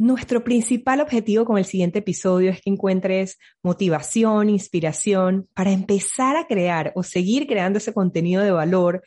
Nuestro 0.00 0.42
principal 0.42 1.02
objetivo 1.02 1.44
con 1.44 1.58
el 1.58 1.66
siguiente 1.66 1.98
episodio 1.98 2.50
es 2.50 2.62
que 2.62 2.70
encuentres 2.70 3.36
motivación, 3.62 4.48
inspiración 4.48 5.46
para 5.52 5.72
empezar 5.72 6.38
a 6.38 6.46
crear 6.46 6.90
o 6.94 7.02
seguir 7.02 7.46
creando 7.46 7.76
ese 7.76 7.92
contenido 7.92 8.42
de 8.42 8.50
valor, 8.50 9.02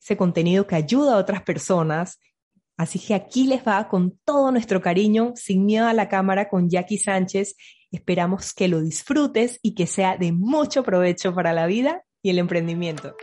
ese 0.00 0.16
contenido 0.16 0.64
que 0.64 0.76
ayuda 0.76 1.14
a 1.14 1.18
otras 1.18 1.42
personas. 1.42 2.20
Así 2.76 3.00
que 3.00 3.14
aquí 3.14 3.48
les 3.48 3.66
va 3.66 3.88
con 3.88 4.16
todo 4.24 4.52
nuestro 4.52 4.80
cariño, 4.80 5.32
sin 5.34 5.64
miedo 5.64 5.88
a 5.88 5.92
la 5.92 6.08
cámara, 6.08 6.48
con 6.48 6.70
Jackie 6.70 6.98
Sánchez. 6.98 7.56
Esperamos 7.90 8.54
que 8.54 8.68
lo 8.68 8.80
disfrutes 8.80 9.58
y 9.60 9.74
que 9.74 9.88
sea 9.88 10.18
de 10.18 10.30
mucho 10.30 10.84
provecho 10.84 11.34
para 11.34 11.52
la 11.52 11.66
vida 11.66 12.04
y 12.22 12.30
el 12.30 12.38
emprendimiento. 12.38 13.16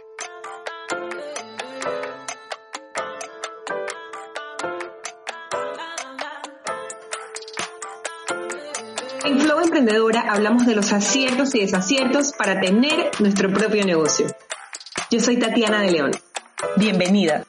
Emprendedora 9.85 10.33
hablamos 10.33 10.65
de 10.65 10.73
los 10.73 10.91
aciertos 10.91 11.53
y 11.53 11.59
desaciertos 11.59 12.33
para 12.33 12.59
tener 12.59 13.11
nuestro 13.19 13.53
propio 13.53 13.85
negocio. 13.85 14.25
Yo 15.11 15.19
soy 15.19 15.37
Tatiana 15.37 15.83
de 15.83 15.91
León. 15.91 16.11
Bienvenida. 16.75 17.45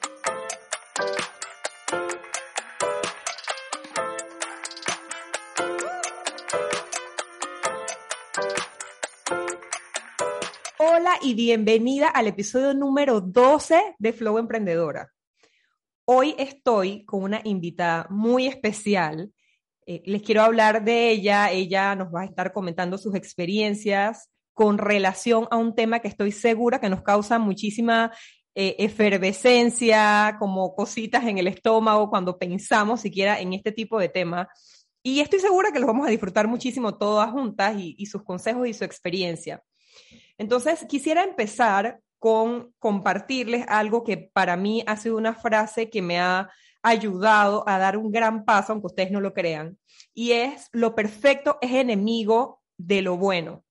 Hola 10.77 11.17
y 11.23 11.33
bienvenida 11.33 12.09
al 12.09 12.27
episodio 12.27 12.75
número 12.75 13.19
12 13.19 13.95
de 13.97 14.13
Flow 14.13 14.37
Emprendedora. 14.37 15.11
Hoy 16.05 16.35
estoy 16.37 17.03
con 17.03 17.23
una 17.23 17.41
invitada 17.43 18.05
muy 18.11 18.45
especial 18.45 19.33
eh, 19.87 20.03
les 20.05 20.21
quiero 20.21 20.43
hablar 20.43 20.83
de 20.83 21.09
ella. 21.09 21.49
Ella 21.49 21.95
nos 21.95 22.13
va 22.13 22.21
a 22.21 22.25
estar 22.25 22.51
comentando 22.51 22.97
sus 22.97 23.15
experiencias 23.15 24.29
con 24.53 24.77
relación 24.77 25.47
a 25.49 25.55
un 25.55 25.75
tema 25.75 25.99
que 25.99 26.09
estoy 26.09 26.33
segura 26.33 26.81
que 26.81 26.89
nos 26.89 27.03
causa 27.03 27.39
muchísima 27.39 28.11
eh, 28.53 28.75
efervescencia, 28.79 30.35
como 30.39 30.75
cositas 30.75 31.23
en 31.25 31.37
el 31.37 31.47
estómago 31.47 32.09
cuando 32.09 32.37
pensamos 32.37 32.99
siquiera 32.99 33.39
en 33.39 33.53
este 33.53 33.71
tipo 33.71 33.97
de 33.97 34.09
tema. 34.09 34.49
Y 35.01 35.21
estoy 35.21 35.39
segura 35.39 35.71
que 35.71 35.79
los 35.79 35.87
vamos 35.87 36.05
a 36.05 36.11
disfrutar 36.11 36.49
muchísimo 36.49 36.97
todas 36.97 37.31
juntas 37.31 37.77
y, 37.79 37.95
y 37.97 38.07
sus 38.07 38.23
consejos 38.23 38.67
y 38.67 38.73
su 38.73 38.83
experiencia. 38.83 39.63
Entonces, 40.37 40.85
quisiera 40.89 41.23
empezar 41.23 42.01
con 42.19 42.73
compartirles 42.79 43.63
algo 43.69 44.03
que 44.03 44.17
para 44.17 44.57
mí 44.57 44.83
ha 44.85 44.97
sido 44.97 45.15
una 45.15 45.33
frase 45.33 45.89
que 45.89 46.01
me 46.01 46.19
ha 46.19 46.49
ayudado 46.89 47.67
a 47.67 47.77
dar 47.77 47.97
un 47.97 48.11
gran 48.11 48.45
paso, 48.45 48.71
aunque 48.71 48.87
ustedes 48.87 49.11
no 49.11 49.21
lo 49.21 49.33
crean, 49.33 49.77
y 50.13 50.31
es 50.31 50.69
lo 50.71 50.95
perfecto 50.95 51.57
es 51.61 51.71
enemigo 51.71 52.61
de 52.77 53.01
lo 53.01 53.17
bueno. 53.17 53.63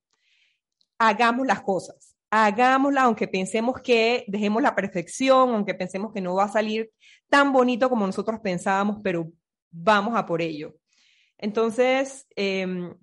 Hagamos 0.99 1.47
las 1.47 1.63
cosas, 1.63 2.17
hagámosla 2.31 3.03
aunque 3.03 3.29
pensemos 3.29 3.81
que 3.81 4.25
dejemos 4.29 4.63
la 4.63 4.75
perfección, 4.75 5.51
aunque 5.51 5.75
pensemos 5.75 6.13
que 6.13 6.21
no 6.21 6.35
va 6.35 6.45
a 6.45 6.49
salir 6.49 6.91
tan 7.29 7.53
bonito 7.53 7.89
como 7.89 8.07
nosotros 8.07 8.41
pensábamos, 8.41 8.99
pero 9.03 9.31
vamos 9.71 10.17
a 10.17 10.27
por 10.27 10.43
ello. 10.43 10.75
Entonces, 11.39 12.27
em, 12.35 12.95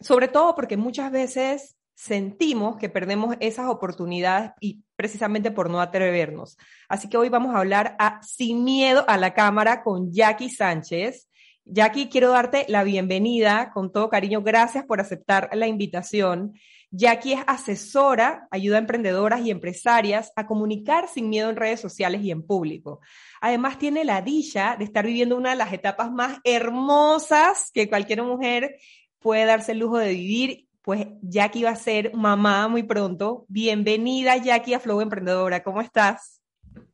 sobre 0.00 0.28
todo 0.28 0.54
porque 0.54 0.76
muchas 0.76 1.10
veces 1.10 1.77
sentimos 1.98 2.76
que 2.76 2.88
perdemos 2.88 3.34
esas 3.40 3.66
oportunidades 3.66 4.52
y 4.60 4.84
precisamente 4.94 5.50
por 5.50 5.68
no 5.68 5.80
atrevernos. 5.80 6.56
Así 6.88 7.08
que 7.08 7.16
hoy 7.16 7.28
vamos 7.28 7.52
a 7.52 7.58
hablar 7.58 7.96
a 7.98 8.22
Sin 8.22 8.62
Miedo 8.62 9.04
a 9.08 9.16
la 9.16 9.34
Cámara 9.34 9.82
con 9.82 10.12
Jackie 10.12 10.48
Sánchez. 10.48 11.28
Jackie, 11.64 12.08
quiero 12.08 12.30
darte 12.30 12.66
la 12.68 12.84
bienvenida 12.84 13.72
con 13.74 13.90
todo 13.90 14.08
cariño. 14.08 14.42
Gracias 14.42 14.84
por 14.86 15.00
aceptar 15.00 15.50
la 15.54 15.66
invitación. 15.66 16.52
Jackie 16.92 17.32
es 17.32 17.40
asesora, 17.48 18.46
ayuda 18.52 18.76
a 18.76 18.80
emprendedoras 18.80 19.40
y 19.40 19.50
empresarias 19.50 20.32
a 20.36 20.46
comunicar 20.46 21.08
sin 21.08 21.28
miedo 21.28 21.50
en 21.50 21.56
redes 21.56 21.80
sociales 21.80 22.22
y 22.22 22.30
en 22.30 22.46
público. 22.46 23.00
Además, 23.40 23.76
tiene 23.76 24.04
la 24.04 24.22
dicha 24.22 24.76
de 24.78 24.84
estar 24.84 25.04
viviendo 25.04 25.36
una 25.36 25.50
de 25.50 25.56
las 25.56 25.72
etapas 25.72 26.12
más 26.12 26.38
hermosas 26.44 27.72
que 27.74 27.88
cualquier 27.88 28.22
mujer 28.22 28.76
puede 29.18 29.46
darse 29.46 29.72
el 29.72 29.78
lujo 29.80 29.98
de 29.98 30.10
vivir 30.10 30.67
pues 30.82 31.06
Jackie 31.22 31.64
va 31.64 31.70
a 31.70 31.76
ser 31.76 32.14
mamá 32.14 32.68
muy 32.68 32.82
pronto. 32.82 33.44
Bienvenida 33.48 34.36
Jackie 34.36 34.74
a 34.74 34.80
Flow 34.80 35.00
Emprendedora, 35.00 35.62
¿cómo 35.62 35.80
estás? 35.80 36.40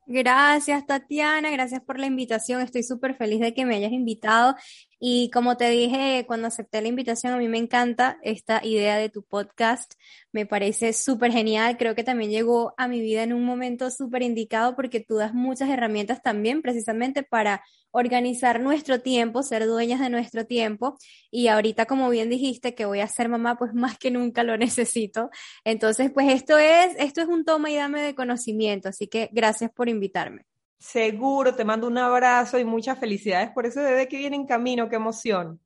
Gracias 0.07 0.85
Tatiana, 0.87 1.51
gracias 1.51 1.81
por 1.81 1.99
la 1.99 2.07
invitación, 2.07 2.61
estoy 2.61 2.83
súper 2.83 3.17
feliz 3.17 3.41
de 3.41 3.55
que 3.55 3.65
me 3.65 3.77
hayas 3.77 3.93
invitado 3.93 4.55
y 5.07 5.29
como 5.29 5.59
te 5.59 5.69
dije 5.69 6.25
cuando 6.27 6.47
acepté 6.47 6.81
la 6.81 6.89
invitación, 6.89 7.35
a 7.35 7.37
mí 7.37 7.47
me 7.47 7.59
encanta 7.59 8.19
esta 8.23 8.65
idea 8.65 8.97
de 8.97 9.11
tu 9.11 9.23
podcast, 9.23 9.93
me 10.33 10.47
parece 10.47 10.95
súper 10.95 11.31
genial, 11.31 11.77
creo 11.77 11.95
que 11.95 12.05
también 12.05 12.31
llegó 12.31 12.73
a 12.79 12.89
mi 12.89 13.03
vida 13.03 13.23
en 13.23 13.35
un 13.35 13.45
momento 13.45 13.91
súper 13.91 14.23
indicado 14.23 14.75
porque 14.75 15.01
tú 15.01 15.17
das 15.17 15.35
muchas 15.35 15.69
herramientas 15.69 16.23
también 16.23 16.63
precisamente 16.63 17.23
para 17.23 17.63
organizar 17.91 18.61
nuestro 18.63 19.03
tiempo, 19.03 19.43
ser 19.43 19.67
dueñas 19.67 20.01
de 20.01 20.09
nuestro 20.09 20.47
tiempo 20.47 20.97
y 21.31 21.49
ahorita 21.49 21.85
como 21.85 22.09
bien 22.09 22.31
dijiste 22.31 22.75
que 22.75 22.87
voy 22.87 23.01
a 23.01 23.07
ser 23.07 23.29
mamá, 23.29 23.59
pues 23.59 23.75
más 23.75 23.99
que 23.99 24.11
nunca 24.11 24.43
lo 24.43 24.57
necesito. 24.57 25.29
Entonces, 25.65 26.13
pues 26.15 26.33
esto 26.33 26.57
es 26.57 26.97
esto 26.99 27.21
es 27.21 27.29
un 27.29 27.45
toma 27.45 27.71
y 27.71 27.77
dame 27.77 28.01
de 28.01 28.15
conocimiento, 28.15 28.89
así 28.89 29.07
que 29.07 29.29
gracias 29.33 29.71
por 29.71 29.91
invitarme. 29.91 30.47
Seguro, 30.79 31.55
te 31.55 31.65
mando 31.65 31.87
un 31.87 31.99
abrazo 31.99 32.59
y 32.59 32.65
muchas 32.65 32.99
felicidades 32.99 33.51
por 33.51 33.67
ese 33.67 33.83
bebé 33.83 34.09
que 34.09 34.19
viene 34.19 34.37
en 34.37 34.47
camino, 34.47 34.89
qué 34.89 34.97
emoción. 34.97 35.61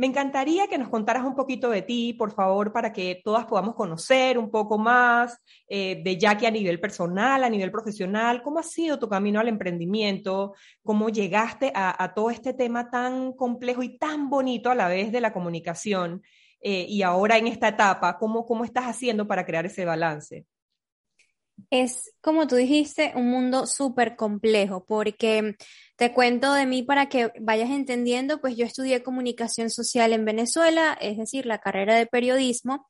Me 0.00 0.06
encantaría 0.06 0.66
que 0.66 0.78
nos 0.78 0.88
contaras 0.88 1.24
un 1.24 1.34
poquito 1.34 1.68
de 1.68 1.82
ti, 1.82 2.14
por 2.14 2.32
favor, 2.32 2.72
para 2.72 2.90
que 2.90 3.20
todas 3.22 3.44
podamos 3.44 3.74
conocer 3.74 4.38
un 4.38 4.50
poco 4.50 4.78
más 4.78 5.38
eh, 5.68 6.00
de 6.02 6.16
Jackie 6.16 6.46
a 6.46 6.50
nivel 6.50 6.80
personal, 6.80 7.44
a 7.44 7.50
nivel 7.50 7.70
profesional. 7.70 8.40
¿Cómo 8.42 8.60
ha 8.60 8.62
sido 8.62 8.98
tu 8.98 9.10
camino 9.10 9.40
al 9.40 9.48
emprendimiento? 9.48 10.54
¿Cómo 10.82 11.10
llegaste 11.10 11.70
a, 11.74 12.14
todo 12.14 12.30
este 12.30 12.54
tema 12.54 12.90
tan 12.90 13.34
complejo 13.34 13.82
y 13.82 13.98
tan 13.98 14.30
bonito 14.30 14.70
a 14.70 14.74
la 14.74 14.88
vez 14.88 15.12
de 15.12 15.20
la 15.20 15.34
comunicación? 15.34 16.22
Eh, 16.62 16.86
y 16.88 17.02
ahora 17.02 17.36
en 17.36 17.48
esta 17.48 17.68
etapa, 17.68 18.16
¿cómo, 18.16 18.46
¿cómo 18.46 18.64
estás 18.64 18.86
haciendo 18.86 19.26
para 19.26 19.44
crear 19.44 19.66
ese 19.66 19.84
balance? 19.84 20.46
Es, 21.70 22.12
como 22.20 22.46
tú 22.46 22.56
dijiste, 22.56 23.12
un 23.14 23.30
mundo 23.30 23.66
súper 23.66 24.16
complejo, 24.16 24.84
porque 24.86 25.56
te 25.96 26.12
cuento 26.12 26.52
de 26.52 26.66
mí 26.66 26.82
para 26.82 27.08
que 27.08 27.32
vayas 27.40 27.70
entendiendo, 27.70 28.40
pues 28.40 28.56
yo 28.56 28.64
estudié 28.64 29.02
comunicación 29.02 29.70
social 29.70 30.12
en 30.12 30.24
Venezuela, 30.24 30.96
es 31.00 31.18
decir, 31.18 31.46
la 31.46 31.58
carrera 31.58 31.94
de 31.94 32.06
periodismo, 32.06 32.86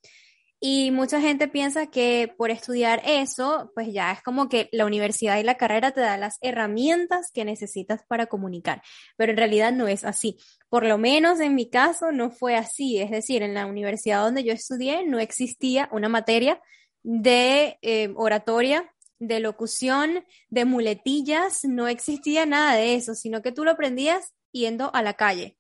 y 0.63 0.91
mucha 0.91 1.23
gente 1.23 1.49
piensa 1.49 1.87
que 1.87 2.35
por 2.37 2.51
estudiar 2.51 3.01
eso, 3.07 3.73
pues 3.75 3.95
ya 3.95 4.13
es 4.13 4.23
como 4.23 4.51
que 4.51 4.69
la 4.73 4.85
universidad 4.85 5.39
y 5.39 5.43
la 5.43 5.57
carrera 5.57 5.93
te 5.93 6.03
da 6.03 6.19
las 6.19 6.37
herramientas 6.43 7.31
que 7.33 7.47
necesitas 7.47 8.03
para 8.07 8.27
comunicar, 8.27 8.83
pero 9.17 9.33
en 9.33 9.39
realidad 9.39 9.73
no 9.73 9.89
es 9.89 10.05
así. 10.05 10.37
Por 10.69 10.85
lo 10.85 10.99
menos 10.99 11.41
en 11.41 11.55
mi 11.55 11.71
caso 11.71 12.13
no 12.13 12.31
fue 12.31 12.57
así, 12.57 12.99
es 12.99 13.11
decir, 13.11 13.43
en 13.43 13.55
la 13.55 13.65
universidad 13.65 14.23
donde 14.23 14.45
yo 14.45 14.53
estudié 14.53 15.07
no 15.07 15.19
existía 15.19 15.89
una 15.93 16.11
materia 16.11 16.61
de 17.03 17.79
eh, 17.83 18.13
oratoria, 18.17 18.93
de 19.19 19.41
locución, 19.41 20.25
de 20.49 20.65
muletillas, 20.65 21.65
no 21.65 21.89
existía 21.89 22.47
nada 22.47 22.75
de 22.75 22.95
eso, 22.95 23.15
sino 23.15 23.43
que 23.43 23.53
tú 23.53 23.65
lo 23.65 23.73
aprendías 23.73 24.33
yendo 24.51 24.91
a 24.95 25.03
la 25.03 25.15
calle, 25.15 25.57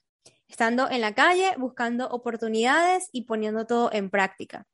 estando 0.48 0.90
en 0.90 1.02
la 1.02 1.14
calle, 1.14 1.54
buscando 1.58 2.08
oportunidades 2.08 3.08
y 3.12 3.22
poniendo 3.22 3.66
todo 3.66 3.90
en 3.92 4.10
práctica. 4.10 4.66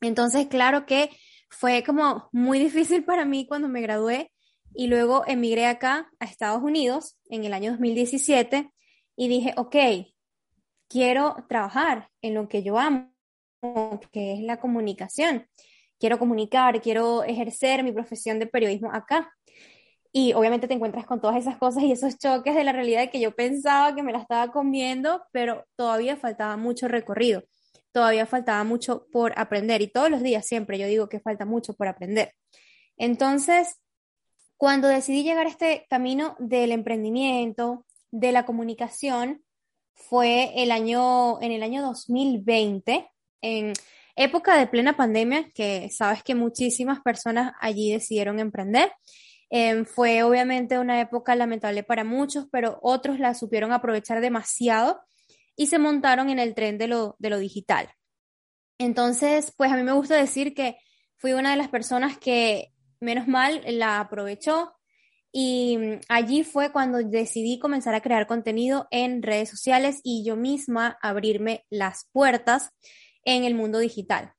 Entonces, 0.00 0.46
claro 0.48 0.86
que 0.86 1.10
fue 1.50 1.84
como 1.84 2.28
muy 2.32 2.58
difícil 2.66 3.04
para 3.04 3.24
mí 3.24 3.46
cuando 3.46 3.68
me 3.68 3.82
gradué 3.82 4.32
y 4.74 4.86
luego 4.86 5.24
emigré 5.26 5.66
acá 5.66 6.10
a 6.18 6.24
Estados 6.24 6.62
Unidos 6.62 7.16
en 7.28 7.44
el 7.44 7.52
año 7.52 7.72
2017 7.72 8.72
y 9.16 9.28
dije, 9.28 9.52
ok, 9.58 9.76
quiero 10.88 11.36
trabajar 11.48 12.08
en 12.22 12.34
lo 12.34 12.48
que 12.48 12.62
yo 12.62 12.78
amo, 12.78 13.12
que 14.10 14.32
es 14.32 14.40
la 14.40 14.58
comunicación 14.58 15.46
quiero 16.02 16.18
comunicar, 16.18 16.82
quiero 16.82 17.22
ejercer 17.22 17.84
mi 17.84 17.92
profesión 17.92 18.40
de 18.40 18.48
periodismo 18.48 18.90
acá. 18.92 19.32
Y 20.10 20.32
obviamente 20.32 20.66
te 20.66 20.74
encuentras 20.74 21.06
con 21.06 21.20
todas 21.20 21.36
esas 21.36 21.58
cosas 21.58 21.84
y 21.84 21.92
esos 21.92 22.18
choques 22.18 22.56
de 22.56 22.64
la 22.64 22.72
realidad 22.72 23.08
que 23.08 23.20
yo 23.20 23.36
pensaba 23.36 23.94
que 23.94 24.02
me 24.02 24.10
la 24.10 24.18
estaba 24.18 24.50
comiendo, 24.50 25.22
pero 25.30 25.64
todavía 25.76 26.16
faltaba 26.16 26.56
mucho 26.56 26.88
recorrido, 26.88 27.44
todavía 27.92 28.26
faltaba 28.26 28.64
mucho 28.64 29.06
por 29.12 29.32
aprender 29.38 29.80
y 29.80 29.86
todos 29.86 30.10
los 30.10 30.24
días 30.24 30.44
siempre 30.44 30.76
yo 30.76 30.88
digo 30.88 31.08
que 31.08 31.20
falta 31.20 31.44
mucho 31.44 31.72
por 31.74 31.86
aprender. 31.86 32.34
Entonces, 32.96 33.76
cuando 34.56 34.88
decidí 34.88 35.22
llegar 35.22 35.46
a 35.46 35.50
este 35.50 35.86
camino 35.88 36.34
del 36.40 36.72
emprendimiento, 36.72 37.86
de 38.10 38.32
la 38.32 38.44
comunicación, 38.44 39.44
fue 39.94 40.50
el 40.56 40.72
año, 40.72 41.40
en 41.40 41.52
el 41.52 41.62
año 41.62 41.80
2020, 41.80 43.08
en, 43.40 43.72
época 44.16 44.58
de 44.58 44.66
plena 44.66 44.96
pandemia, 44.96 45.50
que 45.54 45.88
sabes 45.90 46.22
que 46.22 46.34
muchísimas 46.34 47.00
personas 47.00 47.52
allí 47.60 47.92
decidieron 47.92 48.38
emprender. 48.40 48.92
Em, 49.50 49.84
fue 49.84 50.22
obviamente 50.22 50.78
una 50.78 51.00
época 51.00 51.34
lamentable 51.34 51.82
para 51.82 52.04
muchos, 52.04 52.46
pero 52.50 52.78
otros 52.82 53.18
la 53.18 53.34
supieron 53.34 53.72
aprovechar 53.72 54.20
demasiado. 54.20 55.00
y 55.54 55.66
se 55.66 55.78
montaron 55.78 56.30
en 56.30 56.38
el 56.38 56.54
tren 56.54 56.78
de 56.78 56.88
lo, 56.88 57.16
digital. 57.20 57.90
Entonces, 58.78 59.52
pues 59.54 59.70
a 59.70 59.76
mí 59.76 59.82
me 59.82 59.92
gusta 59.92 60.16
decir 60.16 60.54
que 60.54 60.78
fui 61.18 61.34
una 61.34 61.50
de 61.50 61.58
las 61.58 61.68
personas 61.68 62.16
que, 62.16 62.72
menos 63.00 63.28
mal, 63.28 63.62
la 63.66 64.00
aprovechó 64.00 64.72
y 65.30 65.78
mm, 65.78 66.00
allí 66.08 66.44
fue 66.44 66.72
cuando 66.72 66.98
decidí 66.98 67.58
comenzar 67.58 67.94
a 67.94 68.02
crear 68.02 68.26
contenido 68.26 68.86
en 68.90 69.22
redes 69.22 69.50
sociales 69.50 70.00
y 70.02 70.24
yo 70.24 70.36
misma 70.36 70.98
abrirme 71.02 71.64
las 71.70 72.08
puertas 72.12 72.70
en 73.24 73.44
el 73.44 73.54
mundo 73.54 73.78
digital. 73.78 74.34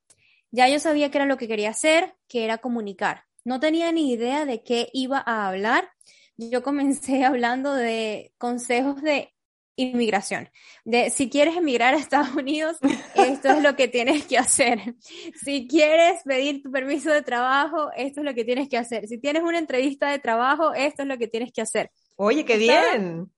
Ya 0.52 0.70
yo 0.70 0.80
sabía 0.80 1.10
que 1.10 1.18
era 1.18 1.26
lo 1.26 1.38
que 1.38 1.48
quería 1.48 1.72
hacer, 1.72 2.16
que 2.28 2.46
era 2.46 2.60
comunicar. 2.60 3.24
No 3.44 3.60
tenía 3.60 3.92
ni 3.92 4.12
idea 4.12 4.46
de 4.46 4.64
qué 4.64 4.90
iba 4.94 5.22
a 5.26 5.48
hablar. 5.48 5.90
Yo 6.38 6.64
comencé 6.64 7.26
hablando 7.26 7.74
de 7.74 8.34
consejos 8.38 9.02
de 9.02 9.34
inmigración. 9.76 10.50
De 10.86 11.10
si 11.10 11.30
quieres 11.30 11.58
emigrar 11.58 11.94
a 11.94 11.98
Estados 11.98 12.36
Unidos, 12.36 12.78
esto 13.16 13.50
es 13.50 13.64
lo 13.64 13.76
que 13.76 13.88
tienes 13.88 14.26
que 14.26 14.38
hacer. 14.38 14.96
Si 15.44 15.68
quieres 15.68 16.22
pedir 16.24 16.62
tu 16.62 16.72
permiso 16.72 17.12
de 17.12 17.22
trabajo, 17.22 17.92
esto 17.96 18.22
es 18.22 18.26
lo 18.26 18.34
que 18.34 18.46
tienes 18.46 18.70
que 18.70 18.78
hacer. 18.78 19.08
Si 19.08 19.18
tienes 19.18 19.44
una 19.44 19.58
entrevista 19.58 20.10
de 20.10 20.20
trabajo, 20.20 20.74
esto 20.74 21.02
es 21.02 21.08
lo 21.08 21.18
que 21.18 21.28
tienes 21.28 21.52
que 21.52 21.62
hacer. 21.62 21.90
Oye, 22.16 22.46
qué 22.46 22.58
bien. 22.58 23.32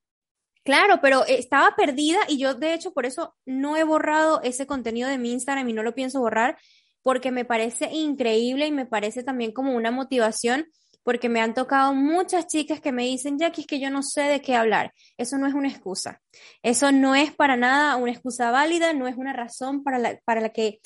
Claro, 0.66 1.00
pero 1.00 1.26
estaba 1.28 1.76
perdida 1.76 2.18
y 2.28 2.40
yo 2.40 2.56
de 2.56 2.74
hecho 2.74 2.92
por 2.92 3.06
eso 3.06 3.36
no 3.46 3.78
he 3.78 3.84
borrado 3.84 4.42
ese 4.42 4.66
contenido 4.66 5.08
de 5.08 5.20
mi 5.20 5.32
Instagram 5.32 5.70
y 5.70 5.74
no 5.74 5.84
lo 5.84 5.94
pienso 5.94 6.20
borrar 6.20 6.58
porque 7.04 7.32
me 7.32 7.46
parece 7.46 7.92
increíble 7.94 8.66
y 8.66 8.72
me 8.72 8.88
parece 8.88 9.22
también 9.22 9.52
como 9.52 9.76
una 9.76 9.92
motivación 9.92 10.66
porque 11.04 11.30
me 11.30 11.40
han 11.40 11.54
tocado 11.54 11.94
muchas 11.94 12.48
chicas 12.48 12.82
que 12.82 12.92
me 12.92 13.04
dicen, 13.04 13.38
Jackie, 13.38 13.62
es 13.62 13.68
que 13.68 13.80
yo 13.80 13.92
no 13.92 14.02
sé 14.02 14.24
de 14.24 14.42
qué 14.42 14.56
hablar. 14.56 14.92
Eso 15.20 15.38
no 15.38 15.46
es 15.46 15.54
una 15.54 15.70
excusa. 15.70 16.20
Eso 16.64 16.92
no 16.92 17.14
es 17.14 17.32
para 17.32 17.56
nada 17.58 17.96
una 17.98 18.12
excusa 18.12 18.50
válida, 18.50 18.92
no 18.94 19.08
es 19.08 19.16
una 19.16 19.34
razón 19.34 19.84
para 19.84 20.00
la, 20.00 20.20
para 20.26 20.42
la 20.42 20.50
que, 20.50 20.80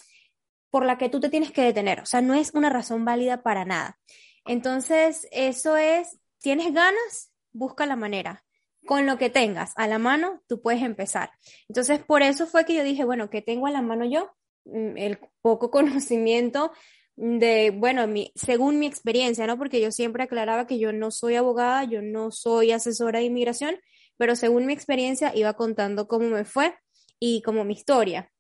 por 0.70 0.86
la 0.86 0.98
que 0.98 1.08
tú 1.08 1.22
te 1.22 1.30
tienes 1.30 1.54
que 1.54 1.62
detener. 1.62 2.02
O 2.02 2.06
sea, 2.06 2.20
no 2.20 2.34
es 2.34 2.54
una 2.54 2.70
razón 2.70 3.06
válida 3.06 3.44
para 3.44 3.64
nada. 3.64 3.98
Entonces, 4.44 5.26
eso 5.32 5.78
es, 5.78 6.20
tienes 6.40 6.74
ganas, 6.74 7.32
busca 7.54 7.86
la 7.86 7.96
manera. 7.96 8.44
Con 8.86 9.06
lo 9.06 9.18
que 9.18 9.30
tengas 9.30 9.74
a 9.76 9.88
la 9.88 10.00
mano, 10.00 10.42
tú 10.48 10.62
puedes 10.62 10.82
empezar. 10.82 11.32
Entonces, 11.68 12.00
por 12.00 12.22
eso 12.22 12.48
fue 12.48 12.66
que 12.66 12.76
yo 12.76 12.84
dije, 12.84 13.04
bueno, 13.04 13.30
¿qué 13.30 13.42
tengo 13.42 13.68
a 13.68 13.72
la 13.72 13.82
mano 13.82 14.06
yo? 14.06 14.32
Mm, 14.66 14.98
el 14.98 15.20
poco 15.42 15.72
conocimiento 15.72 16.72
de, 17.16 17.72
bueno, 17.72 18.08
mi, 18.08 18.32
según 18.36 18.80
mi 18.80 18.86
experiencia, 18.88 19.46
¿no? 19.46 19.58
Porque 19.58 19.82
yo 19.82 19.92
siempre 19.92 20.24
aclaraba 20.24 20.68
que 20.68 20.80
yo 20.80 20.94
no 20.94 21.12
soy 21.12 21.36
abogada, 21.36 21.84
yo 21.84 22.02
no 22.02 22.32
soy 22.32 22.72
asesora 22.72 23.20
de 23.20 23.26
inmigración, 23.26 23.76
pero 24.18 24.36
según 24.36 24.66
mi 24.66 24.74
experiencia 24.74 25.36
iba 25.36 25.54
contando 25.54 26.08
cómo 26.08 26.28
me 26.30 26.46
fue 26.46 26.76
y 27.20 27.42
como 27.42 27.66
mi 27.66 27.74
historia. 27.74 28.32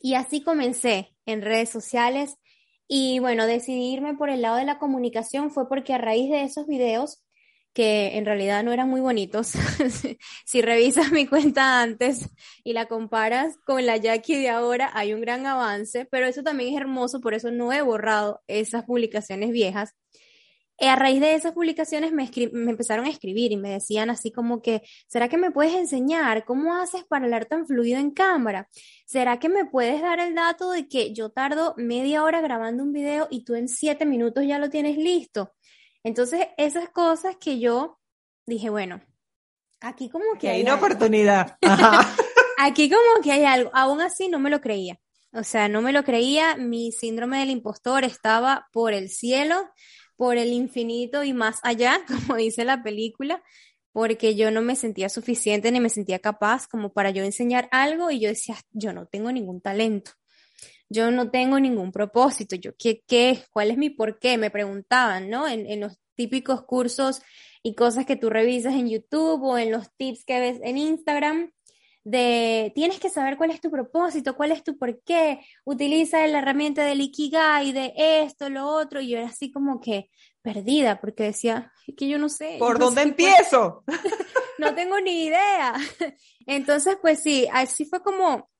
Y 0.00 0.14
así 0.14 0.42
comencé 0.42 1.16
en 1.26 1.42
redes 1.42 1.70
sociales 1.70 2.36
y 2.88 3.18
bueno, 3.20 3.46
decidirme 3.46 4.14
por 4.14 4.30
el 4.30 4.42
lado 4.42 4.56
de 4.56 4.64
la 4.64 4.78
comunicación 4.78 5.50
fue 5.50 5.68
porque 5.68 5.94
a 5.94 5.98
raíz 5.98 6.30
de 6.30 6.42
esos 6.42 6.66
videos 6.66 7.24
que 7.72 8.16
en 8.16 8.26
realidad 8.26 8.62
no 8.64 8.72
eran 8.72 8.88
muy 8.88 9.00
bonitos. 9.00 9.48
si 10.44 10.62
revisas 10.62 11.10
mi 11.12 11.26
cuenta 11.26 11.80
antes 11.80 12.28
y 12.64 12.72
la 12.72 12.86
comparas 12.86 13.56
con 13.64 13.84
la 13.86 13.96
Jackie 13.96 14.36
de 14.36 14.50
ahora, 14.50 14.90
hay 14.94 15.14
un 15.14 15.20
gran 15.20 15.46
avance, 15.46 16.06
pero 16.10 16.26
eso 16.26 16.42
también 16.42 16.74
es 16.74 16.80
hermoso, 16.80 17.20
por 17.20 17.34
eso 17.34 17.50
no 17.50 17.72
he 17.72 17.82
borrado 17.82 18.42
esas 18.46 18.84
publicaciones 18.84 19.50
viejas. 19.50 19.94
Y 20.78 20.86
a 20.86 20.96
raíz 20.96 21.20
de 21.20 21.34
esas 21.34 21.52
publicaciones 21.52 22.12
me, 22.12 22.28
me, 22.52 22.70
empezaron 22.70 23.06
a 23.06 23.10
escribir 23.10 23.52
y 23.52 23.56
me 23.56 23.70
decían 23.70 24.10
así 24.10 24.32
como 24.32 24.62
que, 24.62 24.82
¿será 25.06 25.28
que 25.28 25.38
me 25.38 25.52
puedes 25.52 25.74
enseñar 25.74 26.44
cómo 26.44 26.74
haces 26.74 27.04
para 27.04 27.24
hablar 27.24 27.46
tan 27.46 27.66
fluido 27.68 28.00
en 28.00 28.10
cámara? 28.10 28.68
¿Será 29.06 29.38
que 29.38 29.48
me 29.48 29.64
puedes 29.64 30.02
dar 30.02 30.18
el 30.18 30.34
dato 30.34 30.72
de 30.72 30.88
que 30.88 31.12
yo 31.14 31.30
tardo 31.30 31.74
media 31.76 32.24
hora 32.24 32.40
grabando 32.40 32.82
un 32.82 32.92
video 32.92 33.28
y 33.30 33.44
tú 33.44 33.54
en 33.54 33.68
siete 33.68 34.06
minutos 34.06 34.44
ya 34.44 34.58
lo 34.58 34.70
tienes 34.70 34.96
listo? 34.96 35.52
Entonces, 36.04 36.48
esas 36.56 36.88
cosas 36.90 37.36
que 37.36 37.60
yo 37.60 37.98
dije, 38.46 38.70
bueno, 38.70 39.00
aquí 39.80 40.08
como 40.08 40.24
que... 40.38 40.48
hay, 40.50 40.62
una 40.62 40.74
oportunidad. 40.74 41.56
aquí 42.58 42.90
como 42.90 43.22
que 43.22 43.32
hay 43.32 43.44
algo. 43.44 43.70
Aún 43.74 44.00
así 44.00 44.28
no 44.28 44.38
me 44.38 44.50
lo 44.50 44.60
creía. 44.60 44.98
O 45.32 45.44
sea, 45.44 45.68
no 45.68 45.80
me 45.80 45.92
lo 45.92 46.04
creía. 46.04 46.56
Mi 46.56 46.92
síndrome 46.92 47.38
del 47.38 47.50
impostor 47.50 48.04
estaba 48.04 48.68
por 48.72 48.92
el 48.92 49.08
cielo, 49.08 49.70
por 50.16 50.36
el 50.36 50.52
infinito 50.52 51.24
y 51.24 51.32
más 51.32 51.60
allá, 51.62 52.00
como 52.06 52.36
dice 52.36 52.64
la 52.64 52.82
película, 52.82 53.42
porque 53.92 54.34
yo 54.34 54.50
no 54.50 54.62
me 54.62 54.76
sentía 54.76 55.08
suficiente 55.08 55.70
ni 55.70 55.80
me 55.80 55.90
sentía 55.90 56.18
capaz 56.18 56.66
como 56.66 56.92
para 56.92 57.10
yo 57.10 57.22
enseñar 57.22 57.68
algo 57.70 58.10
y 58.10 58.20
yo 58.20 58.28
decía, 58.28 58.56
yo 58.70 58.92
no 58.92 59.06
tengo 59.06 59.30
ningún 59.30 59.60
talento 59.60 60.12
yo 60.92 61.10
no 61.10 61.30
tengo 61.30 61.58
ningún 61.58 61.90
propósito, 61.90 62.56
yo 62.56 62.72
qué, 62.76 63.02
qué, 63.06 63.44
cuál 63.52 63.70
es 63.70 63.78
mi 63.78 63.90
por 63.90 64.18
qué, 64.18 64.38
me 64.38 64.50
preguntaban, 64.50 65.30
¿no? 65.30 65.48
En, 65.48 65.66
en 65.66 65.80
los 65.80 65.98
típicos 66.14 66.62
cursos 66.62 67.22
y 67.62 67.74
cosas 67.74 68.06
que 68.06 68.16
tú 68.16 68.28
revisas 68.30 68.74
en 68.74 68.88
YouTube 68.88 69.42
o 69.42 69.58
en 69.58 69.70
los 69.70 69.90
tips 69.96 70.24
que 70.24 70.40
ves 70.40 70.60
en 70.62 70.76
Instagram, 70.78 71.50
de 72.04 72.72
tienes 72.74 72.98
que 72.98 73.10
saber 73.10 73.36
cuál 73.36 73.50
es 73.50 73.60
tu 73.60 73.70
propósito, 73.70 74.36
cuál 74.36 74.52
es 74.52 74.64
tu 74.64 74.76
por 74.76 75.02
qué, 75.02 75.40
utiliza 75.64 76.26
la 76.26 76.38
herramienta 76.38 76.84
del 76.84 77.00
Ikigai, 77.00 77.72
de 77.72 77.92
esto, 77.96 78.48
lo 78.48 78.66
otro, 78.66 79.00
y 79.00 79.10
yo 79.10 79.18
era 79.18 79.28
así 79.28 79.52
como 79.52 79.80
que 79.80 80.10
perdida, 80.42 81.00
porque 81.00 81.24
decía, 81.24 81.72
que 81.96 82.08
yo 82.08 82.18
no 82.18 82.28
sé. 82.28 82.56
¿Por 82.58 82.78
dónde 82.78 83.02
empiezo? 83.02 83.84
no 84.58 84.74
tengo 84.74 85.00
ni 85.00 85.24
idea. 85.24 85.74
Entonces, 86.46 86.96
pues 87.00 87.22
sí, 87.22 87.48
así 87.52 87.84
fue 87.84 88.02
como 88.02 88.50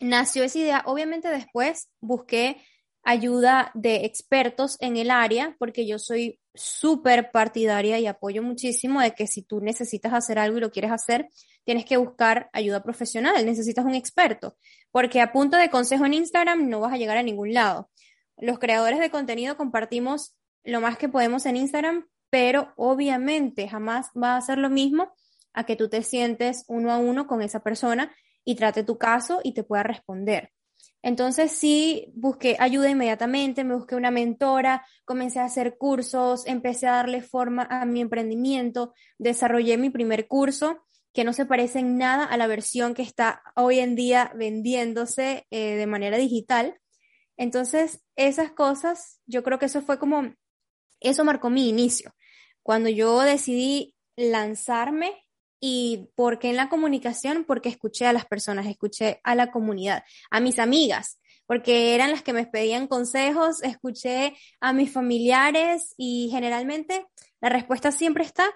nació 0.00 0.44
esa 0.44 0.58
idea. 0.58 0.82
Obviamente 0.86 1.28
después 1.28 1.90
busqué 2.00 2.56
ayuda 3.02 3.70
de 3.74 4.04
expertos 4.04 4.76
en 4.80 4.96
el 4.96 5.10
área, 5.10 5.56
porque 5.58 5.86
yo 5.86 5.98
soy 5.98 6.38
súper 6.54 7.30
partidaria 7.30 7.98
y 7.98 8.06
apoyo 8.06 8.42
muchísimo 8.42 9.00
de 9.00 9.12
que 9.12 9.26
si 9.26 9.42
tú 9.42 9.60
necesitas 9.60 10.12
hacer 10.12 10.38
algo 10.38 10.58
y 10.58 10.60
lo 10.60 10.70
quieres 10.70 10.92
hacer, 10.92 11.28
tienes 11.64 11.84
que 11.84 11.96
buscar 11.96 12.50
ayuda 12.52 12.82
profesional, 12.82 13.46
necesitas 13.46 13.84
un 13.84 13.94
experto, 13.94 14.56
porque 14.90 15.20
a 15.20 15.32
punto 15.32 15.56
de 15.56 15.70
consejo 15.70 16.06
en 16.06 16.14
Instagram 16.14 16.68
no 16.68 16.80
vas 16.80 16.92
a 16.92 16.96
llegar 16.96 17.16
a 17.16 17.22
ningún 17.22 17.54
lado. 17.54 17.90
Los 18.36 18.58
creadores 18.58 18.98
de 18.98 19.10
contenido 19.10 19.56
compartimos 19.56 20.34
lo 20.64 20.80
más 20.80 20.98
que 20.98 21.08
podemos 21.08 21.46
en 21.46 21.56
Instagram, 21.56 22.06
pero 22.28 22.72
obviamente 22.76 23.68
jamás 23.68 24.08
va 24.20 24.36
a 24.36 24.40
ser 24.40 24.58
lo 24.58 24.70
mismo 24.70 25.12
a 25.52 25.64
que 25.64 25.76
tú 25.76 25.88
te 25.88 26.02
sientes 26.02 26.64
uno 26.68 26.92
a 26.92 26.98
uno 26.98 27.26
con 27.26 27.42
esa 27.42 27.60
persona 27.60 28.14
y 28.44 28.54
trate 28.54 28.84
tu 28.84 28.98
caso 28.98 29.40
y 29.42 29.52
te 29.52 29.64
pueda 29.64 29.82
responder. 29.82 30.52
Entonces 31.02 31.52
sí, 31.52 32.12
busqué 32.14 32.56
ayuda 32.58 32.90
inmediatamente, 32.90 33.64
me 33.64 33.74
busqué 33.74 33.96
una 33.96 34.10
mentora, 34.10 34.84
comencé 35.04 35.40
a 35.40 35.44
hacer 35.44 35.78
cursos, 35.78 36.46
empecé 36.46 36.86
a 36.86 36.92
darle 36.92 37.22
forma 37.22 37.66
a 37.70 37.86
mi 37.86 38.02
emprendimiento, 38.02 38.92
desarrollé 39.18 39.78
mi 39.78 39.88
primer 39.88 40.28
curso 40.28 40.84
que 41.12 41.24
no 41.24 41.32
se 41.32 41.46
parece 41.46 41.80
en 41.80 41.98
nada 41.98 42.24
a 42.24 42.36
la 42.36 42.46
versión 42.46 42.94
que 42.94 43.02
está 43.02 43.42
hoy 43.56 43.80
en 43.80 43.96
día 43.96 44.32
vendiéndose 44.36 45.46
eh, 45.50 45.76
de 45.76 45.86
manera 45.86 46.18
digital. 46.18 46.78
Entonces, 47.36 48.02
esas 48.16 48.52
cosas, 48.52 49.20
yo 49.26 49.42
creo 49.42 49.58
que 49.58 49.66
eso 49.66 49.82
fue 49.82 49.98
como, 49.98 50.34
eso 51.00 51.24
marcó 51.24 51.50
mi 51.50 51.68
inicio. 51.68 52.14
Cuando 52.62 52.90
yo 52.90 53.20
decidí 53.20 53.94
lanzarme 54.16 55.26
¿Y 55.60 56.08
por 56.16 56.38
qué 56.38 56.50
en 56.50 56.56
la 56.56 56.70
comunicación? 56.70 57.44
Porque 57.44 57.68
escuché 57.68 58.06
a 58.06 58.12
las 58.12 58.24
personas, 58.24 58.66
escuché 58.66 59.20
a 59.22 59.34
la 59.34 59.50
comunidad, 59.52 60.02
a 60.30 60.40
mis 60.40 60.58
amigas, 60.58 61.20
porque 61.46 61.94
eran 61.94 62.10
las 62.10 62.22
que 62.22 62.32
me 62.32 62.46
pedían 62.46 62.86
consejos, 62.86 63.62
escuché 63.62 64.34
a 64.60 64.72
mis 64.72 64.92
familiares 64.92 65.94
y 65.96 66.28
generalmente 66.30 67.06
la 67.40 67.50
respuesta 67.50 67.92
siempre 67.92 68.24
está 68.24 68.50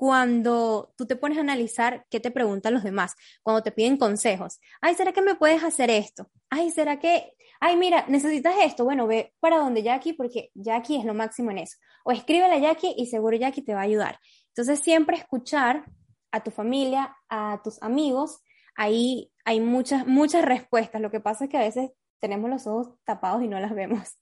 cuando 0.00 0.94
tú 0.96 1.06
te 1.06 1.14
pones 1.14 1.36
a 1.36 1.42
analizar 1.42 2.06
qué 2.08 2.20
te 2.20 2.30
preguntan 2.30 2.72
los 2.72 2.82
demás, 2.82 3.14
cuando 3.42 3.62
te 3.62 3.70
piden 3.70 3.98
consejos. 3.98 4.58
Ay, 4.80 4.94
¿será 4.94 5.12
que 5.12 5.20
me 5.20 5.34
puedes 5.34 5.62
hacer 5.62 5.90
esto? 5.90 6.30
Ay, 6.48 6.70
¿será 6.70 6.98
que, 6.98 7.34
ay, 7.60 7.76
mira, 7.76 8.06
necesitas 8.08 8.54
esto? 8.62 8.84
Bueno, 8.84 9.06
ve 9.06 9.34
para 9.40 9.58
donde 9.58 9.82
Jackie, 9.82 10.14
porque 10.14 10.50
Jackie 10.54 10.96
es 10.96 11.04
lo 11.04 11.12
máximo 11.12 11.50
en 11.50 11.58
eso. 11.58 11.76
O 12.02 12.12
escríbele 12.12 12.54
a 12.54 12.58
Jackie 12.58 12.94
y 12.96 13.08
seguro 13.08 13.36
Jackie 13.36 13.60
te 13.60 13.74
va 13.74 13.80
a 13.80 13.84
ayudar. 13.84 14.18
Entonces, 14.48 14.80
siempre 14.80 15.18
escuchar 15.18 15.84
a 16.32 16.42
tu 16.42 16.50
familia, 16.50 17.16
a 17.28 17.60
tus 17.62 17.82
amigos, 17.82 18.42
ahí 18.76 19.30
hay 19.44 19.60
muchas, 19.60 20.06
muchas 20.06 20.44
respuestas. 20.44 21.00
Lo 21.00 21.10
que 21.10 21.20
pasa 21.20 21.44
es 21.44 21.50
que 21.50 21.58
a 21.58 21.62
veces 21.62 21.90
tenemos 22.20 22.50
los 22.50 22.66
ojos 22.66 22.90
tapados 23.04 23.42
y 23.42 23.48
no 23.48 23.58
las 23.58 23.74
vemos. 23.74 24.16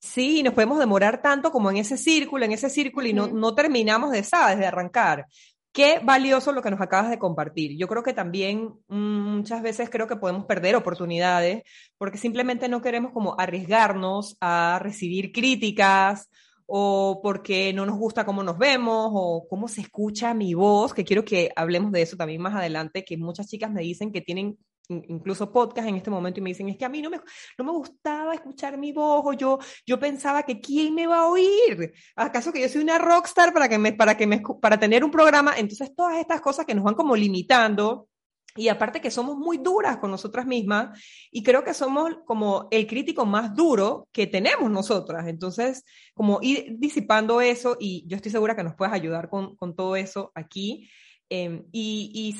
Sí, 0.00 0.42
nos 0.42 0.54
podemos 0.54 0.78
demorar 0.78 1.20
tanto 1.22 1.50
como 1.50 1.70
en 1.70 1.78
ese 1.78 1.96
círculo, 1.96 2.44
en 2.44 2.52
ese 2.52 2.70
círculo 2.70 3.08
y 3.08 3.12
no, 3.12 3.26
no 3.26 3.54
terminamos 3.54 4.12
de, 4.12 4.22
¿sabes? 4.22 4.58
De 4.58 4.66
arrancar. 4.66 5.26
Qué 5.72 6.00
valioso 6.02 6.52
lo 6.52 6.62
que 6.62 6.70
nos 6.70 6.80
acabas 6.80 7.10
de 7.10 7.18
compartir. 7.18 7.76
Yo 7.76 7.88
creo 7.88 8.02
que 8.02 8.12
también 8.12 8.74
mm, 8.88 9.36
muchas 9.36 9.60
veces 9.62 9.90
creo 9.90 10.06
que 10.06 10.16
podemos 10.16 10.46
perder 10.46 10.76
oportunidades 10.76 11.62
porque 11.98 12.18
simplemente 12.18 12.68
no 12.68 12.80
queremos 12.80 13.12
como 13.12 13.38
arriesgarnos 13.38 14.36
a 14.40 14.78
recibir 14.80 15.32
críticas 15.32 16.28
o 16.70 17.20
porque 17.22 17.72
no 17.72 17.86
nos 17.86 17.96
gusta 17.96 18.26
cómo 18.26 18.42
nos 18.42 18.58
vemos 18.58 19.10
o 19.14 19.46
cómo 19.48 19.68
se 19.68 19.80
escucha 19.80 20.34
mi 20.34 20.52
voz, 20.52 20.92
que 20.92 21.02
quiero 21.02 21.24
que 21.24 21.50
hablemos 21.56 21.92
de 21.92 22.02
eso 22.02 22.16
también 22.16 22.42
más 22.42 22.54
adelante, 22.54 23.04
que 23.06 23.16
muchas 23.16 23.48
chicas 23.48 23.70
me 23.70 23.80
dicen 23.80 24.12
que 24.12 24.20
tienen 24.20 24.58
incluso 24.90 25.50
podcast 25.50 25.88
en 25.88 25.96
este 25.96 26.10
momento 26.10 26.40
y 26.40 26.42
me 26.42 26.50
dicen, 26.50 26.68
es 26.68 26.76
que 26.76 26.84
a 26.84 26.90
mí 26.90 27.00
no 27.00 27.08
me, 27.08 27.20
no 27.56 27.64
me 27.64 27.72
gustaba 27.72 28.34
escuchar 28.34 28.76
mi 28.76 28.92
voz 28.92 29.22
o 29.24 29.32
yo, 29.32 29.58
yo 29.86 29.98
pensaba 29.98 30.42
que 30.42 30.60
quién 30.60 30.94
me 30.94 31.06
va 31.06 31.20
a 31.20 31.26
oír, 31.26 31.92
acaso 32.16 32.52
que 32.52 32.60
yo 32.60 32.68
soy 32.68 32.82
una 32.82 32.98
rockstar 32.98 33.54
para, 33.54 33.68
que 33.68 33.78
me, 33.78 33.94
para, 33.94 34.16
que 34.16 34.26
me, 34.26 34.42
para 34.60 34.78
tener 34.78 35.04
un 35.04 35.10
programa, 35.10 35.54
entonces 35.56 35.94
todas 35.96 36.18
estas 36.18 36.42
cosas 36.42 36.66
que 36.66 36.74
nos 36.74 36.84
van 36.84 36.94
como 36.94 37.16
limitando 37.16 38.08
y 38.56 38.68
aparte 38.68 39.00
que 39.00 39.10
somos 39.10 39.36
muy 39.36 39.58
duras 39.58 39.98
con 39.98 40.10
nosotras 40.10 40.46
mismas 40.46 40.98
y 41.30 41.42
creo 41.42 41.62
que 41.62 41.74
somos 41.74 42.10
como 42.24 42.66
el 42.70 42.86
crítico 42.86 43.24
más 43.24 43.54
duro 43.54 44.08
que 44.12 44.26
tenemos 44.26 44.70
nosotras. 44.70 45.28
Entonces, 45.28 45.84
como 46.14 46.40
ir 46.42 46.76
disipando 46.78 47.40
eso 47.40 47.76
y 47.78 48.04
yo 48.06 48.16
estoy 48.16 48.32
segura 48.32 48.56
que 48.56 48.64
nos 48.64 48.74
puedes 48.74 48.94
ayudar 48.94 49.28
con, 49.28 49.54
con 49.56 49.76
todo 49.76 49.96
eso 49.96 50.32
aquí. 50.34 50.90
Em, 51.30 51.66
y, 51.72 52.34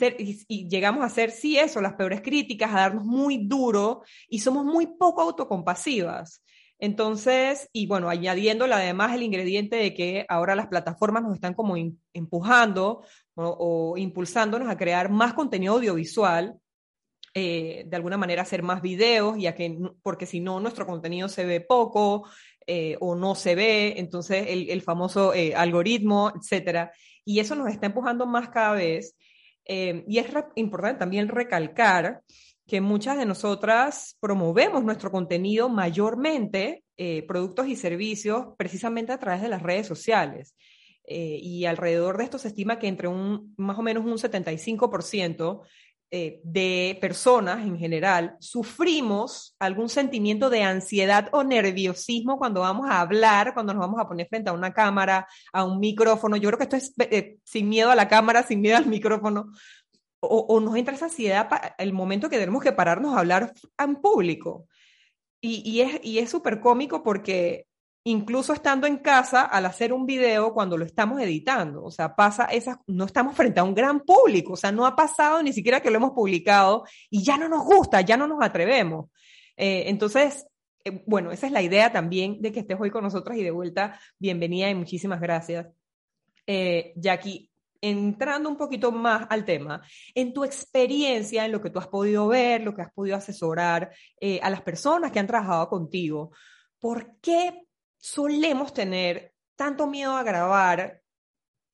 y, 0.48 0.68
llegamos 0.68 1.04
a 1.04 1.10
ser, 1.10 1.30
sí, 1.30 1.58
eso, 1.58 1.80
las 1.82 1.92
peores 1.92 2.22
críticas, 2.22 2.72
a 2.72 2.80
darnos 2.80 3.04
muy 3.04 3.46
duro 3.46 4.02
y 4.28 4.38
somos 4.38 4.64
muy 4.64 4.86
poco 4.86 5.20
autocompasivas. 5.20 6.42
Entonces, 6.78 7.68
y 7.72 7.86
bueno, 7.86 8.08
añadiéndole 8.08 8.72
además 8.74 9.12
el 9.14 9.24
ingrediente 9.24 9.76
de 9.76 9.94
que 9.94 10.24
ahora 10.28 10.54
las 10.54 10.68
plataformas 10.68 11.24
nos 11.24 11.34
están 11.34 11.54
como 11.54 11.74
empujando 12.12 13.04
o, 13.38 13.96
impulsándonos 13.96 14.68
a 14.68 14.76
crear 14.76 15.10
más 15.10 15.34
contenido 15.34 15.74
audiovisual, 15.74 16.58
eh, 17.34 17.84
de 17.86 17.96
alguna 17.96 18.16
manera 18.16 18.42
hacer 18.42 18.62
más 18.62 18.82
videos, 18.82 19.36
ya 19.38 19.54
que, 19.54 19.78
porque 20.02 20.26
si 20.26 20.40
no, 20.40 20.60
nuestro 20.60 20.86
contenido 20.86 21.28
se 21.28 21.44
ve 21.44 21.60
poco 21.60 22.28
eh, 22.66 22.96
o 23.00 23.14
no 23.14 23.34
se 23.34 23.54
ve, 23.54 23.94
entonces 23.98 24.46
el, 24.48 24.70
el 24.70 24.82
famoso 24.82 25.34
eh, 25.34 25.54
algoritmo, 25.54 26.32
etcétera 26.34 26.92
y 27.24 27.40
eso 27.40 27.54
nos 27.54 27.68
está 27.68 27.86
empujando 27.86 28.26
más 28.26 28.48
cada 28.48 28.72
vez. 28.72 29.14
Y 29.66 30.16
es 30.16 30.26
importante 30.54 30.98
también 30.98 31.28
recalcar 31.28 32.22
que 32.66 32.80
muchas 32.80 33.18
de 33.18 33.26
nosotras 33.26 34.16
promovemos 34.18 34.82
nuestro 34.82 35.10
contenido 35.10 35.68
mayormente, 35.68 36.84
productos 37.26 37.68
y 37.68 37.76
servicios, 37.76 38.46
precisamente 38.56 39.12
a 39.12 39.18
través 39.18 39.42
de 39.42 39.48
las 39.48 39.62
redes 39.62 39.86
sociales. 39.86 40.54
Eh, 41.10 41.40
y 41.42 41.64
alrededor 41.64 42.18
de 42.18 42.24
esto 42.24 42.38
se 42.38 42.48
estima 42.48 42.78
que 42.78 42.86
entre 42.86 43.08
un 43.08 43.54
más 43.56 43.78
o 43.78 43.82
menos 43.82 44.04
un 44.04 44.18
75% 44.18 45.62
eh, 46.10 46.40
de 46.44 46.98
personas 47.00 47.66
en 47.66 47.78
general 47.78 48.36
sufrimos 48.40 49.56
algún 49.58 49.88
sentimiento 49.88 50.50
de 50.50 50.62
ansiedad 50.62 51.30
o 51.32 51.44
nerviosismo 51.44 52.36
cuando 52.36 52.60
vamos 52.60 52.90
a 52.90 53.00
hablar, 53.00 53.54
cuando 53.54 53.72
nos 53.72 53.80
vamos 53.80 53.98
a 53.98 54.06
poner 54.06 54.28
frente 54.28 54.50
a 54.50 54.52
una 54.52 54.74
cámara, 54.74 55.26
a 55.50 55.64
un 55.64 55.80
micrófono. 55.80 56.36
Yo 56.36 56.50
creo 56.50 56.58
que 56.58 56.64
esto 56.64 56.76
es 56.76 56.92
eh, 56.98 57.38
sin 57.42 57.70
miedo 57.70 57.90
a 57.90 57.94
la 57.94 58.08
cámara, 58.08 58.42
sin 58.42 58.60
miedo 58.60 58.76
al 58.76 58.86
micrófono. 58.86 59.50
O, 60.20 60.46
o 60.48 60.60
nos 60.60 60.76
entra 60.76 60.94
esa 60.94 61.06
ansiedad 61.06 61.48
el 61.78 61.92
momento 61.94 62.28
que 62.28 62.38
tenemos 62.38 62.62
que 62.62 62.72
pararnos 62.72 63.14
a 63.16 63.20
hablar 63.20 63.54
en 63.78 63.96
público. 63.96 64.66
Y, 65.40 65.62
y 65.64 65.80
es 65.82 66.00
y 66.02 66.18
es 66.18 66.28
súper 66.30 66.60
cómico 66.60 67.02
porque 67.02 67.67
incluso 68.04 68.52
estando 68.52 68.86
en 68.86 68.98
casa 68.98 69.42
al 69.42 69.66
hacer 69.66 69.92
un 69.92 70.06
video 70.06 70.52
cuando 70.54 70.76
lo 70.76 70.84
estamos 70.84 71.20
editando. 71.20 71.84
O 71.84 71.90
sea, 71.90 72.14
pasa 72.14 72.44
esas, 72.46 72.78
no 72.86 73.04
estamos 73.04 73.36
frente 73.36 73.60
a 73.60 73.64
un 73.64 73.74
gran 73.74 74.00
público, 74.00 74.54
o 74.54 74.56
sea, 74.56 74.72
no 74.72 74.86
ha 74.86 74.96
pasado 74.96 75.42
ni 75.42 75.52
siquiera 75.52 75.80
que 75.80 75.90
lo 75.90 75.96
hemos 75.96 76.12
publicado 76.12 76.84
y 77.10 77.22
ya 77.22 77.36
no 77.36 77.48
nos 77.48 77.64
gusta, 77.64 78.00
ya 78.00 78.16
no 78.16 78.26
nos 78.26 78.42
atrevemos. 78.42 79.10
Eh, 79.56 79.84
entonces, 79.88 80.46
eh, 80.84 81.02
bueno, 81.06 81.32
esa 81.32 81.46
es 81.46 81.52
la 81.52 81.62
idea 81.62 81.92
también 81.92 82.40
de 82.40 82.52
que 82.52 82.60
estés 82.60 82.78
hoy 82.80 82.90
con 82.90 83.04
nosotros 83.04 83.36
y 83.36 83.42
de 83.42 83.50
vuelta, 83.50 84.00
bienvenida 84.18 84.70
y 84.70 84.74
muchísimas 84.74 85.20
gracias. 85.20 85.66
Eh, 86.46 86.94
Jackie, 86.96 87.50
entrando 87.80 88.48
un 88.48 88.56
poquito 88.56 88.90
más 88.90 89.26
al 89.28 89.44
tema, 89.44 89.82
en 90.14 90.32
tu 90.32 90.44
experiencia, 90.44 91.44
en 91.44 91.52
lo 91.52 91.60
que 91.60 91.70
tú 91.70 91.78
has 91.78 91.88
podido 91.88 92.26
ver, 92.26 92.62
lo 92.62 92.74
que 92.74 92.82
has 92.82 92.92
podido 92.92 93.16
asesorar 93.16 93.92
a 94.42 94.50
las 94.50 94.62
personas 94.62 95.12
que 95.12 95.20
han 95.20 95.28
trabajado 95.28 95.68
contigo, 95.68 96.32
¿por 96.80 97.20
qué 97.20 97.67
solemos 97.98 98.72
tener 98.72 99.34
tanto 99.56 99.86
miedo 99.86 100.16
a 100.16 100.22
grabar 100.22 101.02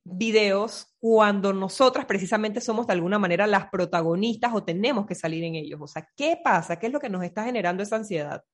videos 0.04 0.94
cuando 1.00 1.52
nosotras 1.52 2.04
precisamente 2.04 2.60
somos 2.60 2.86
de 2.86 2.92
alguna 2.92 3.18
manera 3.18 3.46
las 3.46 3.68
protagonistas 3.68 4.52
o 4.54 4.64
tenemos 4.64 5.06
que 5.06 5.14
salir 5.14 5.44
en 5.44 5.54
ellos? 5.54 5.80
O 5.80 5.86
sea, 5.86 6.08
¿qué 6.16 6.38
pasa? 6.42 6.78
¿Qué 6.78 6.88
es 6.88 6.92
lo 6.92 7.00
que 7.00 7.08
nos 7.08 7.24
está 7.24 7.44
generando 7.44 7.82
esa 7.82 7.96
ansiedad? 7.96 8.44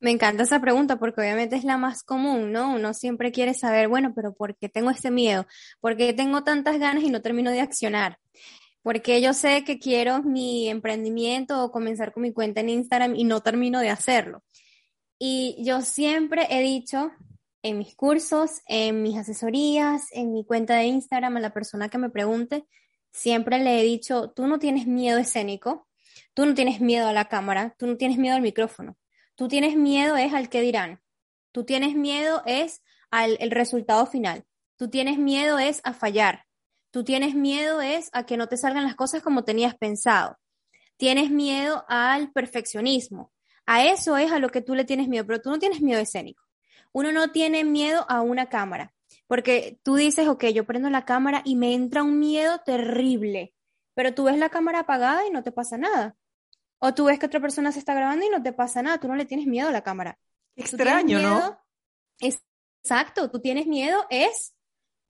Me 0.00 0.10
encanta 0.10 0.44
esa 0.44 0.60
pregunta 0.60 0.98
porque 0.98 1.20
obviamente 1.20 1.56
es 1.56 1.64
la 1.64 1.76
más 1.76 2.02
común, 2.02 2.52
¿no? 2.52 2.74
Uno 2.74 2.94
siempre 2.94 3.32
quiere 3.32 3.52
saber, 3.52 3.86
bueno, 3.88 4.14
pero 4.14 4.32
¿por 4.32 4.56
qué 4.56 4.70
tengo 4.70 4.90
este 4.90 5.10
miedo? 5.10 5.46
¿Por 5.78 5.94
qué 5.98 6.14
tengo 6.14 6.42
tantas 6.42 6.78
ganas 6.78 7.04
y 7.04 7.10
no 7.10 7.20
termino 7.20 7.50
de 7.50 7.60
accionar? 7.60 8.18
Porque 8.82 9.20
yo 9.20 9.34
sé 9.34 9.62
que 9.62 9.78
quiero 9.78 10.22
mi 10.22 10.70
emprendimiento 10.70 11.62
o 11.62 11.70
comenzar 11.70 12.14
con 12.14 12.22
mi 12.22 12.32
cuenta 12.32 12.60
en 12.60 12.70
Instagram 12.70 13.14
y 13.14 13.24
no 13.24 13.42
termino 13.42 13.80
de 13.80 13.90
hacerlo. 13.90 14.42
Y 15.22 15.62
yo 15.62 15.82
siempre 15.82 16.46
he 16.48 16.62
dicho 16.62 17.12
en 17.62 17.76
mis 17.76 17.94
cursos, 17.94 18.62
en 18.66 19.02
mis 19.02 19.18
asesorías, 19.18 20.04
en 20.12 20.32
mi 20.32 20.46
cuenta 20.46 20.76
de 20.76 20.84
Instagram, 20.84 21.36
a 21.36 21.40
la 21.40 21.52
persona 21.52 21.90
que 21.90 21.98
me 21.98 22.08
pregunte, 22.08 22.66
siempre 23.12 23.58
le 23.58 23.78
he 23.78 23.82
dicho, 23.82 24.30
tú 24.30 24.46
no 24.46 24.58
tienes 24.58 24.86
miedo 24.86 25.18
escénico, 25.18 25.86
tú 26.32 26.46
no 26.46 26.54
tienes 26.54 26.80
miedo 26.80 27.06
a 27.06 27.12
la 27.12 27.26
cámara, 27.26 27.74
tú 27.78 27.86
no 27.86 27.98
tienes 27.98 28.16
miedo 28.16 28.34
al 28.34 28.40
micrófono, 28.40 28.96
tú 29.34 29.46
tienes 29.46 29.76
miedo 29.76 30.16
es 30.16 30.32
al 30.32 30.48
que 30.48 30.62
dirán, 30.62 31.02
tú 31.52 31.64
tienes 31.66 31.94
miedo 31.94 32.42
es 32.46 32.82
al 33.10 33.36
el 33.40 33.50
resultado 33.50 34.06
final, 34.06 34.46
tú 34.76 34.88
tienes 34.88 35.18
miedo 35.18 35.58
es 35.58 35.82
a 35.84 35.92
fallar, 35.92 36.46
tú 36.90 37.04
tienes 37.04 37.34
miedo 37.34 37.82
es 37.82 38.08
a 38.14 38.24
que 38.24 38.38
no 38.38 38.48
te 38.48 38.56
salgan 38.56 38.84
las 38.84 38.96
cosas 38.96 39.22
como 39.22 39.44
tenías 39.44 39.76
pensado, 39.76 40.38
tienes 40.96 41.30
miedo 41.30 41.84
al 41.88 42.32
perfeccionismo, 42.32 43.34
a 43.66 43.84
eso 43.84 44.16
es 44.16 44.32
a 44.32 44.38
lo 44.38 44.50
que 44.50 44.62
tú 44.62 44.74
le 44.74 44.84
tienes 44.84 45.08
miedo, 45.08 45.26
pero 45.26 45.40
tú 45.40 45.50
no 45.50 45.58
tienes 45.58 45.80
miedo 45.80 46.00
escénico. 46.00 46.44
Uno 46.92 47.12
no 47.12 47.30
tiene 47.30 47.64
miedo 47.64 48.04
a 48.08 48.20
una 48.20 48.48
cámara, 48.48 48.92
porque 49.26 49.78
tú 49.82 49.94
dices, 49.94 50.28
ok, 50.28 50.46
yo 50.46 50.64
prendo 50.64 50.90
la 50.90 51.04
cámara 51.04 51.42
y 51.44 51.56
me 51.56 51.74
entra 51.74 52.02
un 52.02 52.18
miedo 52.18 52.60
terrible, 52.64 53.54
pero 53.94 54.14
tú 54.14 54.24
ves 54.24 54.38
la 54.38 54.48
cámara 54.48 54.80
apagada 54.80 55.26
y 55.26 55.30
no 55.30 55.42
te 55.42 55.52
pasa 55.52 55.78
nada. 55.78 56.16
O 56.78 56.94
tú 56.94 57.04
ves 57.04 57.18
que 57.18 57.26
otra 57.26 57.40
persona 57.40 57.72
se 57.72 57.78
está 57.78 57.94
grabando 57.94 58.26
y 58.26 58.30
no 58.30 58.42
te 58.42 58.52
pasa 58.52 58.82
nada, 58.82 58.98
tú 58.98 59.06
no 59.06 59.14
le 59.14 59.26
tienes 59.26 59.46
miedo 59.46 59.68
a 59.68 59.72
la 59.72 59.82
cámara. 59.82 60.18
Extraño, 60.56 61.20
¿no? 61.20 61.60
Exacto, 62.20 63.30
tú 63.30 63.40
tienes 63.40 63.66
miedo 63.66 64.06
es 64.08 64.54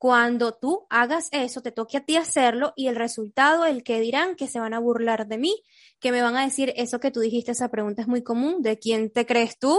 cuando 0.00 0.54
tú 0.54 0.86
hagas 0.88 1.28
eso, 1.30 1.60
te 1.60 1.72
toque 1.72 1.98
a 1.98 2.00
ti 2.00 2.16
hacerlo 2.16 2.72
y 2.74 2.86
el 2.86 2.96
resultado, 2.96 3.66
el 3.66 3.82
que 3.82 4.00
dirán 4.00 4.34
que 4.34 4.46
se 4.46 4.58
van 4.58 4.72
a 4.72 4.78
burlar 4.78 5.28
de 5.28 5.36
mí, 5.36 5.62
que 5.98 6.10
me 6.10 6.22
van 6.22 6.38
a 6.38 6.44
decir 6.46 6.72
eso 6.74 7.00
que 7.00 7.10
tú 7.10 7.20
dijiste, 7.20 7.52
esa 7.52 7.68
pregunta 7.68 8.00
es 8.00 8.08
muy 8.08 8.22
común, 8.22 8.62
¿de 8.62 8.78
quién 8.78 9.10
te 9.10 9.26
crees 9.26 9.58
tú? 9.58 9.78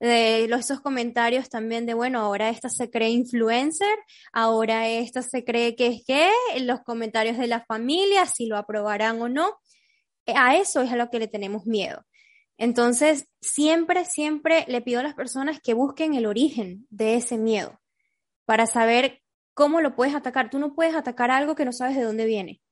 De 0.00 0.44
esos 0.46 0.80
comentarios 0.80 1.50
también 1.50 1.84
de, 1.84 1.92
bueno, 1.92 2.20
ahora 2.20 2.48
esta 2.48 2.70
se 2.70 2.88
cree 2.88 3.10
influencer, 3.10 3.94
ahora 4.32 4.88
esta 4.88 5.20
se 5.20 5.44
cree 5.44 5.76
que 5.76 5.88
es 5.88 6.02
que, 6.06 6.30
los 6.62 6.80
comentarios 6.80 7.36
de 7.36 7.48
la 7.48 7.62
familia, 7.66 8.24
si 8.24 8.46
lo 8.46 8.56
aprobarán 8.56 9.20
o 9.20 9.28
no, 9.28 9.58
eh, 10.24 10.32
a 10.34 10.56
eso 10.56 10.80
es 10.80 10.90
a 10.90 10.96
lo 10.96 11.10
que 11.10 11.18
le 11.18 11.28
tenemos 11.28 11.66
miedo. 11.66 12.06
Entonces, 12.56 13.28
siempre, 13.42 14.06
siempre 14.06 14.64
le 14.66 14.80
pido 14.80 15.00
a 15.00 15.02
las 15.02 15.14
personas 15.14 15.60
que 15.60 15.74
busquen 15.74 16.14
el 16.14 16.24
origen 16.24 16.86
de 16.88 17.16
ese 17.16 17.36
miedo 17.36 17.78
para 18.46 18.66
saber 18.66 19.20
¿cómo 19.58 19.80
lo 19.80 19.96
puedes 19.96 20.14
atacar? 20.14 20.50
Tú 20.50 20.60
no 20.60 20.72
puedes 20.72 20.94
atacar 20.94 21.32
algo 21.32 21.56
que 21.56 21.64
no 21.64 21.72
sabes 21.72 21.96
de 21.96 22.04
dónde 22.04 22.26
viene. 22.26 22.62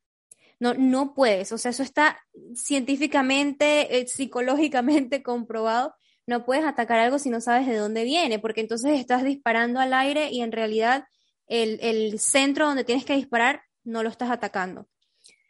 No, 0.60 0.72
no 0.74 1.14
puedes, 1.14 1.50
o 1.50 1.58
sea, 1.58 1.72
eso 1.72 1.82
está 1.82 2.20
científicamente, 2.54 3.98
eh, 3.98 4.06
psicológicamente 4.06 5.20
comprobado. 5.24 5.96
No 6.28 6.44
puedes 6.44 6.64
atacar 6.64 7.00
algo 7.00 7.18
si 7.18 7.28
no 7.28 7.40
sabes 7.40 7.66
de 7.66 7.76
dónde 7.76 8.04
viene, 8.04 8.38
porque 8.38 8.60
entonces 8.60 9.00
estás 9.00 9.24
disparando 9.24 9.80
al 9.80 9.94
aire 9.94 10.30
y 10.30 10.42
en 10.42 10.52
realidad 10.52 11.06
el, 11.48 11.80
el 11.82 12.20
centro 12.20 12.66
donde 12.66 12.84
tienes 12.84 13.04
que 13.04 13.16
disparar 13.16 13.62
no 13.82 14.04
lo 14.04 14.08
estás 14.08 14.30
atacando. 14.30 14.86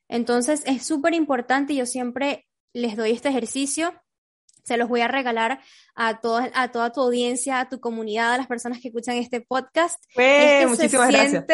Entonces 0.09 0.63
es 0.65 0.87
súper 0.87 1.13
importante, 1.13 1.75
yo 1.75 1.85
siempre 1.85 2.47
les 2.73 2.97
doy 2.97 3.11
este 3.11 3.29
ejercicio 3.29 3.93
se 4.67 4.77
los 4.77 4.89
voy 4.89 5.01
a 5.01 5.09
regalar 5.09 5.61
a, 5.95 6.21
toda, 6.21 6.51
a 6.55 6.73
toda 6.73 6.91
tu 6.91 7.01
audiencia, 7.01 7.61
a 7.61 7.69
tu 7.69 7.79
comunidad, 7.79 8.35
a 8.35 8.39
las 8.39 8.49
personas 8.49 8.81
que 8.81 8.89
escuchan 8.89 9.17
este 9.17 9.41
podcast. 9.41 10.03
Muchísimas 10.67 11.09
gracias. 11.09 11.45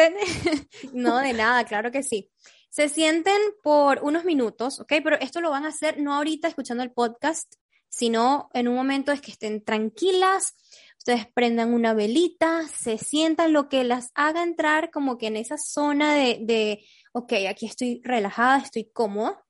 no, 0.93 1.19
de 1.19 1.33
nada, 1.33 1.63
claro 1.65 1.91
que 1.91 2.01
sí. 2.01 2.31
Se 2.69 2.89
sienten 2.89 3.39
por 3.61 3.99
unos 4.01 4.25
minutos, 4.25 4.79
¿ok? 4.79 4.93
Pero 5.03 5.19
esto 5.19 5.41
lo 5.41 5.51
van 5.51 5.65
a 5.65 5.67
hacer 5.67 5.99
no 5.99 6.15
ahorita 6.15 6.47
escuchando 6.47 6.81
el 6.81 6.91
podcast, 6.91 7.53
sino 7.87 8.49
en 8.53 8.67
un 8.67 8.75
momento 8.75 9.11
es 9.11 9.21
que 9.21 9.29
estén 9.29 9.63
tranquilas, 9.63 10.55
ustedes 10.97 11.27
prendan 11.31 11.71
una 11.71 11.93
velita, 11.93 12.63
se 12.67 12.97
sientan, 12.97 13.53
lo 13.53 13.69
que 13.69 13.83
las 13.83 14.09
haga 14.15 14.41
entrar 14.41 14.89
como 14.89 15.19
que 15.19 15.27
en 15.27 15.37
esa 15.37 15.59
zona 15.59 16.15
de, 16.15 16.39
de 16.41 16.83
ok, 17.11 17.33
aquí 17.47 17.67
estoy 17.67 18.01
relajada, 18.03 18.57
estoy 18.57 18.89
cómoda, 18.91 19.45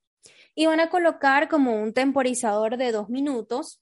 y 0.55 0.65
van 0.65 0.79
a 0.79 0.89
colocar 0.89 1.50
como 1.50 1.81
un 1.81 1.93
temporizador 1.93 2.77
de 2.77 2.91
dos 2.91 3.10
minutos 3.10 3.81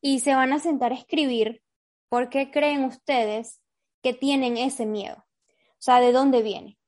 y 0.00 0.20
se 0.20 0.34
van 0.34 0.52
a 0.52 0.58
sentar 0.58 0.92
a 0.92 0.96
escribir 0.96 1.62
por 2.08 2.28
qué 2.28 2.50
creen 2.50 2.84
ustedes 2.84 3.60
que 4.02 4.12
tienen 4.12 4.56
ese 4.56 4.84
miedo. 4.84 5.16
O 5.16 5.84
sea, 5.84 6.00
¿de 6.00 6.12
dónde 6.12 6.42
viene? 6.42 6.78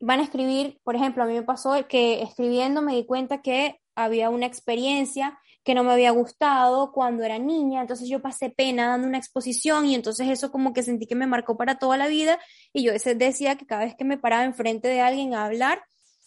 Van 0.00 0.20
a 0.20 0.24
escribir, 0.24 0.80
por 0.84 0.96
ejemplo, 0.96 1.22
a 1.22 1.26
mí 1.26 1.34
me 1.34 1.42
pasó 1.42 1.74
que 1.88 2.22
escribiendo 2.22 2.80
me 2.82 2.94
di 2.94 3.04
cuenta 3.04 3.42
que 3.42 3.80
había 3.94 4.30
una 4.30 4.46
experiencia 4.46 5.38
que 5.64 5.74
no 5.74 5.82
me 5.82 5.92
había 5.92 6.10
gustado 6.10 6.92
cuando 6.92 7.24
era 7.24 7.38
niña, 7.38 7.80
entonces 7.80 8.08
yo 8.08 8.20
pasé 8.20 8.50
pena 8.50 8.88
dando 8.88 9.08
una 9.08 9.16
exposición 9.16 9.86
y 9.86 9.94
entonces 9.94 10.28
eso 10.28 10.52
como 10.52 10.74
que 10.74 10.82
sentí 10.82 11.06
que 11.06 11.14
me 11.14 11.26
marcó 11.26 11.56
para 11.56 11.78
toda 11.78 11.96
la 11.96 12.06
vida 12.06 12.38
y 12.72 12.84
yo 12.84 12.92
decía 12.92 13.56
que 13.56 13.66
cada 13.66 13.84
vez 13.84 13.94
que 13.96 14.04
me 14.04 14.18
paraba 14.18 14.44
enfrente 14.44 14.88
de 14.88 15.00
alguien 15.00 15.32
a 15.32 15.46
hablar, 15.46 15.82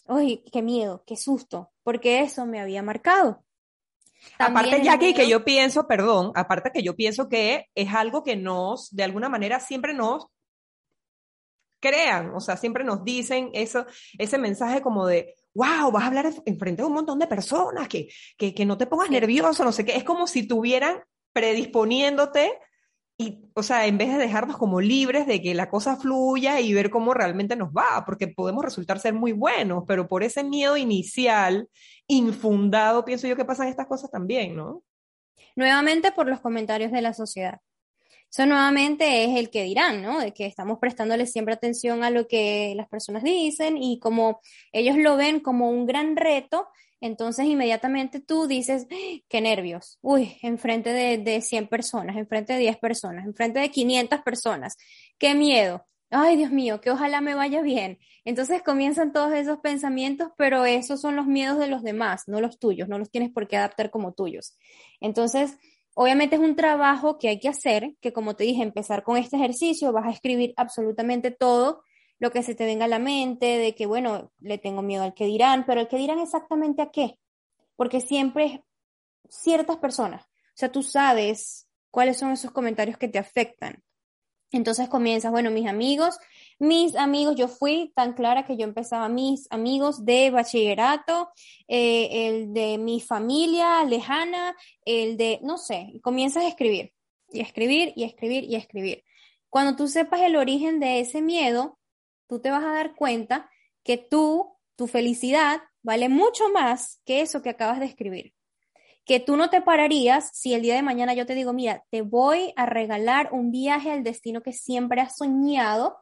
¡ay, 0.08 0.42
qué 0.52 0.62
miedo, 0.62 1.04
qué 1.06 1.16
susto! 1.16 1.70
Porque 1.82 2.20
eso 2.20 2.46
me 2.46 2.60
había 2.60 2.82
marcado. 2.82 3.44
aparte, 4.38 4.82
ya 4.82 4.98
que 4.98 5.28
yo 5.28 5.44
pienso, 5.44 5.86
perdón, 5.86 6.32
aparte 6.34 6.70
que 6.72 6.82
yo 6.82 6.96
pienso 6.96 7.28
que 7.28 7.66
es 7.74 7.94
algo 7.94 8.22
que 8.22 8.36
nos, 8.36 8.94
de 8.94 9.04
alguna 9.04 9.28
manera, 9.28 9.60
siempre 9.60 9.94
nos 9.94 10.26
crean, 11.80 12.34
o 12.34 12.40
sea, 12.40 12.56
siempre 12.56 12.84
nos 12.84 13.04
dicen 13.04 13.50
eso, 13.52 13.86
ese 14.18 14.38
mensaje 14.38 14.82
como 14.82 15.06
de, 15.06 15.36
wow, 15.54 15.90
vas 15.92 16.04
a 16.04 16.06
hablar 16.08 16.26
enfrente 16.44 16.82
de 16.82 16.88
un 16.88 16.94
montón 16.94 17.18
de 17.18 17.26
personas, 17.26 17.88
que, 17.88 18.08
que, 18.36 18.54
que 18.54 18.66
no 18.66 18.76
te 18.76 18.86
pongas 18.86 19.10
nervioso, 19.10 19.64
no 19.64 19.72
sé 19.72 19.84
qué. 19.84 19.96
Es 19.96 20.04
como 20.04 20.26
si 20.26 20.46
tuvieran 20.46 21.02
predisponiéndote 21.32 22.58
y, 23.20 23.50
o 23.54 23.64
sea, 23.64 23.86
en 23.86 23.98
vez 23.98 24.10
de 24.10 24.16
dejarnos 24.16 24.56
como 24.56 24.80
libres 24.80 25.26
de 25.26 25.42
que 25.42 25.52
la 25.52 25.68
cosa 25.68 25.96
fluya 25.96 26.60
y 26.60 26.72
ver 26.72 26.88
cómo 26.88 27.14
realmente 27.14 27.56
nos 27.56 27.70
va, 27.70 28.04
porque 28.06 28.28
podemos 28.28 28.64
resultar 28.64 29.00
ser 29.00 29.12
muy 29.12 29.32
buenos, 29.32 29.82
pero 29.88 30.06
por 30.06 30.22
ese 30.22 30.44
miedo 30.44 30.76
inicial, 30.76 31.68
infundado, 32.06 33.04
pienso 33.04 33.26
yo 33.26 33.34
que 33.34 33.44
pasan 33.44 33.66
estas 33.66 33.88
cosas 33.88 34.12
también, 34.12 34.54
¿no? 34.54 34.84
Nuevamente 35.56 36.12
por 36.12 36.28
los 36.28 36.40
comentarios 36.40 36.92
de 36.92 37.02
la 37.02 37.12
sociedad. 37.12 37.58
Eso 38.30 38.46
nuevamente 38.46 39.24
es 39.24 39.36
el 39.36 39.50
que 39.50 39.64
dirán, 39.64 40.00
¿no? 40.00 40.20
De 40.20 40.32
que 40.32 40.46
estamos 40.46 40.78
prestándole 40.78 41.26
siempre 41.26 41.54
atención 41.54 42.04
a 42.04 42.10
lo 42.10 42.28
que 42.28 42.74
las 42.76 42.88
personas 42.88 43.24
dicen 43.24 43.76
y 43.78 43.98
como 43.98 44.40
ellos 44.70 44.96
lo 44.96 45.16
ven 45.16 45.40
como 45.40 45.70
un 45.70 45.86
gran 45.86 46.14
reto, 46.14 46.68
entonces 47.00 47.46
inmediatamente 47.46 48.20
tú 48.20 48.46
dices, 48.46 48.86
¡Ah! 48.90 48.94
qué 49.28 49.40
nervios, 49.40 49.98
uy, 50.00 50.36
enfrente 50.42 50.90
de, 50.90 51.18
de 51.18 51.40
100 51.40 51.68
personas, 51.68 52.16
enfrente 52.16 52.52
de 52.54 52.60
10 52.60 52.78
personas, 52.78 53.24
enfrente 53.26 53.60
de 53.60 53.70
500 53.70 54.20
personas, 54.22 54.76
qué 55.18 55.34
miedo, 55.34 55.86
ay 56.10 56.36
Dios 56.36 56.50
mío, 56.50 56.80
que 56.80 56.90
ojalá 56.90 57.20
me 57.20 57.34
vaya 57.34 57.62
bien. 57.62 57.98
Entonces 58.24 58.62
comienzan 58.62 59.12
todos 59.12 59.32
esos 59.32 59.58
pensamientos, 59.58 60.30
pero 60.36 60.64
esos 60.64 61.00
son 61.00 61.16
los 61.16 61.26
miedos 61.26 61.58
de 61.58 61.68
los 61.68 61.82
demás, 61.82 62.24
no 62.26 62.40
los 62.40 62.58
tuyos, 62.58 62.88
no 62.88 62.98
los 62.98 63.10
tienes 63.10 63.30
por 63.30 63.48
qué 63.48 63.56
adaptar 63.56 63.90
como 63.90 64.12
tuyos. 64.12 64.56
Entonces, 65.00 65.56
Obviamente 66.00 66.36
es 66.36 66.40
un 66.40 66.54
trabajo 66.54 67.18
que 67.18 67.28
hay 67.28 67.40
que 67.40 67.48
hacer, 67.48 67.96
que 68.00 68.12
como 68.12 68.36
te 68.36 68.44
dije, 68.44 68.62
empezar 68.62 69.02
con 69.02 69.16
este 69.16 69.34
ejercicio, 69.34 69.90
vas 69.90 70.06
a 70.06 70.10
escribir 70.10 70.54
absolutamente 70.56 71.32
todo 71.32 71.82
lo 72.18 72.30
que 72.30 72.42
se 72.42 72.54
te 72.54 72.66
venga 72.66 72.86
a 72.86 72.88
la 72.88 72.98
mente, 72.98 73.46
de 73.46 73.74
que, 73.74 73.86
bueno, 73.86 74.32
le 74.40 74.58
tengo 74.58 74.82
miedo 74.82 75.04
al 75.04 75.14
que 75.14 75.26
dirán, 75.26 75.64
pero 75.66 75.80
el 75.80 75.88
que 75.88 75.96
dirán 75.96 76.18
exactamente 76.18 76.82
a 76.82 76.90
qué, 76.90 77.18
porque 77.76 78.00
siempre 78.00 78.64
ciertas 79.28 79.76
personas, 79.76 80.22
o 80.22 80.54
sea, 80.54 80.72
tú 80.72 80.82
sabes 80.82 81.68
cuáles 81.90 82.16
son 82.16 82.32
esos 82.32 82.50
comentarios 82.50 82.98
que 82.98 83.08
te 83.08 83.18
afectan. 83.18 83.82
Entonces 84.50 84.88
comienzas, 84.88 85.30
bueno, 85.30 85.50
mis 85.50 85.66
amigos, 85.66 86.18
mis 86.58 86.96
amigos, 86.96 87.36
yo 87.36 87.48
fui 87.48 87.92
tan 87.94 88.14
clara 88.14 88.46
que 88.46 88.56
yo 88.56 88.64
empezaba 88.64 89.08
mis 89.08 89.46
amigos 89.50 90.06
de 90.06 90.30
bachillerato, 90.30 91.28
eh, 91.68 92.28
el 92.28 92.54
de 92.54 92.78
mi 92.78 93.00
familia 93.00 93.84
lejana, 93.84 94.56
el 94.86 95.18
de, 95.18 95.38
no 95.42 95.58
sé, 95.58 95.92
comienzas 96.02 96.44
a 96.44 96.48
escribir, 96.48 96.94
y 97.30 97.40
escribir, 97.40 97.92
y 97.94 98.04
escribir, 98.04 98.44
y 98.44 98.56
escribir. 98.56 99.04
Cuando 99.50 99.76
tú 99.76 99.86
sepas 99.86 100.22
el 100.22 100.36
origen 100.36 100.80
de 100.80 101.00
ese 101.00 101.20
miedo, 101.20 101.78
tú 102.28 102.40
te 102.40 102.50
vas 102.50 102.64
a 102.64 102.72
dar 102.72 102.94
cuenta 102.94 103.50
que 103.82 103.96
tú, 103.98 104.56
tu 104.76 104.86
felicidad, 104.86 105.62
vale 105.82 106.08
mucho 106.08 106.50
más 106.50 107.00
que 107.04 107.20
eso 107.20 107.42
que 107.42 107.50
acabas 107.50 107.80
de 107.80 107.86
escribir 107.86 108.34
que 109.08 109.20
tú 109.20 109.38
no 109.38 109.48
te 109.48 109.62
pararías 109.62 110.28
si 110.34 110.52
el 110.52 110.60
día 110.60 110.74
de 110.74 110.82
mañana 110.82 111.14
yo 111.14 111.24
te 111.24 111.34
digo, 111.34 111.54
mira, 111.54 111.82
te 111.90 112.02
voy 112.02 112.52
a 112.56 112.66
regalar 112.66 113.30
un 113.32 113.50
viaje 113.50 113.90
al 113.90 114.04
destino 114.04 114.42
que 114.42 114.52
siempre 114.52 115.00
has 115.00 115.16
soñado, 115.16 115.96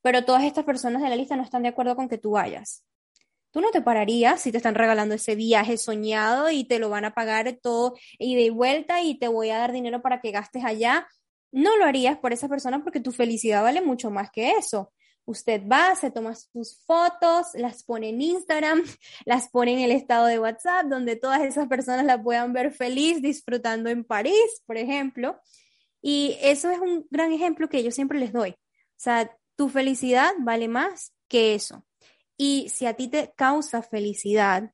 pero 0.00 0.24
todas 0.24 0.44
estas 0.44 0.64
personas 0.64 1.02
de 1.02 1.08
la 1.08 1.16
lista 1.16 1.34
no 1.34 1.42
están 1.42 1.64
de 1.64 1.70
acuerdo 1.70 1.96
con 1.96 2.08
que 2.08 2.18
tú 2.18 2.30
vayas. 2.30 2.84
Tú 3.50 3.60
no 3.60 3.72
te 3.72 3.82
pararías 3.82 4.40
si 4.40 4.52
te 4.52 4.58
están 4.58 4.76
regalando 4.76 5.16
ese 5.16 5.34
viaje 5.34 5.76
soñado 5.76 6.52
y 6.52 6.62
te 6.62 6.78
lo 6.78 6.88
van 6.88 7.04
a 7.04 7.14
pagar 7.14 7.52
todo 7.60 7.94
y 8.16 8.36
de 8.36 8.50
vuelta 8.50 9.02
y 9.02 9.18
te 9.18 9.26
voy 9.26 9.50
a 9.50 9.58
dar 9.58 9.72
dinero 9.72 10.00
para 10.00 10.20
que 10.20 10.30
gastes 10.30 10.64
allá. 10.64 11.08
No 11.50 11.76
lo 11.78 11.84
harías 11.84 12.16
por 12.18 12.32
esa 12.32 12.48
persona 12.48 12.80
porque 12.84 13.00
tu 13.00 13.10
felicidad 13.10 13.64
vale 13.64 13.80
mucho 13.80 14.12
más 14.12 14.30
que 14.30 14.52
eso. 14.52 14.92
Usted 15.30 15.62
va, 15.64 15.94
se 15.94 16.10
toma 16.10 16.34
sus 16.34 16.76
fotos, 16.84 17.54
las 17.54 17.84
pone 17.84 18.08
en 18.08 18.20
Instagram, 18.20 18.82
las 19.24 19.48
pone 19.48 19.74
en 19.74 19.78
el 19.78 19.92
estado 19.92 20.26
de 20.26 20.40
WhatsApp, 20.40 20.86
donde 20.86 21.14
todas 21.14 21.42
esas 21.42 21.68
personas 21.68 22.04
la 22.04 22.20
puedan 22.20 22.52
ver 22.52 22.72
feliz 22.72 23.22
disfrutando 23.22 23.90
en 23.90 24.02
París, 24.02 24.62
por 24.66 24.76
ejemplo. 24.76 25.40
Y 26.02 26.36
eso 26.42 26.68
es 26.68 26.80
un 26.80 27.06
gran 27.10 27.32
ejemplo 27.32 27.68
que 27.68 27.84
yo 27.84 27.92
siempre 27.92 28.18
les 28.18 28.32
doy. 28.32 28.50
O 28.50 28.56
sea, 28.96 29.30
tu 29.54 29.68
felicidad 29.68 30.32
vale 30.40 30.66
más 30.66 31.12
que 31.28 31.54
eso. 31.54 31.86
Y 32.36 32.68
si 32.68 32.86
a 32.86 32.94
ti 32.94 33.06
te 33.06 33.32
causa 33.36 33.82
felicidad 33.82 34.72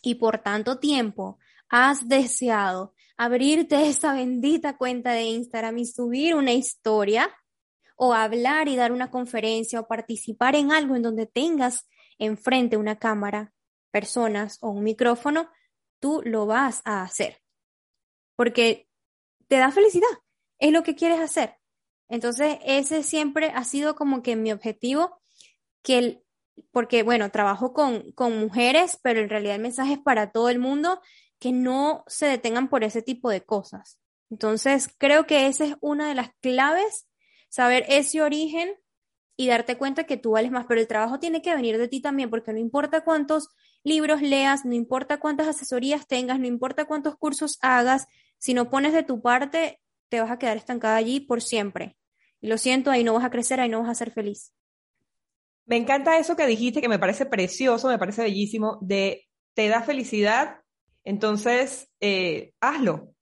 y 0.00 0.14
por 0.14 0.38
tanto 0.38 0.78
tiempo 0.78 1.38
has 1.68 2.06
deseado 2.08 2.94
abrirte 3.16 3.88
esa 3.88 4.12
bendita 4.12 4.76
cuenta 4.76 5.10
de 5.10 5.24
Instagram 5.24 5.78
y 5.78 5.86
subir 5.86 6.36
una 6.36 6.52
historia, 6.52 7.28
o 7.98 8.14
hablar 8.14 8.68
y 8.68 8.76
dar 8.76 8.92
una 8.92 9.10
conferencia 9.10 9.80
o 9.80 9.88
participar 9.88 10.54
en 10.54 10.70
algo 10.70 10.94
en 10.94 11.02
donde 11.02 11.26
tengas 11.26 11.88
enfrente 12.16 12.76
una 12.76 12.96
cámara, 12.98 13.52
personas 13.90 14.58
o 14.60 14.70
un 14.70 14.84
micrófono, 14.84 15.50
tú 15.98 16.22
lo 16.24 16.46
vas 16.46 16.80
a 16.84 17.02
hacer. 17.02 17.42
Porque 18.36 18.88
te 19.48 19.56
da 19.56 19.72
felicidad, 19.72 20.08
es 20.60 20.72
lo 20.72 20.84
que 20.84 20.94
quieres 20.94 21.18
hacer. 21.18 21.56
Entonces, 22.08 22.58
ese 22.64 23.02
siempre 23.02 23.50
ha 23.52 23.64
sido 23.64 23.96
como 23.96 24.22
que 24.22 24.36
mi 24.36 24.52
objetivo, 24.52 25.20
que 25.82 25.98
el, 25.98 26.24
porque 26.70 27.02
bueno, 27.02 27.32
trabajo 27.32 27.72
con, 27.72 28.12
con 28.12 28.38
mujeres, 28.38 28.96
pero 29.02 29.20
en 29.20 29.28
realidad 29.28 29.56
el 29.56 29.62
mensaje 29.62 29.94
es 29.94 29.98
para 29.98 30.30
todo 30.30 30.50
el 30.50 30.60
mundo, 30.60 31.00
que 31.40 31.50
no 31.50 32.04
se 32.06 32.26
detengan 32.26 32.68
por 32.68 32.84
ese 32.84 33.02
tipo 33.02 33.28
de 33.28 33.44
cosas. 33.44 33.98
Entonces, 34.30 34.88
creo 34.98 35.26
que 35.26 35.48
esa 35.48 35.64
es 35.64 35.74
una 35.80 36.08
de 36.08 36.14
las 36.14 36.30
claves 36.40 37.07
saber 37.48 37.84
ese 37.88 38.22
origen 38.22 38.70
y 39.36 39.46
darte 39.46 39.78
cuenta 39.78 40.04
que 40.04 40.16
tú 40.16 40.32
vales 40.32 40.50
más, 40.50 40.66
pero 40.66 40.80
el 40.80 40.88
trabajo 40.88 41.20
tiene 41.20 41.42
que 41.42 41.54
venir 41.54 41.78
de 41.78 41.88
ti 41.88 42.00
también, 42.00 42.28
porque 42.28 42.52
no 42.52 42.58
importa 42.58 43.04
cuántos 43.04 43.50
libros 43.84 44.20
leas, 44.20 44.64
no 44.64 44.74
importa 44.74 45.20
cuántas 45.20 45.46
asesorías 45.46 46.06
tengas, 46.08 46.40
no 46.40 46.46
importa 46.46 46.86
cuántos 46.86 47.16
cursos 47.16 47.58
hagas, 47.62 48.08
si 48.38 48.52
no 48.52 48.68
pones 48.68 48.92
de 48.92 49.04
tu 49.04 49.22
parte, 49.22 49.80
te 50.08 50.20
vas 50.20 50.30
a 50.30 50.38
quedar 50.38 50.56
estancada 50.56 50.96
allí 50.96 51.20
por 51.20 51.40
siempre. 51.40 51.96
Y 52.40 52.48
lo 52.48 52.58
siento, 52.58 52.90
ahí 52.90 53.04
no 53.04 53.14
vas 53.14 53.24
a 53.24 53.30
crecer, 53.30 53.60
ahí 53.60 53.68
no 53.68 53.80
vas 53.80 53.90
a 53.90 53.94
ser 53.94 54.10
feliz. 54.10 54.52
Me 55.66 55.76
encanta 55.76 56.18
eso 56.18 56.34
que 56.34 56.46
dijiste, 56.46 56.80
que 56.80 56.88
me 56.88 56.98
parece 56.98 57.26
precioso, 57.26 57.88
me 57.88 57.98
parece 57.98 58.22
bellísimo, 58.22 58.78
de 58.80 59.28
te 59.54 59.68
da 59.68 59.82
felicidad, 59.82 60.62
entonces 61.04 61.88
eh, 62.00 62.52
hazlo. 62.60 63.14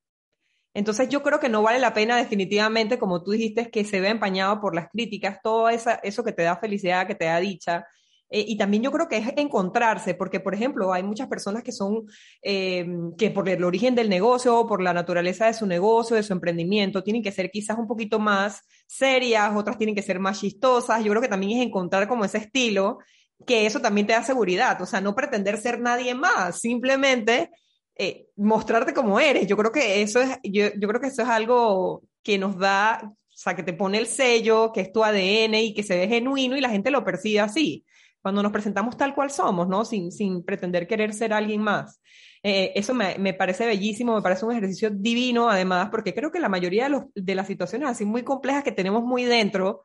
Entonces 0.76 1.08
yo 1.08 1.22
creo 1.22 1.40
que 1.40 1.48
no 1.48 1.62
vale 1.62 1.78
la 1.78 1.94
pena 1.94 2.18
definitivamente, 2.18 2.98
como 2.98 3.22
tú 3.22 3.30
dijiste, 3.30 3.70
que 3.70 3.82
se 3.86 3.98
vea 3.98 4.10
empañado 4.10 4.60
por 4.60 4.74
las 4.74 4.90
críticas, 4.90 5.38
todo 5.42 5.70
eso 5.70 6.22
que 6.22 6.32
te 6.32 6.42
da 6.42 6.58
felicidad, 6.58 7.06
que 7.06 7.14
te 7.14 7.24
da 7.24 7.40
dicha. 7.40 7.86
Eh, 8.28 8.44
y 8.46 8.58
también 8.58 8.82
yo 8.82 8.92
creo 8.92 9.08
que 9.08 9.16
es 9.16 9.26
encontrarse, 9.38 10.12
porque 10.12 10.38
por 10.38 10.52
ejemplo 10.52 10.92
hay 10.92 11.02
muchas 11.02 11.28
personas 11.28 11.62
que 11.62 11.72
son, 11.72 12.04
eh, 12.42 12.86
que 13.16 13.30
por 13.30 13.48
el 13.48 13.64
origen 13.64 13.94
del 13.94 14.10
negocio, 14.10 14.66
por 14.66 14.82
la 14.82 14.92
naturaleza 14.92 15.46
de 15.46 15.54
su 15.54 15.64
negocio, 15.64 16.14
de 16.14 16.22
su 16.22 16.34
emprendimiento, 16.34 17.02
tienen 17.02 17.22
que 17.22 17.32
ser 17.32 17.50
quizás 17.50 17.78
un 17.78 17.86
poquito 17.86 18.18
más 18.18 18.60
serias, 18.86 19.56
otras 19.56 19.78
tienen 19.78 19.94
que 19.94 20.02
ser 20.02 20.20
más 20.20 20.40
chistosas. 20.40 21.02
Yo 21.02 21.10
creo 21.10 21.22
que 21.22 21.28
también 21.28 21.58
es 21.58 21.66
encontrar 21.66 22.06
como 22.06 22.26
ese 22.26 22.36
estilo, 22.36 22.98
que 23.46 23.64
eso 23.64 23.80
también 23.80 24.06
te 24.06 24.12
da 24.12 24.22
seguridad, 24.22 24.78
o 24.82 24.86
sea, 24.86 25.00
no 25.00 25.14
pretender 25.14 25.56
ser 25.56 25.80
nadie 25.80 26.14
más, 26.14 26.60
simplemente 26.60 27.50
eh, 27.98 28.28
mostrarte 28.36 28.92
como 28.92 29.18
eres. 29.18 29.46
Yo 29.46 29.56
creo 29.56 29.72
que 29.72 30.02
eso 30.02 30.20
es, 30.20 30.38
yo, 30.42 30.66
yo, 30.76 30.88
creo 30.88 31.00
que 31.00 31.06
eso 31.08 31.22
es 31.22 31.28
algo 31.28 32.02
que 32.22 32.38
nos 32.38 32.58
da, 32.58 33.00
o 33.04 33.16
sea, 33.28 33.56
que 33.56 33.62
te 33.62 33.72
pone 33.72 33.98
el 33.98 34.06
sello, 34.06 34.70
que 34.72 34.82
es 34.82 34.92
tu 34.92 35.02
ADN 35.02 35.54
y 35.54 35.74
que 35.74 35.82
se 35.82 35.96
ve 35.96 36.08
genuino 36.08 36.56
y 36.56 36.60
la 36.60 36.70
gente 36.70 36.90
lo 36.90 37.04
percibe 37.04 37.40
así. 37.40 37.84
Cuando 38.20 38.42
nos 38.42 38.52
presentamos 38.52 38.96
tal 38.96 39.14
cual 39.14 39.30
somos, 39.30 39.68
¿no? 39.68 39.84
Sin, 39.84 40.12
sin 40.12 40.44
pretender 40.44 40.86
querer 40.86 41.14
ser 41.14 41.32
alguien 41.32 41.62
más. 41.62 42.00
Eh, 42.42 42.72
eso 42.74 42.92
me, 42.92 43.16
me, 43.18 43.34
parece 43.34 43.66
bellísimo, 43.66 44.14
me 44.14 44.22
parece 44.22 44.44
un 44.44 44.52
ejercicio 44.52 44.90
divino, 44.90 45.48
además, 45.48 45.88
porque 45.90 46.12
creo 46.12 46.30
que 46.30 46.38
la 46.38 46.48
mayoría 46.48 46.84
de, 46.84 46.90
los, 46.90 47.02
de 47.14 47.34
las 47.34 47.46
situaciones 47.46 47.88
así 47.88 48.04
muy 48.04 48.22
complejas 48.22 48.62
que 48.62 48.72
tenemos 48.72 49.04
muy 49.04 49.24
dentro 49.24 49.82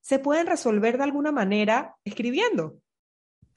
se 0.00 0.18
pueden 0.18 0.46
resolver 0.46 0.96
de 0.96 1.04
alguna 1.04 1.32
manera 1.32 1.96
escribiendo. 2.04 2.76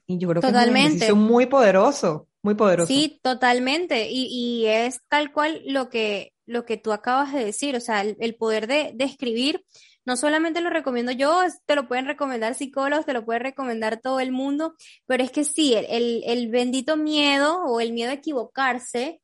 Y 0.06 0.18
yo 0.18 0.28
creo 0.28 0.42
que 0.42 0.48
es 0.48 0.52
un 0.52 0.76
ejercicio 0.76 1.16
muy 1.16 1.46
poderoso. 1.46 2.26
Muy 2.42 2.54
poderoso. 2.54 2.88
Sí, 2.92 3.20
totalmente. 3.22 4.10
Y, 4.10 4.26
y, 4.26 4.66
es 4.66 5.00
tal 5.08 5.32
cual 5.32 5.62
lo 5.64 5.88
que, 5.88 6.32
lo 6.44 6.64
que 6.64 6.76
tú 6.76 6.92
acabas 6.92 7.32
de 7.32 7.44
decir, 7.44 7.76
o 7.76 7.80
sea, 7.80 8.02
el, 8.02 8.34
poder 8.34 8.66
de, 8.66 8.92
de, 8.94 9.04
escribir 9.04 9.64
no 10.04 10.16
solamente 10.16 10.60
lo 10.60 10.70
recomiendo 10.70 11.12
yo, 11.12 11.40
te 11.66 11.76
lo 11.76 11.86
pueden 11.86 12.06
recomendar 12.06 12.56
psicólogos, 12.56 13.06
te 13.06 13.12
lo 13.12 13.24
puede 13.24 13.38
recomendar 13.38 14.00
todo 14.00 14.18
el 14.18 14.32
mundo, 14.32 14.74
pero 15.06 15.22
es 15.22 15.30
que 15.30 15.44
sí, 15.44 15.74
el, 15.74 16.22
el 16.26 16.48
bendito 16.48 16.96
miedo 16.96 17.62
o 17.64 17.80
el 17.80 17.92
miedo 17.92 18.10
a 18.10 18.14
equivocarse, 18.14 19.20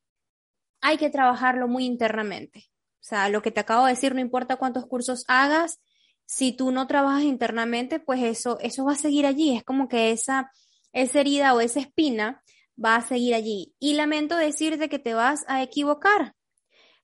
hay 0.80 0.96
que 0.96 1.10
trabajarlo 1.10 1.66
muy 1.66 1.84
internamente. 1.84 2.66
O 3.00 3.04
sea, 3.08 3.28
lo 3.28 3.42
que 3.42 3.50
te 3.50 3.60
acabo 3.60 3.86
de 3.86 3.92
decir, 3.92 4.14
no 4.14 4.20
importa 4.20 4.56
cuántos 4.56 4.86
cursos 4.86 5.24
hagas, 5.26 5.80
si 6.26 6.52
tú 6.52 6.70
no 6.70 6.86
trabajas 6.86 7.22
internamente, 7.24 7.98
pues 7.98 8.22
eso, 8.22 8.58
eso 8.60 8.84
va 8.84 8.92
a 8.92 8.96
seguir 8.96 9.26
allí. 9.26 9.56
Es 9.56 9.64
como 9.64 9.88
que 9.88 10.12
esa, 10.12 10.52
esa 10.92 11.20
herida 11.20 11.54
o 11.54 11.60
esa 11.60 11.80
espina 11.80 12.42
va 12.82 12.96
a 12.96 13.06
seguir 13.06 13.34
allí. 13.34 13.74
Y 13.78 13.94
lamento 13.94 14.36
decirte 14.36 14.88
que 14.88 14.98
te 14.98 15.14
vas 15.14 15.44
a 15.48 15.62
equivocar. 15.62 16.34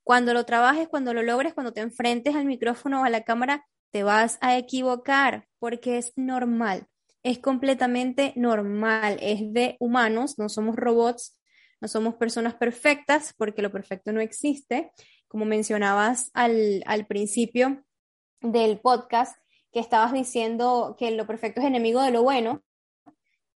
Cuando 0.03 0.35
lo 0.35 0.45
trabajes, 0.45 0.89
cuando 0.89 1.15
lo 1.15 1.23
logres, 1.23 1.55
cuando 1.55 1.73
te 1.73 1.81
enfrentes 1.81 2.35
al 2.35 2.45
micrófono 2.45 3.03
o 3.03 3.05
a 3.05 3.11
la 3.11 3.25
cámara, 3.25 3.67
te 3.95 4.03
vas 4.03 4.39
a 4.41 4.59
equivocar 4.59 5.47
porque 5.61 5.99
es 5.99 6.13
normal, 6.17 6.89
es 7.23 7.39
completamente 7.39 8.33
normal, 8.35 9.19
es 9.21 9.53
de 9.53 9.77
humanos, 9.79 10.37
no 10.37 10.49
somos 10.49 10.75
robots, 10.75 11.39
no 11.81 11.87
somos 11.87 12.17
personas 12.17 12.55
perfectas 12.55 13.35
porque 13.39 13.63
lo 13.63 13.71
perfecto 13.71 14.11
no 14.11 14.21
existe. 14.21 14.91
Como 15.29 15.45
mencionabas 15.45 16.33
al, 16.35 16.83
al 16.87 17.07
principio 17.07 17.85
del 18.41 18.81
podcast, 18.81 19.39
que 19.73 19.79
estabas 19.79 20.13
diciendo 20.13 20.97
que 20.99 21.13
lo 21.13 21.27
perfecto 21.27 21.61
es 21.61 21.67
enemigo 21.69 22.03
de 22.03 22.11
lo 22.11 22.25
bueno, 22.25 22.64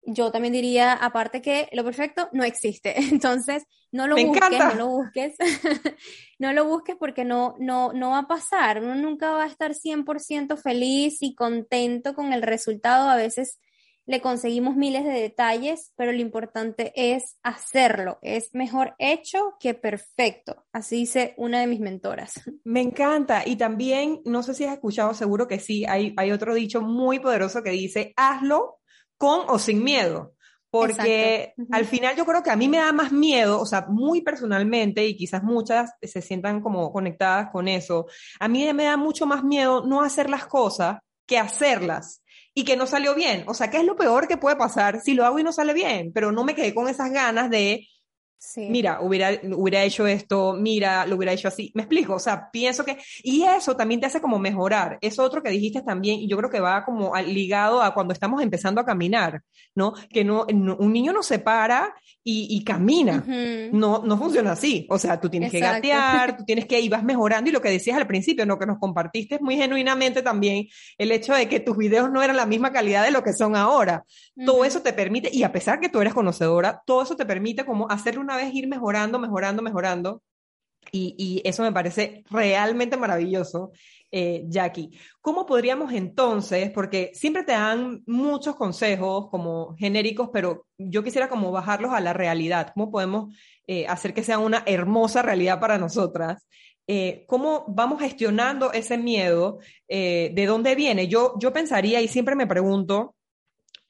yo 0.04 0.32
también 0.32 0.54
diría, 0.54 0.94
aparte 0.94 1.42
que 1.42 1.70
lo 1.74 1.84
perfecto 1.84 2.30
no 2.32 2.44
existe. 2.44 2.96
Entonces, 3.12 3.64
no 3.92 4.08
lo 4.08 4.16
busques, 4.16 4.60
no 4.60 4.76
lo 4.76 4.88
busques. 4.88 5.36
no 6.40 6.54
lo 6.54 6.66
busques 6.66 6.96
porque 6.98 7.26
no, 7.26 7.56
no, 7.60 7.94
no 7.94 8.12
va 8.12 8.20
a 8.20 8.28
pasar. 8.28 8.84
Uno 8.84 8.96
nunca 8.96 9.32
va 9.32 9.44
a 9.44 9.48
estar 9.48 9.74
100% 9.74 10.58
feliz 10.58 11.18
y 11.22 11.36
contento 11.36 12.14
con 12.14 12.34
el 12.34 12.42
resultado. 12.42 13.10
A 13.10 13.16
veces 13.16 13.60
le 14.08 14.22
conseguimos 14.22 14.78
miles 14.78 15.04
de 15.04 15.12
detalles, 15.12 15.92
pero 15.98 16.14
lo 16.14 16.22
importante 16.22 16.94
es 16.96 17.38
hacerlo. 17.44 18.20
Es 18.22 18.50
mejor 18.54 18.96
hecho 19.00 19.56
que 19.60 19.74
perfecto. 19.74 20.66
Así 20.72 20.96
dice 20.96 21.34
una 21.38 21.60
de 21.60 21.68
mis 21.68 21.82
mentoras. 21.82 22.42
Me 22.64 22.82
encanta. 22.82 23.44
Y 23.46 23.58
también, 23.58 24.22
no 24.24 24.44
sé 24.44 24.54
si 24.54 24.64
has 24.64 24.74
escuchado, 24.74 25.14
seguro 25.14 25.48
que 25.48 25.60
sí, 25.60 25.86
hay, 25.86 26.14
hay 26.16 26.32
otro 26.32 26.56
dicho 26.56 26.82
muy 26.82 27.20
poderoso 27.20 27.62
que 27.62 27.72
dice, 27.72 28.14
hazlo 28.16 28.77
con 29.18 29.42
o 29.48 29.60
sin 29.60 29.84
miedo. 29.84 30.34
Porque 30.70 31.54
al 31.72 31.86
final 31.86 32.16
yo 32.16 32.26
creo 32.26 32.44
que 32.44 32.52
a 32.52 32.56
mí 32.58 32.68
me 32.68 32.78
da 32.78 32.92
más 32.92 33.12
miedo, 33.12 33.60
o 33.60 33.66
sea, 33.66 33.86
muy 33.88 34.22
personalmente, 34.22 35.08
y 35.08 35.16
quizás 35.16 35.42
muchas 35.42 35.92
se 36.02 36.22
sientan 36.22 36.62
como 36.62 36.92
conectadas 36.92 37.50
con 37.52 37.68
eso, 37.68 38.08
a 38.40 38.48
mí 38.48 38.72
me 38.74 38.84
da 38.84 38.98
mucho 38.98 39.26
más 39.26 39.44
miedo 39.44 39.86
no 39.86 40.02
hacer 40.02 40.30
las 40.30 40.46
cosas 40.46 41.00
que 41.26 41.40
hacerlas 41.40 42.22
y 42.54 42.64
que 42.64 42.76
no 42.76 42.86
salió 42.86 43.16
bien. 43.16 43.44
O 43.48 43.54
sea, 43.54 43.70
¿qué 43.70 43.78
es 43.78 43.86
lo 43.86 43.96
peor 43.96 44.28
que 44.28 44.38
puede 44.38 44.56
pasar 44.56 45.00
si 45.00 45.14
lo 45.14 45.26
hago 45.26 45.40
y 45.40 45.44
no 45.44 45.54
sale 45.54 45.74
bien? 45.74 46.12
Pero 46.14 46.32
no 46.32 46.44
me 46.44 46.54
quedé 46.54 46.74
con 46.74 46.90
esas 46.90 47.12
ganas 47.12 47.50
de 47.50 47.88
Mira, 48.56 49.00
hubiera, 49.02 49.32
hubiera 49.56 49.84
hecho 49.84 50.06
esto, 50.06 50.54
mira, 50.54 51.06
lo 51.06 51.16
hubiera 51.16 51.34
hecho 51.34 51.48
así. 51.48 51.72
Me 51.74 51.84
explico, 51.84 52.16
o 52.16 52.20
sea, 52.20 52.50
pienso 52.52 52.86
que, 52.86 52.98
y 53.24 53.44
eso 53.44 53.76
también 53.76 54.00
te 54.00 54.06
hace 54.06 54.22
como 54.22 54.38
mejorar. 54.38 54.98
Eso 55.02 55.24
otro 55.24 55.42
que 55.42 55.50
dijiste 55.50 55.82
también, 55.82 56.20
y 56.20 56.28
yo 56.28 56.38
creo 56.38 56.50
que 56.50 56.60
va 56.60 56.86
como 56.86 57.16
ligado 57.18 57.82
a 57.82 57.94
cuando 57.94 58.14
estamos 58.14 58.42
empezando 58.42 58.80
a 58.80 58.86
caminar, 58.86 59.42
¿no? 59.74 59.94
Que 60.10 60.24
no, 60.24 60.46
un 60.48 60.94
niño 60.94 61.14
no 61.14 61.24
se 61.24 61.40
para 61.40 61.96
y, 62.24 62.64
camina. 62.64 63.24
no, 63.72 64.04
no 64.04 64.18
funciona 64.18 64.52
así. 64.52 64.86
O 64.90 65.00
sea, 65.00 65.20
tú 65.20 65.30
tienes 65.30 65.52
que 65.52 65.60
gatear, 65.60 66.38
tú 66.38 66.44
tienes 66.46 66.66
que, 66.66 66.80
y 66.80 66.90
vas 66.90 67.04
mejorando. 67.04 67.50
Y 67.50 67.54
lo 67.54 67.62
que 67.62 67.70
decías 67.70 67.98
al 67.98 68.06
principio, 68.06 68.46
lo 68.46 68.60
que 68.60 68.66
nos 68.66 68.80
compartiste 68.80 69.40
muy 69.40 69.56
genuinamente 69.56 70.22
también, 70.22 70.68
el 70.98 71.12
hecho 71.12 71.34
de 71.34 71.48
que 71.48 71.60
tus 71.60 71.78
videos 71.78 72.12
no 72.12 72.22
eran 72.22 72.36
la 72.36 72.46
misma 72.46 72.72
calidad 72.72 73.04
de 73.04 73.12
lo 73.12 73.24
que 73.24 73.34
son 73.34 73.56
ahora. 73.56 74.04
Todo 74.46 74.66
eso 74.66 74.82
te 74.82 74.94
permite, 74.94 75.30
y 75.32 75.44
a 75.44 75.52
pesar 75.52 75.80
que 75.80 75.90
tú 75.90 76.00
eres 76.00 76.14
conocedora, 76.14 76.82
todo 76.86 77.02
eso 77.02 77.16
te 77.16 77.26
permite 77.26 77.66
como 77.66 77.90
hacerle 77.90 78.22
una 78.22 78.36
vez 78.38 78.54
ir 78.54 78.68
mejorando, 78.68 79.20
mejorando, 79.20 79.62
mejorando. 79.62 80.22
Y, 80.92 81.16
y 81.18 81.48
eso 81.48 81.64
me 81.64 81.72
parece 81.72 82.24
realmente 82.30 82.96
maravilloso, 82.96 83.72
eh, 84.10 84.46
Jackie. 84.48 84.92
¿Cómo 85.20 85.46
podríamos 85.46 85.92
entonces, 85.92 86.72
porque 86.72 87.12
siempre 87.14 87.44
te 87.44 87.52
dan 87.52 88.04
muchos 88.06 88.56
consejos 88.56 89.30
como 89.30 89.76
genéricos, 89.76 90.30
pero 90.32 90.66
yo 90.78 91.04
quisiera 91.04 91.28
como 91.28 91.52
bajarlos 91.52 91.92
a 91.92 92.00
la 92.00 92.14
realidad, 92.14 92.72
cómo 92.74 92.90
podemos 92.90 93.36
eh, 93.68 93.86
hacer 93.88 94.14
que 94.14 94.24
sea 94.24 94.40
una 94.40 94.64
hermosa 94.66 95.22
realidad 95.24 95.60
para 95.60 95.78
nosotras? 95.78 96.48
Eh, 96.88 97.26
¿Cómo 97.28 97.66
vamos 97.68 98.00
gestionando 98.00 98.72
ese 98.72 98.98
miedo? 98.98 99.60
¿De 99.90 100.46
dónde 100.48 100.74
viene? 100.76 101.10
Yo, 101.10 101.34
yo 101.38 101.52
pensaría 101.52 102.00
y 102.00 102.08
siempre 102.08 102.34
me 102.36 102.48
pregunto, 102.48 103.17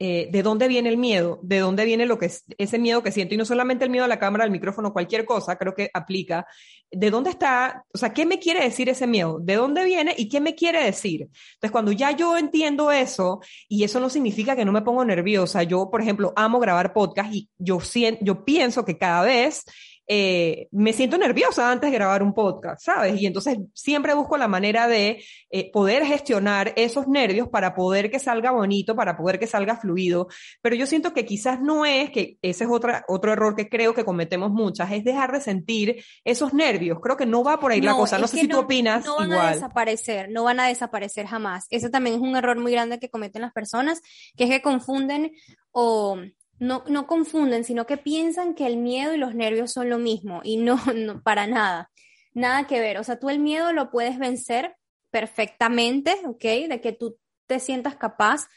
eh, 0.00 0.28
de 0.30 0.42
dónde 0.44 0.68
viene 0.68 0.88
el 0.88 0.96
miedo, 0.96 1.40
de 1.42 1.58
dónde 1.58 1.84
viene 1.84 2.06
lo 2.06 2.18
que 2.18 2.26
es, 2.26 2.44
ese 2.56 2.78
miedo 2.78 3.02
que 3.02 3.10
siento, 3.10 3.34
y 3.34 3.36
no 3.36 3.44
solamente 3.44 3.84
el 3.84 3.90
miedo 3.90 4.04
a 4.04 4.08
la 4.08 4.20
cámara, 4.20 4.44
al 4.44 4.50
micrófono, 4.52 4.92
cualquier 4.92 5.24
cosa, 5.24 5.56
creo 5.56 5.74
que 5.74 5.90
aplica. 5.92 6.46
¿De 6.90 7.10
dónde 7.10 7.30
está? 7.30 7.84
O 7.92 7.98
sea, 7.98 8.12
¿qué 8.12 8.24
me 8.24 8.38
quiere 8.38 8.62
decir 8.62 8.88
ese 8.88 9.08
miedo? 9.08 9.38
¿De 9.40 9.56
dónde 9.56 9.84
viene 9.84 10.14
y 10.16 10.28
qué 10.28 10.40
me 10.40 10.54
quiere 10.54 10.84
decir? 10.84 11.22
Entonces, 11.22 11.70
cuando 11.72 11.90
ya 11.90 12.12
yo 12.12 12.38
entiendo 12.38 12.92
eso, 12.92 13.40
y 13.68 13.82
eso 13.82 13.98
no 13.98 14.08
significa 14.08 14.54
que 14.54 14.64
no 14.64 14.70
me 14.72 14.82
pongo 14.82 15.04
nerviosa, 15.04 15.64
yo, 15.64 15.90
por 15.90 16.00
ejemplo, 16.00 16.32
amo 16.36 16.60
grabar 16.60 16.92
podcast 16.92 17.34
y 17.34 17.48
yo, 17.58 17.80
yo 18.20 18.44
pienso 18.44 18.84
que 18.84 18.98
cada 18.98 19.22
vez 19.22 19.64
eh, 20.10 20.68
me 20.72 20.94
siento 20.94 21.18
nerviosa 21.18 21.70
antes 21.70 21.90
de 21.90 21.96
grabar 21.96 22.22
un 22.22 22.32
podcast, 22.32 22.82
¿sabes? 22.82 23.20
Y 23.20 23.26
entonces 23.26 23.58
siempre 23.74 24.14
busco 24.14 24.38
la 24.38 24.48
manera 24.48 24.88
de 24.88 25.22
eh, 25.50 25.70
poder 25.70 26.06
gestionar 26.06 26.72
esos 26.76 27.06
nervios 27.06 27.50
para 27.50 27.74
poder 27.74 28.10
que 28.10 28.18
salga 28.18 28.50
bonito, 28.50 28.96
para 28.96 29.18
poder 29.18 29.38
que 29.38 29.46
salga 29.46 29.76
fluido. 29.76 30.28
Pero 30.62 30.76
yo 30.76 30.86
siento 30.86 31.12
que 31.12 31.26
quizás 31.26 31.60
no 31.60 31.84
es, 31.84 32.10
que 32.10 32.38
ese 32.40 32.64
es 32.64 32.70
otra, 32.70 33.04
otro 33.06 33.34
error 33.34 33.54
que 33.54 33.68
creo 33.68 33.92
que 33.92 34.06
cometemos 34.06 34.50
muchas, 34.50 34.90
es 34.92 35.04
dejar 35.04 35.30
de 35.30 35.42
sentir 35.42 36.02
esos 36.24 36.54
nervios. 36.54 37.00
Creo 37.02 37.18
que 37.18 37.26
no 37.26 37.44
va 37.44 37.60
por 37.60 37.72
ahí 37.72 37.82
la 37.82 37.92
cosa. 37.92 38.18
No 38.18 38.28
sé 38.28 38.38
si 38.38 38.48
tú 38.48 38.60
opinas. 38.60 39.04
No 39.04 39.16
van 39.16 39.32
a 39.32 39.52
desaparecer, 39.52 40.30
no 40.30 40.44
van 40.44 40.58
a 40.60 40.68
desaparecer 40.68 41.26
jamás. 41.26 41.66
Eso 41.68 41.90
también 41.90 42.16
es 42.16 42.22
un 42.22 42.34
error 42.34 42.58
muy 42.58 42.72
grande 42.72 42.98
que 42.98 43.10
cometen 43.10 43.42
las 43.42 43.52
personas, 43.52 44.00
que 44.38 44.44
es 44.44 44.50
que 44.50 44.62
confunden 44.62 45.32
o 45.70 46.18
no, 46.58 46.84
no 46.88 47.06
confunden, 47.06 47.64
sino 47.64 47.86
que 47.86 47.96
piensan 47.96 48.54
que 48.54 48.66
el 48.66 48.76
miedo 48.76 49.14
y 49.14 49.18
los 49.18 49.34
nervios 49.34 49.72
son 49.72 49.88
lo 49.88 49.98
mismo 49.98 50.40
y 50.42 50.56
no, 50.56 50.76
no, 50.94 51.22
para 51.22 51.46
nada, 51.46 51.90
nada 52.34 52.66
que 52.66 52.80
ver. 52.80 52.98
O 52.98 53.04
sea, 53.04 53.18
tú 53.18 53.30
el 53.30 53.38
miedo 53.38 53.72
lo 53.72 53.90
puedes 53.90 54.18
vencer 54.18 54.76
perfectamente, 55.10 56.14
¿ok? 56.26 56.42
De 56.68 56.80
que 56.80 56.92
tú 56.92 57.18
te 57.46 57.60
sientas 57.60 57.96
capaz 57.96 58.48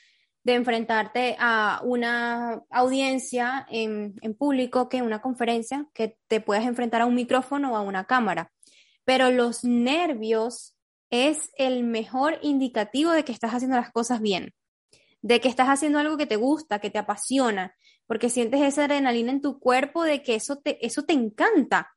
de 0.43 0.55
enfrentarte 0.55 1.35
a 1.39 1.81
una 1.83 2.63
audiencia 2.69 3.65
en, 3.69 4.15
en 4.21 4.33
público, 4.33 4.89
que 4.89 5.01
una 5.01 5.21
conferencia, 5.21 5.85
que 5.93 6.17
te 6.27 6.41
puedas 6.41 6.65
enfrentar 6.65 7.01
a 7.01 7.05
un 7.05 7.15
micrófono 7.15 7.73
o 7.73 7.75
a 7.75 7.81
una 7.81 8.05
cámara. 8.05 8.51
Pero 9.05 9.29
los 9.29 9.63
nervios 9.63 10.75
es 11.11 11.51
el 11.57 11.83
mejor 11.83 12.39
indicativo 12.41 13.11
de 13.11 13.23
que 13.23 13.33
estás 13.33 13.53
haciendo 13.53 13.77
las 13.77 13.91
cosas 13.91 14.21
bien, 14.21 14.53
de 15.21 15.39
que 15.41 15.49
estás 15.49 15.67
haciendo 15.67 15.99
algo 15.99 16.17
que 16.17 16.25
te 16.25 16.37
gusta, 16.37 16.79
que 16.79 16.89
te 16.89 16.97
apasiona, 16.97 17.75
porque 18.11 18.29
sientes 18.29 18.59
esa 18.59 18.83
adrenalina 18.83 19.31
en 19.31 19.39
tu 19.39 19.57
cuerpo 19.57 20.03
de 20.03 20.21
que 20.21 20.35
eso 20.35 20.57
te, 20.57 20.85
eso 20.85 21.03
te 21.03 21.13
encanta. 21.13 21.95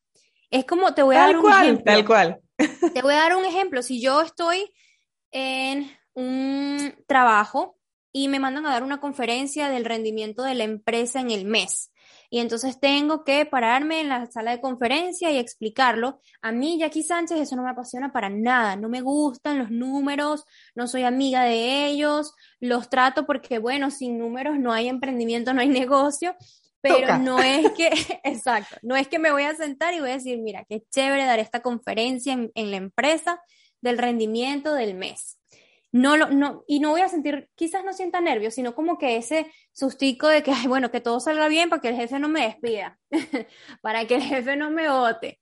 Es 0.49 0.65
como, 0.65 0.95
te 0.95 1.03
voy 1.03 1.17
a 1.17 1.27
dar 1.27 1.37
un 1.37 1.51
ejemplo. 1.51 1.85
Tal 1.85 2.07
cual. 2.07 2.41
Te 2.57 3.03
voy 3.03 3.15
a 3.15 3.17
dar 3.17 3.35
un 3.35 3.45
ejemplo. 3.45 3.83
Si 3.83 4.01
yo 4.01 4.23
estoy 4.23 4.73
en 5.33 5.91
un 6.13 6.95
trabajo 7.09 7.81
y 8.13 8.29
me 8.29 8.39
mandan 8.39 8.65
a 8.65 8.71
dar 8.71 8.85
una 8.85 9.01
conferencia 9.01 9.69
del 9.71 9.85
rendimiento 9.85 10.45
de 10.45 10.55
la 10.55 10.63
empresa 10.63 11.19
en 11.19 11.33
el 11.33 11.47
mes, 11.47 11.91
y 12.35 12.41
entonces 12.41 12.81
tengo 12.81 13.23
que 13.23 13.47
pararme 13.47 14.01
en 14.01 14.09
la 14.09 14.27
sala 14.27 14.51
de 14.51 14.61
conferencia 14.61 15.31
y 15.31 15.39
explicarlo. 15.39 16.19
A 16.43 16.51
mí, 16.51 16.81
Jackie 16.81 17.05
Sánchez, 17.05 17.39
eso 17.39 17.55
no 17.55 17.63
me 17.63 17.71
apasiona 17.71 18.13
para 18.13 18.29
nada, 18.29 18.75
no 18.75 18.89
me 18.89 19.03
gustan 19.03 19.57
los 19.57 19.71
números, 19.71 20.45
no 20.75 20.89
soy 20.89 21.05
amiga 21.05 21.45
de 21.45 21.87
ellos, 21.87 22.35
los 22.59 22.91
trato 22.91 23.25
porque, 23.25 23.61
bueno, 23.61 23.93
sin 23.93 24.19
números 24.19 24.59
no 24.59 24.73
hay 24.73 24.89
emprendimiento, 24.89 25.55
no 25.55 25.61
hay 25.61 25.69
negocio, 25.85 26.35
pero 26.81 27.19
no 27.19 27.39
es 27.39 27.71
que, 27.71 27.91
exacto, 28.25 28.79
no 28.83 28.97
es 28.97 29.07
que 29.07 29.21
me 29.21 29.31
voy 29.31 29.45
a 29.45 29.55
sentar 29.55 29.95
y 29.95 30.01
voy 30.01 30.11
a 30.11 30.15
decir, 30.15 30.41
mira, 30.41 30.65
qué 30.69 30.83
chévere 30.91 31.27
dar 31.27 31.39
esta 31.39 31.63
conferencia 31.63 32.33
en, 32.33 32.51
en 32.57 32.73
la 32.73 32.79
empresa 32.79 33.41
del 33.81 33.97
rendimiento 33.97 34.75
del 34.75 34.95
mes 34.97 35.39
no 35.95 36.17
lo, 36.17 36.29
no, 36.29 36.65
y 36.67 36.81
no 36.81 36.91
voy 36.91 37.03
a 37.03 37.09
sentir, 37.09 37.49
quizás 37.55 37.85
no 37.85 37.93
sienta 37.93 38.21
nervios, 38.21 38.55
sino 38.55 38.75
como 38.75 38.99
que 38.99 39.17
ese 39.17 39.53
sustico 39.73 40.27
de 40.27 40.43
que, 40.43 40.51
ay, 40.51 40.67
bueno, 40.67 40.91
que 40.91 41.01
todo 41.01 41.21
salga 41.21 41.47
bien 41.47 41.71
para 41.71 41.81
que 41.81 41.91
el 41.91 41.95
jefe 41.95 42.19
no 42.19 42.29
me 42.29 42.43
despida, 42.47 42.99
para 43.81 44.05
que 44.05 44.17
el 44.17 44.23
jefe 44.23 44.57
no 44.57 44.73
me 44.73 44.91
vote. 44.91 45.41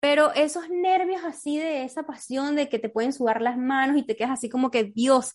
Pero 0.00 0.30
esos 0.34 0.68
nervios 0.68 1.24
así 1.24 1.56
de 1.56 1.84
esa 1.84 2.02
pasión 2.02 2.54
de 2.54 2.68
que 2.68 2.78
te 2.78 2.90
pueden 2.90 3.14
sudar 3.14 3.40
las 3.40 3.56
manos 3.56 3.96
y 3.96 4.02
te 4.02 4.14
quedas 4.14 4.32
así 4.32 4.50
como 4.50 4.70
que, 4.70 4.84
Dios, 4.84 5.32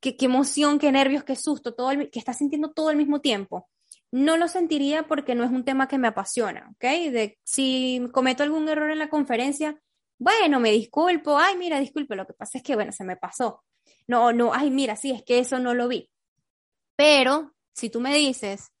qué, 0.00 0.14
emoción, 0.20 0.78
qué 0.78 0.92
nervios, 0.92 1.24
qué 1.24 1.34
susto, 1.34 1.74
todo 1.74 1.90
el, 1.90 2.08
que 2.08 2.20
estás 2.20 2.38
sintiendo 2.38 2.70
todo 2.70 2.90
al 2.90 2.96
mismo 2.96 3.20
tiempo. 3.20 3.68
No 4.12 4.36
lo 4.36 4.46
sentiría 4.46 5.08
porque 5.08 5.34
no 5.34 5.42
es 5.42 5.50
un 5.50 5.64
tema 5.64 5.88
que 5.88 5.98
me 5.98 6.06
apasiona, 6.06 6.70
¿ok? 6.76 6.84
De 7.10 7.40
si 7.42 8.06
cometo 8.12 8.44
algún 8.44 8.68
error 8.68 8.92
en 8.92 9.00
la 9.00 9.08
conferencia, 9.08 9.82
bueno, 10.16 10.60
me 10.60 10.70
disculpo, 10.70 11.36
ay, 11.36 11.56
mira, 11.56 11.80
disculpe, 11.80 12.14
lo 12.14 12.24
que 12.24 12.34
pasa 12.34 12.58
es 12.58 12.62
que, 12.62 12.76
bueno, 12.76 12.92
se 12.92 13.02
me 13.02 13.16
pasó 13.16 13.64
no, 14.06 14.32
no, 14.32 14.52
ay, 14.52 14.70
mira, 14.70 14.96
sí, 14.96 15.10
es 15.10 15.22
que 15.22 15.38
eso 15.38 15.58
no 15.58 15.74
lo 15.74 15.88
vi. 15.88 16.10
Pero 16.96 17.54
si 17.72 17.90
tú 17.90 18.00
me 18.00 18.14
dices, 18.14 18.72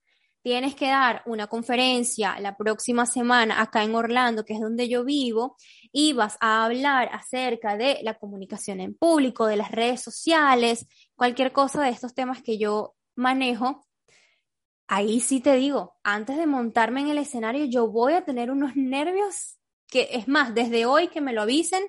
tienes 0.42 0.74
que 0.74 0.88
dar 0.88 1.22
una 1.26 1.46
conferencia 1.46 2.38
la 2.40 2.56
próxima 2.56 3.06
semana 3.06 3.62
acá 3.62 3.84
en 3.84 3.94
Orlando, 3.94 4.44
que 4.44 4.54
es 4.54 4.60
donde 4.60 4.88
yo 4.88 5.04
vivo, 5.04 5.56
y 5.92 6.12
vas 6.12 6.36
a 6.40 6.64
hablar 6.64 7.08
acerca 7.12 7.76
de 7.76 8.00
la 8.02 8.14
comunicación 8.14 8.80
en 8.80 8.94
público, 8.94 9.46
de 9.46 9.56
las 9.56 9.70
redes 9.70 10.02
sociales, 10.02 10.86
cualquier 11.14 11.52
cosa 11.52 11.82
de 11.82 11.90
estos 11.90 12.14
temas 12.14 12.42
que 12.42 12.58
yo 12.58 12.94
manejo, 13.14 13.86
ahí 14.88 15.20
sí 15.20 15.40
te 15.40 15.54
digo, 15.56 15.94
antes 16.02 16.36
de 16.36 16.46
montarme 16.46 17.00
en 17.00 17.08
el 17.08 17.18
escenario, 17.18 17.64
yo 17.64 17.88
voy 17.88 18.14
a 18.14 18.24
tener 18.24 18.50
unos 18.50 18.76
nervios 18.76 19.58
que 19.86 20.08
es 20.12 20.26
más, 20.26 20.54
desde 20.54 20.86
hoy 20.86 21.08
que 21.08 21.20
me 21.20 21.34
lo 21.34 21.42
avisen, 21.42 21.82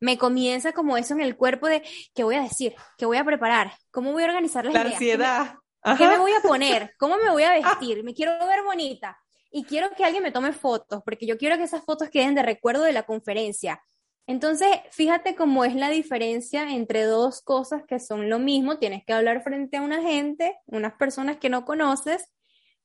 me 0.00 0.18
comienza 0.18 0.72
como 0.72 0.96
eso 0.96 1.14
en 1.14 1.20
el 1.20 1.36
cuerpo 1.36 1.68
de 1.68 1.82
qué 2.14 2.24
voy 2.24 2.36
a 2.36 2.42
decir, 2.42 2.74
qué 2.98 3.06
voy 3.06 3.16
a 3.16 3.24
preparar, 3.24 3.72
cómo 3.90 4.12
voy 4.12 4.22
a 4.22 4.26
organizar 4.26 4.64
las 4.64 4.74
la 4.74 4.80
ansiedad. 4.82 5.54
¿Qué 5.96 6.08
me 6.08 6.18
voy 6.18 6.32
a 6.32 6.40
poner? 6.40 6.94
¿Cómo 6.98 7.16
me 7.16 7.30
voy 7.30 7.44
a 7.44 7.52
vestir? 7.52 8.02
Me 8.02 8.12
quiero 8.12 8.32
ver 8.46 8.64
bonita 8.64 9.16
y 9.50 9.64
quiero 9.64 9.90
que 9.96 10.04
alguien 10.04 10.22
me 10.22 10.32
tome 10.32 10.52
fotos, 10.52 11.02
porque 11.04 11.26
yo 11.26 11.38
quiero 11.38 11.56
que 11.56 11.62
esas 11.62 11.84
fotos 11.84 12.10
queden 12.10 12.34
de 12.34 12.42
recuerdo 12.42 12.82
de 12.82 12.92
la 12.92 13.04
conferencia. 13.04 13.80
Entonces, 14.26 14.68
fíjate 14.90 15.36
cómo 15.36 15.64
es 15.64 15.76
la 15.76 15.88
diferencia 15.88 16.72
entre 16.72 17.04
dos 17.04 17.42
cosas 17.42 17.84
que 17.86 18.00
son 18.00 18.28
lo 18.28 18.40
mismo. 18.40 18.78
Tienes 18.78 19.04
que 19.04 19.12
hablar 19.12 19.42
frente 19.44 19.76
a 19.76 19.82
una 19.82 20.02
gente, 20.02 20.58
unas 20.66 20.94
personas 20.94 21.36
que 21.36 21.48
no 21.48 21.64
conoces, 21.64 22.28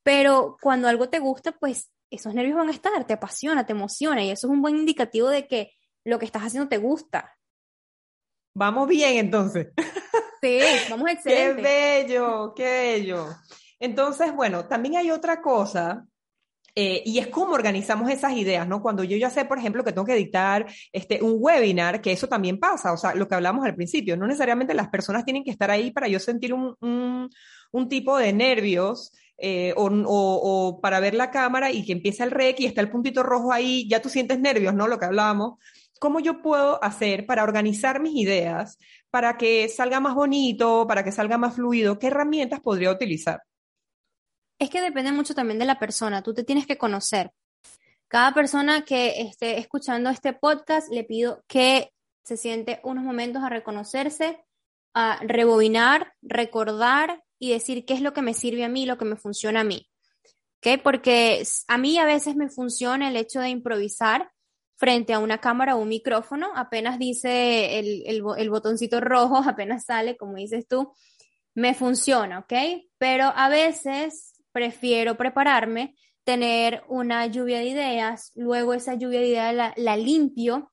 pero 0.04 0.58
cuando 0.62 0.88
algo 0.88 1.10
te 1.10 1.18
gusta, 1.18 1.52
pues 1.54 1.90
esos 2.12 2.36
nervios 2.36 2.58
van 2.58 2.70
a 2.70 2.74
estar, 2.74 3.06
te 3.06 3.14
apasiona, 3.14 3.66
te 3.66 3.72
emociona 3.72 4.24
y 4.24 4.30
eso 4.30 4.48
es 4.48 4.52
un 4.52 4.62
buen 4.62 4.78
indicativo 4.78 5.30
de 5.30 5.48
que 5.48 5.72
lo 6.06 6.20
que 6.20 6.26
estás 6.26 6.44
haciendo 6.44 6.70
te 6.70 6.78
gusta. 6.78 7.38
Vamos 8.54 8.88
bien 8.88 9.18
entonces. 9.18 9.70
Sí, 10.42 10.60
vamos 10.90 11.10
excelente. 11.12 11.62
Qué 11.62 12.04
bello, 12.08 12.54
qué 12.56 12.64
bello. 12.64 13.28
Entonces, 13.80 14.34
bueno, 14.36 14.66
también 14.66 14.98
hay 14.98 15.12
otra 15.12 15.42
cosa 15.42 16.06
eh, 16.76 17.02
y 17.06 17.20
es 17.20 17.28
cómo 17.28 17.54
organizamos 17.54 18.10
esas 18.10 18.34
ideas, 18.34 18.68
¿no? 18.68 18.82
Cuando 18.82 19.04
yo 19.04 19.18
ya 19.18 19.30
sé, 19.30 19.44
por 19.46 19.58
ejemplo, 19.58 19.84
que 19.84 19.92
tengo 19.92 20.06
que 20.06 20.16
dictar 20.16 20.66
este, 20.94 21.22
un 21.22 21.36
webinar, 21.38 22.02
que 22.02 22.12
eso 22.12 22.28
también 22.28 22.60
pasa, 22.60 22.94
o 22.94 22.98
sea, 22.98 23.14
lo 23.14 23.28
que 23.28 23.36
hablamos 23.36 23.66
al 23.66 23.76
principio, 23.76 24.16
no 24.16 24.26
necesariamente 24.26 24.74
las 24.74 24.90
personas 24.90 25.26
tienen 25.26 25.44
que 25.44 25.52
estar 25.52 25.70
ahí 25.70 25.92
para 25.92 26.08
yo 26.08 26.20
sentir 26.20 26.54
un, 26.54 26.76
un, 26.80 27.30
un 27.72 27.90
tipo 27.90 28.18
de 28.18 28.32
nervios 28.32 29.12
eh, 29.38 29.74
o, 29.76 29.88
o, 29.88 30.06
o, 30.08 30.82
para 30.82 31.00
ver 31.00 31.14
la 31.14 31.32
cámara 31.32 31.72
y 31.72 31.86
que 31.86 31.92
empieza 31.94 32.24
el 32.24 32.32
rec 32.32 32.60
y 32.60 32.68
está 32.68 32.80
el 32.80 32.92
puntito 32.92 33.24
rojo 33.24 33.52
ahí, 33.52 33.88
ya 33.90 34.02
tú 34.02 34.08
sientes 34.08 34.40
nervios, 34.40 34.74
¿no? 34.74 34.88
Lo 34.88 34.98
que 35.00 35.06
hablábamos. 35.06 35.60
¿Cómo 36.02 36.20
yo 36.20 36.42
puedo 36.42 36.84
hacer 36.84 37.28
para 37.28 37.44
organizar 37.44 38.02
mis 38.02 38.16
ideas, 38.16 38.80
para 39.12 39.38
que 39.38 39.70
salga 39.70 40.00
más 40.00 40.16
bonito, 40.16 40.88
para 40.88 41.04
que 41.04 41.12
salga 41.12 41.38
más 41.38 41.54
fluido? 41.54 42.00
¿Qué 42.00 42.08
herramientas 42.08 42.60
podría 42.60 42.90
utilizar? 42.90 43.44
Es 44.58 44.72
que 44.72 44.82
depende 44.82 45.12
mucho 45.12 45.36
también 45.36 45.60
de 45.60 45.66
la 45.66 45.78
persona, 45.78 46.24
tú 46.24 46.34
te 46.34 46.44
tienes 46.44 46.66
que 46.66 46.80
conocer. 46.80 47.32
Cada 48.08 48.34
persona 48.34 48.84
que 48.84 49.22
esté 49.22 49.60
escuchando 49.60 50.10
este 50.10 50.34
podcast, 50.34 50.92
le 50.92 51.04
pido 51.04 51.44
que 51.48 51.92
se 52.24 52.36
siente 52.36 52.80
unos 52.84 53.04
momentos 53.04 53.44
a 53.44 53.50
reconocerse, 53.50 54.44
a 54.96 55.20
rebobinar, 55.22 56.14
recordar 56.24 57.24
y 57.38 57.52
decir 57.52 57.86
qué 57.86 57.94
es 57.94 58.02
lo 58.02 58.14
que 58.14 58.24
me 58.24 58.34
sirve 58.34 58.64
a 58.64 58.70
mí, 58.70 58.88
lo 58.88 58.98
que 58.98 59.06
me 59.06 59.18
funciona 59.18 59.60
a 59.60 59.66
mí. 59.66 59.88
¿Okay? 60.58 60.78
Porque 60.78 61.44
a 61.68 61.78
mí 61.78 62.00
a 62.00 62.06
veces 62.06 62.36
me 62.36 62.50
funciona 62.50 63.08
el 63.08 63.18
hecho 63.18 63.40
de 63.40 63.50
improvisar 63.50 64.32
frente 64.82 65.14
a 65.14 65.20
una 65.20 65.38
cámara 65.38 65.76
o 65.76 65.80
un 65.80 65.90
micrófono, 65.90 66.54
apenas 66.56 66.98
dice 66.98 67.78
el, 67.78 68.04
el, 68.08 68.50
botoncito 68.50 69.00
rojo, 69.00 69.38
apenas 69.48 69.86
sale, 69.86 70.18
como 70.18 70.38
dices 70.38 70.68
tú, 70.68 70.92
me 71.54 71.76
funciona, 71.76 72.40
¿ok? 72.40 72.54
Pero 72.98 73.32
a 73.36 73.48
veces 73.48 74.42
prefiero 74.52 75.18
prepararme, 75.18 75.96
tener 76.24 76.82
una 76.90 77.28
lluvia 77.28 77.60
de 77.60 77.66
ideas, 77.66 78.32
luego 78.34 78.74
esa 78.74 78.96
lluvia 78.96 79.20
de 79.20 79.28
ideas 79.28 79.54
la, 79.54 79.74
la 79.78 79.98
limpio 79.98 80.72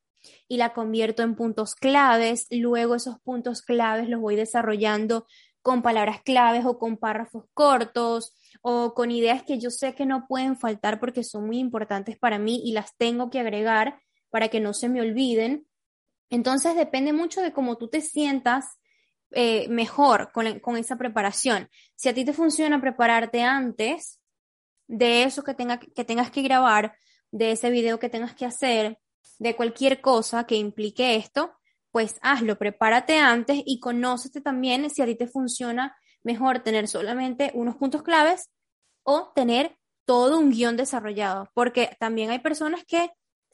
y 0.48 0.56
la 0.56 0.72
convierto 0.72 1.22
en 1.22 1.34
puntos 1.34 1.74
claves, 1.74 2.46
luego 2.50 2.94
esos 2.94 3.20
puntos 3.20 3.60
claves 3.60 4.08
los 4.08 4.22
voy 4.22 4.36
desarrollando 4.36 5.26
con 5.62 5.82
palabras 5.82 6.22
claves 6.22 6.64
o 6.64 6.78
con 6.78 6.96
párrafos 6.96 7.44
cortos 7.54 8.34
o 8.62 8.94
con 8.94 9.10
ideas 9.10 9.42
que 9.42 9.58
yo 9.58 9.70
sé 9.70 9.94
que 9.94 10.06
no 10.06 10.26
pueden 10.26 10.56
faltar 10.56 11.00
porque 11.00 11.24
son 11.24 11.46
muy 11.46 11.58
importantes 11.58 12.18
para 12.18 12.38
mí 12.38 12.62
y 12.64 12.72
las 12.72 12.96
tengo 12.96 13.30
que 13.30 13.40
agregar 13.40 14.00
para 14.30 14.48
que 14.48 14.60
no 14.60 14.74
se 14.74 14.88
me 14.88 15.00
olviden. 15.00 15.66
Entonces 16.30 16.76
depende 16.76 17.12
mucho 17.12 17.40
de 17.40 17.52
cómo 17.52 17.76
tú 17.76 17.88
te 17.88 18.00
sientas 18.00 18.78
eh, 19.30 19.68
mejor 19.68 20.32
con, 20.32 20.58
con, 20.60 20.76
esa 20.76 20.96
preparación. 20.96 21.68
Si 21.96 22.08
a 22.08 22.14
ti 22.14 22.24
te 22.24 22.32
funciona 22.32 22.80
prepararte 22.80 23.42
antes 23.42 24.20
de 24.86 25.24
eso 25.24 25.42
que, 25.42 25.54
tenga, 25.54 25.78
que 25.78 26.04
tengas 26.04 26.30
que 26.30 26.42
grabar, 26.42 26.96
de 27.30 27.52
ese 27.52 27.70
video 27.70 27.98
que 27.98 28.08
tengas 28.08 28.34
que 28.34 28.46
hacer, 28.46 28.98
de 29.38 29.54
cualquier 29.54 30.00
cosa 30.00 30.44
que 30.44 30.56
implique 30.56 31.16
esto, 31.16 31.57
pues 31.90 32.18
hazlo, 32.22 32.58
prepárate 32.58 33.18
antes 33.18 33.62
y 33.64 33.80
conócete 33.80 34.40
también 34.40 34.88
si 34.90 35.02
a 35.02 35.06
ti 35.06 35.14
te 35.14 35.26
funciona 35.26 35.96
mejor 36.22 36.60
tener 36.60 36.88
solamente 36.88 37.50
unos 37.54 37.76
puntos 37.76 38.02
claves 38.02 38.50
o 39.02 39.32
tener 39.34 39.76
todo 40.04 40.38
un 40.38 40.50
guion 40.50 40.76
desarrollado, 40.76 41.50
porque 41.54 41.96
también 41.98 42.30
hay 42.30 42.38
personas 42.38 42.84
que 42.84 43.10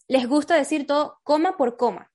les 0.08 0.28
gusta 0.28 0.54
decir 0.54 0.86
todo 0.86 1.18
coma 1.22 1.56
por 1.56 1.76
coma. 1.76 2.10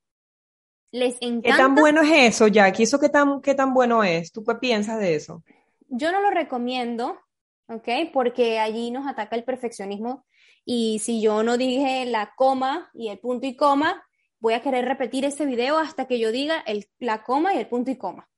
Les 0.91 1.17
encanta. 1.21 1.51
¿Qué 1.51 1.57
tan 1.57 1.75
bueno 1.75 2.01
es 2.01 2.35
eso, 2.35 2.47
Jackie? 2.47 2.83
¿Eso 2.83 2.99
qué 2.99 3.09
tan, 3.09 3.41
qué 3.41 3.53
tan 3.53 3.73
bueno 3.73 4.03
es? 4.03 4.31
¿Tú 4.31 4.43
qué 4.43 4.55
piensas 4.55 4.99
de 4.99 5.15
eso? 5.15 5.43
Yo 5.87 6.11
no 6.11 6.21
lo 6.21 6.31
recomiendo, 6.31 7.19
¿ok? 7.67 8.11
Porque 8.11 8.59
allí 8.59 8.91
nos 8.91 9.07
ataca 9.07 9.35
el 9.35 9.43
perfeccionismo 9.43 10.25
y 10.65 10.99
si 10.99 11.21
yo 11.21 11.43
no 11.43 11.57
dije 11.57 12.05
la 12.05 12.33
coma 12.35 12.89
y 12.93 13.09
el 13.09 13.19
punto 13.19 13.45
y 13.45 13.55
coma, 13.55 14.03
voy 14.39 14.53
a 14.53 14.61
querer 14.61 14.85
repetir 14.85 15.25
ese 15.25 15.45
video 15.45 15.77
hasta 15.77 16.05
que 16.05 16.19
yo 16.19 16.31
diga 16.31 16.59
el, 16.65 16.87
la 16.99 17.23
coma 17.23 17.53
y 17.53 17.57
el 17.57 17.67
punto 17.67 17.91
y 17.91 17.97
coma. 17.97 18.29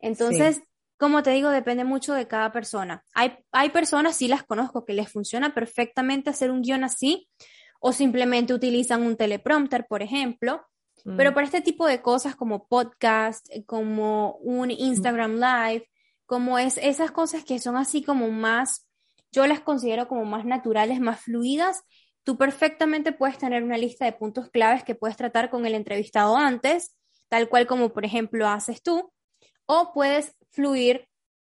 Entonces, 0.00 0.56
sí. 0.56 0.62
como 0.98 1.22
te 1.22 1.30
digo, 1.30 1.50
depende 1.50 1.84
mucho 1.84 2.14
de 2.14 2.28
cada 2.28 2.52
persona. 2.52 3.04
Hay, 3.14 3.36
hay 3.52 3.70
personas, 3.70 4.16
sí 4.16 4.28
las 4.28 4.44
conozco, 4.44 4.84
que 4.84 4.92
les 4.92 5.10
funciona 5.10 5.54
perfectamente 5.54 6.30
hacer 6.30 6.50
un 6.50 6.62
guion 6.62 6.84
así, 6.84 7.28
o 7.80 7.92
simplemente 7.92 8.54
utilizan 8.54 9.02
un 9.02 9.16
teleprompter, 9.16 9.86
por 9.86 10.02
ejemplo. 10.02 10.64
Mm. 11.04 11.16
Pero 11.16 11.34
para 11.34 11.46
este 11.46 11.60
tipo 11.60 11.86
de 11.86 12.02
cosas 12.02 12.36
como 12.36 12.66
podcast, 12.66 13.46
como 13.66 14.36
un 14.36 14.70
Instagram 14.70 15.34
Live, 15.34 15.88
como 16.26 16.58
es 16.58 16.78
esas 16.78 17.10
cosas 17.10 17.44
que 17.44 17.58
son 17.58 17.76
así 17.76 18.02
como 18.02 18.30
más, 18.30 18.88
yo 19.32 19.46
las 19.46 19.60
considero 19.60 20.08
como 20.08 20.24
más 20.24 20.44
naturales, 20.44 21.00
más 21.00 21.20
fluidas, 21.20 21.82
tú 22.24 22.36
perfectamente 22.36 23.12
puedes 23.12 23.38
tener 23.38 23.62
una 23.62 23.78
lista 23.78 24.04
de 24.04 24.12
puntos 24.12 24.50
claves 24.50 24.82
que 24.82 24.94
puedes 24.94 25.16
tratar 25.16 25.50
con 25.50 25.66
el 25.66 25.74
entrevistado 25.74 26.36
antes, 26.36 26.96
tal 27.28 27.48
cual 27.48 27.66
como 27.66 27.92
por 27.92 28.04
ejemplo 28.04 28.48
haces 28.48 28.82
tú, 28.82 29.12
o 29.66 29.92
puedes 29.92 30.34
fluir 30.50 31.08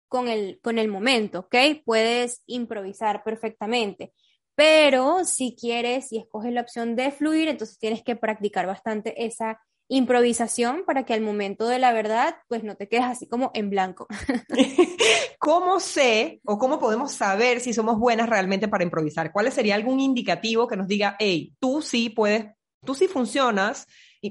con 0.09 0.29
el, 0.29 0.61
con 0.63 0.79
el 0.79 0.89
momento, 0.89 1.41
¿ok? 1.41 1.57
Puedes 1.85 2.43
improvisar 2.47 3.23
perfectamente. 3.25 4.13
Pero 4.55 5.25
si 5.25 5.57
quieres 5.57 6.13
y 6.13 6.19
escoges 6.19 6.53
la 6.53 6.61
opción 6.61 6.95
de 6.97 7.11
fluir, 7.11 7.49
entonces 7.49 7.79
tienes 7.79 8.03
que 8.03 8.17
practicar 8.17 8.67
bastante 8.67 9.25
esa 9.25 9.61
improvisación 9.89 10.85
para 10.87 11.05
que 11.05 11.15
al 11.15 11.21
momento 11.21 11.67
de 11.67 11.79
la 11.79 11.93
verdad, 11.93 12.37
pues 12.49 12.65
no 12.65 12.77
te 12.77 12.89
quedes 12.89 13.05
así 13.05 13.29
como 13.29 13.51
en 13.55 13.71
blanco. 13.71 14.07
¿Cómo 15.39 15.81
sé 15.81 16.41
o 16.45 16.59
cómo 16.59 16.79
podemos 16.79 17.13
saber 17.13 17.61
si 17.61 17.73
somos 17.73 17.99
buenas 17.99 18.29
realmente 18.29 18.69
para 18.69 18.85
improvisar? 18.85 19.33
¿Cuál 19.33 19.51
sería 19.53 19.75
algún 19.75 20.01
indicativo 20.01 20.67
que 20.67 20.77
nos 20.77 20.89
diga, 20.89 21.17
hey, 21.19 21.55
tú 21.59 21.83
sí 21.83 22.11
puedes, 22.11 22.47
tú 22.85 22.95
sí 22.95 23.09
funcionas 23.09 23.87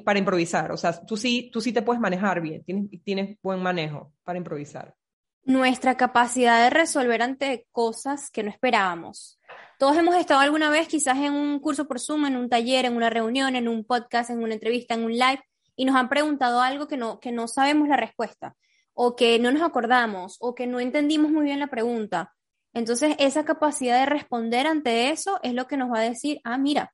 para 0.05 0.19
improvisar? 0.19 0.71
O 0.71 0.77
sea, 0.77 0.93
tú 1.05 1.17
sí, 1.17 1.49
tú 1.51 1.61
sí 1.61 1.73
te 1.73 1.81
puedes 1.81 2.01
manejar 2.01 2.41
bien, 2.41 2.63
tienes, 2.63 2.89
tienes 3.03 3.37
buen 3.41 3.61
manejo 3.61 4.13
para 4.23 4.37
improvisar. 4.37 4.95
Nuestra 5.43 5.97
capacidad 5.97 6.63
de 6.63 6.69
resolver 6.69 7.21
ante 7.21 7.67
cosas 7.71 8.29
que 8.29 8.43
no 8.43 8.49
esperábamos. 8.49 9.39
Todos 9.81 9.97
hemos 9.97 10.13
estado 10.13 10.41
alguna 10.41 10.69
vez 10.69 10.87
quizás 10.87 11.17
en 11.17 11.33
un 11.33 11.59
curso 11.59 11.87
por 11.87 11.99
Zoom, 11.99 12.27
en 12.27 12.37
un 12.37 12.49
taller, 12.49 12.85
en 12.85 12.95
una 12.95 13.09
reunión, 13.09 13.55
en 13.55 13.67
un 13.67 13.83
podcast, 13.83 14.29
en 14.29 14.43
una 14.43 14.53
entrevista, 14.53 14.93
en 14.93 15.03
un 15.03 15.13
live, 15.13 15.43
y 15.75 15.85
nos 15.85 15.95
han 15.95 16.07
preguntado 16.07 16.61
algo 16.61 16.87
que 16.87 16.97
no, 16.97 17.19
que 17.19 17.31
no 17.31 17.47
sabemos 17.47 17.87
la 17.87 17.97
respuesta, 17.97 18.55
o 18.93 19.15
que 19.15 19.39
no 19.39 19.51
nos 19.51 19.63
acordamos, 19.63 20.37
o 20.39 20.53
que 20.53 20.67
no 20.67 20.79
entendimos 20.79 21.31
muy 21.31 21.45
bien 21.45 21.57
la 21.57 21.65
pregunta. 21.65 22.31
Entonces, 22.75 23.15
esa 23.17 23.43
capacidad 23.43 23.99
de 23.99 24.05
responder 24.05 24.67
ante 24.67 25.09
eso 25.09 25.39
es 25.41 25.55
lo 25.55 25.65
que 25.65 25.77
nos 25.77 25.91
va 25.91 26.01
a 26.01 26.03
decir, 26.03 26.41
ah, 26.43 26.59
mira, 26.59 26.93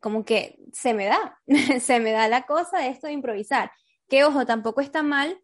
como 0.00 0.24
que 0.24 0.58
se 0.72 0.94
me 0.94 1.04
da, 1.04 1.38
se 1.82 2.00
me 2.00 2.12
da 2.12 2.28
la 2.28 2.46
cosa 2.46 2.86
esto 2.86 3.08
de 3.08 3.12
improvisar. 3.12 3.70
Que 4.08 4.24
ojo, 4.24 4.46
tampoco 4.46 4.80
está 4.80 5.02
mal 5.02 5.38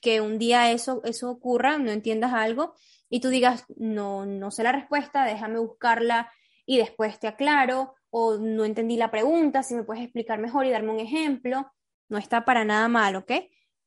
que 0.00 0.22
un 0.22 0.38
día 0.38 0.70
eso, 0.70 1.02
eso 1.04 1.28
ocurra, 1.30 1.76
no 1.76 1.90
entiendas 1.90 2.32
algo, 2.32 2.74
y 3.08 3.20
tú 3.20 3.28
digas, 3.28 3.64
no, 3.76 4.26
no 4.26 4.50
sé 4.50 4.62
la 4.62 4.72
respuesta, 4.72 5.24
déjame 5.24 5.58
buscarla 5.58 6.32
y 6.64 6.78
después 6.78 7.18
te 7.18 7.28
aclaro, 7.28 7.94
o 8.10 8.38
no 8.38 8.64
entendí 8.64 8.96
la 8.96 9.10
pregunta, 9.10 9.62
si 9.62 9.74
me 9.74 9.84
puedes 9.84 10.02
explicar 10.02 10.38
mejor 10.38 10.66
y 10.66 10.70
darme 10.70 10.92
un 10.92 11.00
ejemplo, 11.00 11.70
no 12.08 12.18
está 12.18 12.44
para 12.44 12.64
nada 12.64 12.88
mal, 12.88 13.16
¿ok? 13.16 13.32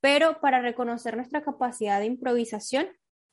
pero 0.02 0.40
para 0.40 0.62
reconocer 0.62 1.16
nuestra 1.16 1.44
capacidad 1.44 2.00
de 2.00 2.06
improvisación, 2.06 2.88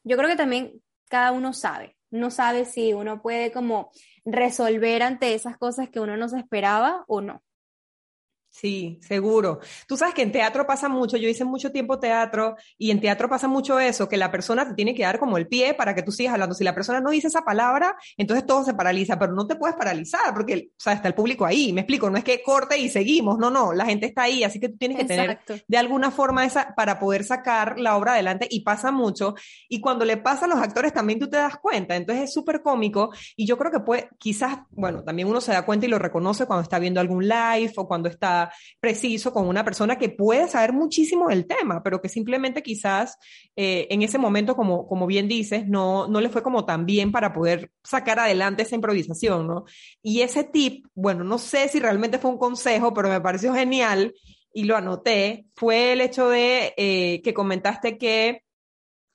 yo 0.05 0.17
creo 0.17 0.29
que 0.29 0.37
también 0.37 0.83
cada 1.09 1.33
uno 1.33 1.53
sabe, 1.53 1.97
no 2.11 2.31
sabe 2.31 2.65
si 2.65 2.93
uno 2.93 3.23
puede 3.23 3.53
como 3.53 3.91
resolver 4.25 5.03
ante 5.03 5.35
esas 5.35 5.57
cosas 5.57 5.89
que 5.91 6.01
uno 6.01 6.17
no 6.17 6.29
se 6.29 6.39
esperaba 6.39 7.05
o 7.09 7.21
no. 7.21 7.43
Sí, 8.59 8.99
seguro. 9.03 9.61
Tú 9.87 9.99
sabes 9.99 10.15
que 10.15 10.23
en 10.23 10.33
teatro 10.33 10.67
pasa 10.67 10.89
mucho, 10.89 11.19
yo 11.19 11.29
hice 11.29 11.45
mucho 11.45 11.71
tiempo 11.73 11.99
teatro 11.99 12.57
y 12.79 12.91
en 12.91 13.03
teatro 13.03 13.29
pasa 13.29 13.49
mucho 13.49 13.79
eso, 13.79 14.09
que 14.09 14.17
la 14.17 14.31
persona 14.31 14.67
te 14.67 14.73
tiene 14.73 14.95
que 14.95 15.03
dar 15.03 15.19
como 15.19 15.37
el 15.37 15.47
pie 15.47 15.75
para 15.75 15.95
que 15.95 16.03
tú 16.03 16.11
sigas 16.11 16.33
hablando. 16.33 16.55
Si 16.55 16.65
la 16.65 16.75
persona 16.75 17.03
no 17.03 17.11
dice 17.11 17.27
esa 17.27 17.43
palabra, 17.43 17.95
entonces 18.17 18.47
todo 18.47 18.65
se 18.65 18.73
paraliza, 18.73 19.19
pero 19.19 19.35
no 19.35 19.47
te 19.47 19.57
puedes 19.57 19.77
paralizar 19.77 20.33
porque, 20.33 20.71
o 20.71 20.81
sea, 20.81 20.95
está 20.95 21.07
el 21.07 21.15
público 21.15 21.45
ahí, 21.45 21.71
me 21.75 21.83
explico, 21.83 22.09
no 22.09 22.17
es 22.17 22.25
que 22.25 22.43
corte 22.43 22.79
y 22.79 22.89
seguimos, 22.89 23.37
no, 23.37 23.51
no, 23.51 23.75
la 23.75 23.85
gente 23.85 24.07
está 24.07 24.23
ahí, 24.23 24.43
así 24.43 24.59
que 24.59 24.71
tú 24.71 24.79
tienes 24.79 24.97
que 24.97 25.05
tener 25.05 25.39
de 25.69 25.77
alguna 25.77 26.11
forma 26.11 26.47
esa 26.47 26.75
para 26.75 26.99
poder 26.99 27.25
sacar 27.25 27.79
la 27.79 27.95
obra 27.95 28.15
adelante 28.15 28.49
y 28.51 28.61
pasa 28.61 28.91
mucho. 28.91 29.35
Y 29.69 29.83
cuando 29.83 30.07
le 30.07 30.17
pasa 30.17 30.47
a 30.47 30.49
los 30.49 30.61
actores 30.61 30.95
también 30.95 31.19
tú 31.19 31.29
te 31.29 31.37
das 31.37 31.59
cuenta, 31.59 31.95
entonces 31.95 32.25
es 32.25 32.33
súper 32.33 32.63
cómico 32.63 33.11
y 33.37 33.47
yo 33.47 33.59
creo 33.59 33.71
que 33.71 33.81
puede, 33.81 34.09
quizás, 34.17 34.61
bueno, 34.71 35.05
también 35.05 35.29
uno 35.29 35.43
se 35.43 35.53
da 35.53 35.67
cuenta 35.67 35.85
y 35.85 35.91
lo 35.91 35.99
reconoce 35.99 36.47
cuando 36.47 36.63
está 36.63 36.79
viendo 36.79 37.03
algún 37.03 37.29
live 37.29 37.75
o 37.77 37.87
cuando 37.87 38.09
está 38.09 38.46
preciso 38.81 39.33
con 39.33 39.49
una 39.49 39.65
persona 39.65 39.99
que 39.99 40.09
puede 40.09 40.49
saber 40.49 40.73
muchísimo 40.73 41.29
del 41.29 41.47
tema, 41.47 41.83
pero 41.83 42.01
que 42.01 42.09
simplemente 42.09 42.63
quizás 42.63 43.19
eh, 43.57 43.87
en 43.91 44.03
ese 44.03 44.19
momento, 44.19 44.57
como, 44.57 44.87
como 44.87 45.07
bien 45.07 45.29
dices, 45.29 45.67
no, 45.67 46.09
no 46.09 46.21
le 46.21 46.29
fue 46.29 46.43
como 46.43 46.65
tan 46.65 46.87
bien 46.87 47.13
para 47.13 47.33
poder 47.33 47.71
sacar 47.83 48.19
adelante 48.19 48.63
esa 48.63 48.75
improvisación, 48.75 49.47
¿no? 49.47 49.65
Y 50.03 50.21
ese 50.23 50.45
tip, 50.45 50.87
bueno, 50.95 51.25
no 51.25 51.39
sé 51.39 51.69
si 51.69 51.81
realmente 51.81 52.19
fue 52.19 52.31
un 52.31 52.39
consejo, 52.39 52.93
pero 52.95 53.09
me 53.09 53.21
pareció 53.21 53.55
genial 53.55 54.15
y 54.53 54.65
lo 54.65 54.77
anoté, 54.77 55.47
fue 55.55 55.93
el 55.93 56.01
hecho 56.01 56.31
de 56.31 56.73
eh, 56.77 57.21
que 57.23 57.35
comentaste 57.35 57.99
que 57.99 58.43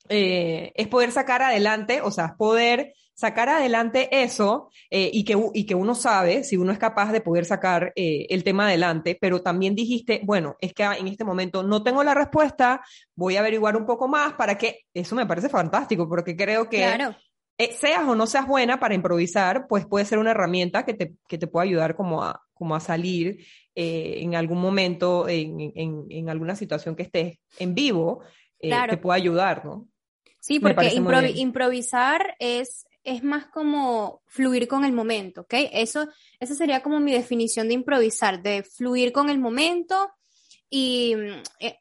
eh, 0.10 0.72
es 0.76 0.88
poder 0.88 1.12
sacar 1.12 1.41
adelante, 1.41 2.02
o 2.02 2.12
sea, 2.12 2.36
poder 2.38 2.94
sacar 3.21 3.49
adelante 3.49 4.23
eso 4.23 4.71
eh, 4.89 5.12
y, 5.13 5.23
que, 5.23 5.38
y 5.53 5.67
que 5.67 5.75
uno 5.75 5.93
sabe 5.93 6.43
si 6.43 6.57
uno 6.57 6.71
es 6.71 6.79
capaz 6.79 7.12
de 7.12 7.21
poder 7.21 7.45
sacar 7.45 7.93
eh, 7.95 8.25
el 8.31 8.43
tema 8.43 8.65
adelante, 8.65 9.15
pero 9.21 9.43
también 9.43 9.75
dijiste, 9.75 10.21
bueno, 10.23 10.57
es 10.60 10.73
que 10.73 10.84
en 10.84 11.07
este 11.07 11.23
momento 11.23 11.62
no 11.62 11.84
tengo 11.84 12.03
la 12.03 12.15
respuesta, 12.15 12.81
voy 13.15 13.36
a 13.36 13.41
averiguar 13.41 13.77
un 13.77 13.86
poco 13.86 14.07
más 14.07 14.34
para 14.34 14.57
que, 14.57 14.86
eso 14.91 15.15
me 15.15 15.27
parece 15.27 15.49
fantástico, 15.49 16.10
porque 16.10 16.36
creo 16.36 16.67
que 16.67 16.84
eh, 17.60 17.73
seas 17.73 18.07
o 18.07 18.15
no 18.15 18.25
seas 18.25 18.47
buena 18.47 18.79
para 18.79 18.95
improvisar, 18.95 19.67
pues 19.67 19.86
puede 19.86 20.05
ser 20.05 20.17
una 20.17 20.31
herramienta 20.31 20.84
que 20.84 20.95
te, 20.95 21.13
que 21.27 21.38
te 21.38 21.45
pueda 21.45 21.65
ayudar 21.65 21.95
como 21.95 22.23
a, 22.23 22.41
como 22.55 22.75
a 22.75 22.79
salir 22.79 23.45
en 23.75 24.36
algún 24.36 24.60
momento, 24.60 25.29
en, 25.29 25.71
en, 25.75 26.05
en, 26.10 26.29
alguna 26.29 26.55
situación 26.55 26.95
que 26.95 27.03
estés 27.03 27.39
en 27.57 27.73
vivo, 27.73 28.23
te 28.60 28.97
pueda 28.97 29.15
ayudar, 29.15 29.63
¿no? 29.63 29.88
Sí, 30.41 30.60
porque 30.60 30.91
improvisar 31.36 32.36
es 32.39 32.86
es 33.03 33.23
más 33.23 33.47
como 33.47 34.21
fluir 34.27 34.67
con 34.67 34.85
el 34.85 34.91
momento, 34.91 35.41
¿ok? 35.41 35.53
Eso, 35.71 36.07
esa 36.39 36.55
sería 36.55 36.83
como 36.83 36.99
mi 36.99 37.11
definición 37.11 37.67
de 37.67 37.73
improvisar, 37.73 38.41
de 38.41 38.63
fluir 38.63 39.11
con 39.11 39.29
el 39.29 39.39
momento 39.39 40.11
y 40.69 41.15
eh, 41.59 41.77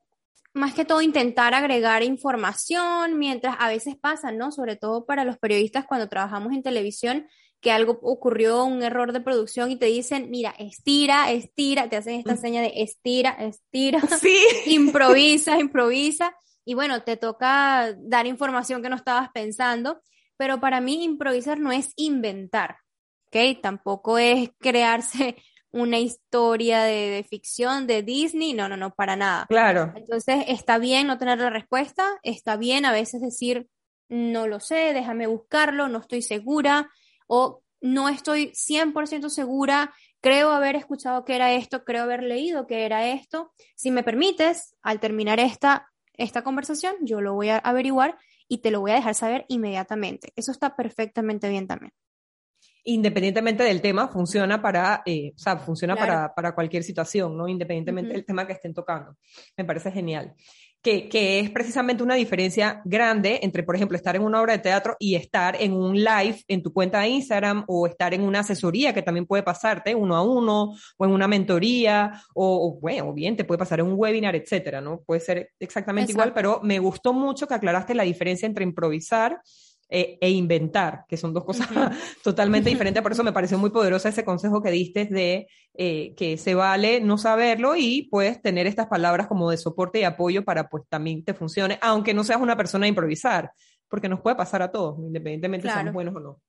más 0.52 0.74
que 0.74 0.84
todo 0.84 1.02
intentar 1.02 1.54
agregar 1.54 2.02
información 2.02 3.18
mientras 3.18 3.56
a 3.58 3.68
veces 3.68 3.96
pasa, 3.96 4.32
¿no? 4.32 4.50
Sobre 4.50 4.76
todo 4.76 5.04
para 5.04 5.24
los 5.24 5.38
periodistas 5.38 5.86
cuando 5.86 6.08
trabajamos 6.08 6.52
en 6.52 6.62
televisión, 6.62 7.26
que 7.60 7.70
algo 7.70 7.98
ocurrió, 8.02 8.64
un 8.64 8.82
error 8.82 9.12
de 9.12 9.20
producción 9.20 9.70
y 9.70 9.76
te 9.76 9.86
dicen, 9.86 10.30
mira, 10.30 10.54
estira, 10.58 11.30
estira, 11.30 11.88
te 11.90 11.96
hacen 11.96 12.14
esta 12.14 12.34
mm. 12.34 12.40
seña 12.40 12.62
de 12.62 12.72
estira, 12.76 13.30
estira, 13.38 14.00
sí. 14.20 14.38
improvisa, 14.66 15.58
improvisa. 15.58 16.34
Y 16.64 16.74
bueno, 16.74 17.02
te 17.02 17.16
toca 17.16 17.94
dar 17.98 18.26
información 18.26 18.82
que 18.82 18.88
no 18.88 18.96
estabas 18.96 19.30
pensando 19.32 20.00
pero 20.40 20.58
para 20.58 20.80
mí 20.80 21.04
improvisar 21.04 21.60
no 21.60 21.70
es 21.70 21.92
inventar, 21.96 22.78
¿ok? 23.26 23.60
Tampoco 23.60 24.16
es 24.16 24.48
crearse 24.58 25.36
una 25.70 25.98
historia 25.98 26.82
de, 26.84 27.26
ficción 27.28 27.86
de 27.86 28.02
Disney, 28.02 28.54
no, 28.54 28.66
no, 28.66 28.78
no, 28.78 28.94
para 28.94 29.16
nada. 29.16 29.44
Claro. 29.50 29.92
Entonces, 29.94 30.46
está 30.48 30.78
bien 30.78 31.08
no 31.08 31.18
tener 31.18 31.38
la 31.40 31.50
respuesta, 31.50 32.18
está 32.22 32.56
bien 32.56 32.86
a 32.86 32.92
veces 32.92 33.20
decir, 33.20 33.68
no 34.08 34.46
lo 34.46 34.60
sé, 34.60 34.94
déjame 34.94 35.26
buscarlo, 35.26 35.88
no 35.88 35.98
estoy 35.98 36.22
segura, 36.22 36.90
o 37.26 37.62
no 37.82 38.08
estoy 38.08 38.52
100% 38.54 39.28
segura, 39.28 39.92
creo 40.22 40.52
haber 40.52 40.74
escuchado 40.74 41.26
que 41.26 41.36
era 41.36 41.52
esto, 41.52 41.84
creo 41.84 42.04
haber 42.04 42.22
leído 42.22 42.66
que 42.66 42.86
era 42.86 43.08
esto. 43.08 43.52
Si 43.76 43.90
me 43.90 44.02
permites, 44.02 44.74
al 44.80 45.00
terminar 45.00 45.38
esta, 45.38 45.90
esta 46.14 46.42
conversación, 46.42 46.94
yo 47.02 47.20
lo 47.20 47.34
voy 47.34 47.50
a 47.50 47.58
averiguar 47.58 48.16
y 48.50 48.58
te 48.58 48.72
lo 48.72 48.80
voy 48.80 48.90
a 48.90 48.96
dejar 48.96 49.14
saber 49.14 49.44
inmediatamente. 49.48 50.32
Eso 50.34 50.50
está 50.50 50.74
perfectamente 50.74 51.48
bien 51.48 51.68
también. 51.68 51.92
Independientemente 52.82 53.62
del 53.62 53.80
tema, 53.80 54.08
funciona 54.08 54.60
para, 54.60 55.02
eh, 55.06 55.32
o 55.36 55.38
sea, 55.38 55.56
funciona 55.58 55.94
para, 55.94 56.34
para, 56.34 56.54
cualquier 56.54 56.82
situación, 56.82 57.36
¿no? 57.36 57.46
Independientemente 57.46 58.12
del 58.12 58.24
tema 58.24 58.46
que 58.46 58.54
estén 58.54 58.74
tocando. 58.74 59.16
Me 59.56 59.64
parece 59.64 59.92
genial 59.92 60.34
que, 60.82 61.40
es 61.40 61.50
precisamente 61.50 62.02
una 62.02 62.14
diferencia 62.14 62.80
grande 62.84 63.40
entre, 63.42 63.62
por 63.62 63.76
ejemplo, 63.76 63.96
estar 63.96 64.16
en 64.16 64.22
una 64.22 64.40
obra 64.40 64.54
de 64.54 64.60
teatro 64.60 64.96
y 64.98 65.14
estar 65.14 65.56
en 65.60 65.72
un 65.74 65.94
live 65.94 66.42
en 66.48 66.62
tu 66.62 66.72
cuenta 66.72 67.00
de 67.00 67.08
Instagram 67.08 67.64
o 67.66 67.86
estar 67.86 68.14
en 68.14 68.22
una 68.22 68.40
asesoría 68.40 68.94
que 68.94 69.02
también 69.02 69.26
puede 69.26 69.42
pasarte 69.42 69.94
uno 69.94 70.16
a 70.16 70.22
uno 70.22 70.74
o 70.96 71.04
en 71.04 71.10
una 71.10 71.28
mentoría 71.28 72.22
o, 72.34 72.78
bueno, 72.80 73.12
bien, 73.12 73.36
te 73.36 73.44
puede 73.44 73.58
pasar 73.58 73.80
en 73.80 73.86
un 73.86 73.94
webinar, 73.96 74.34
etcétera, 74.34 74.80
¿no? 74.80 75.00
Puede 75.00 75.20
ser 75.20 75.50
exactamente 75.60 76.12
igual, 76.12 76.32
pero 76.32 76.60
me 76.62 76.78
gustó 76.78 77.12
mucho 77.12 77.46
que 77.46 77.54
aclaraste 77.54 77.94
la 77.94 78.04
diferencia 78.04 78.46
entre 78.46 78.64
improvisar 78.64 79.40
e, 79.90 80.18
e, 80.20 80.30
inventar, 80.30 81.04
que 81.08 81.16
son 81.16 81.34
dos 81.34 81.44
cosas 81.44 81.68
totalmente 82.22 82.70
diferentes. 82.70 83.02
Por 83.02 83.12
eso 83.12 83.24
me 83.24 83.32
pareció 83.32 83.58
muy 83.58 83.70
poderosa 83.70 84.08
ese 84.08 84.24
consejo 84.24 84.62
que 84.62 84.70
diste 84.70 85.06
de 85.06 85.48
eh, 85.74 86.14
que 86.16 86.36
se 86.36 86.54
vale 86.54 87.00
no 87.00 87.18
saberlo 87.18 87.74
y 87.76 88.08
puedes 88.10 88.40
tener 88.40 88.66
estas 88.66 88.86
palabras 88.86 89.26
como 89.26 89.50
de 89.50 89.56
soporte 89.56 90.00
y 90.00 90.04
apoyo 90.04 90.44
para 90.44 90.68
pues 90.68 90.84
también 90.88 91.24
te 91.24 91.34
funcione, 91.34 91.78
aunque 91.82 92.14
no 92.14 92.24
seas 92.24 92.40
una 92.40 92.56
persona 92.56 92.86
a 92.86 92.88
improvisar, 92.88 93.52
porque 93.88 94.08
nos 94.08 94.20
puede 94.20 94.36
pasar 94.36 94.62
a 94.62 94.70
todos, 94.70 94.98
independientemente 94.98 95.68
si 95.68 95.74
somos 95.74 95.92
buenos 95.92 96.14
o 96.14 96.20
no. 96.20 96.40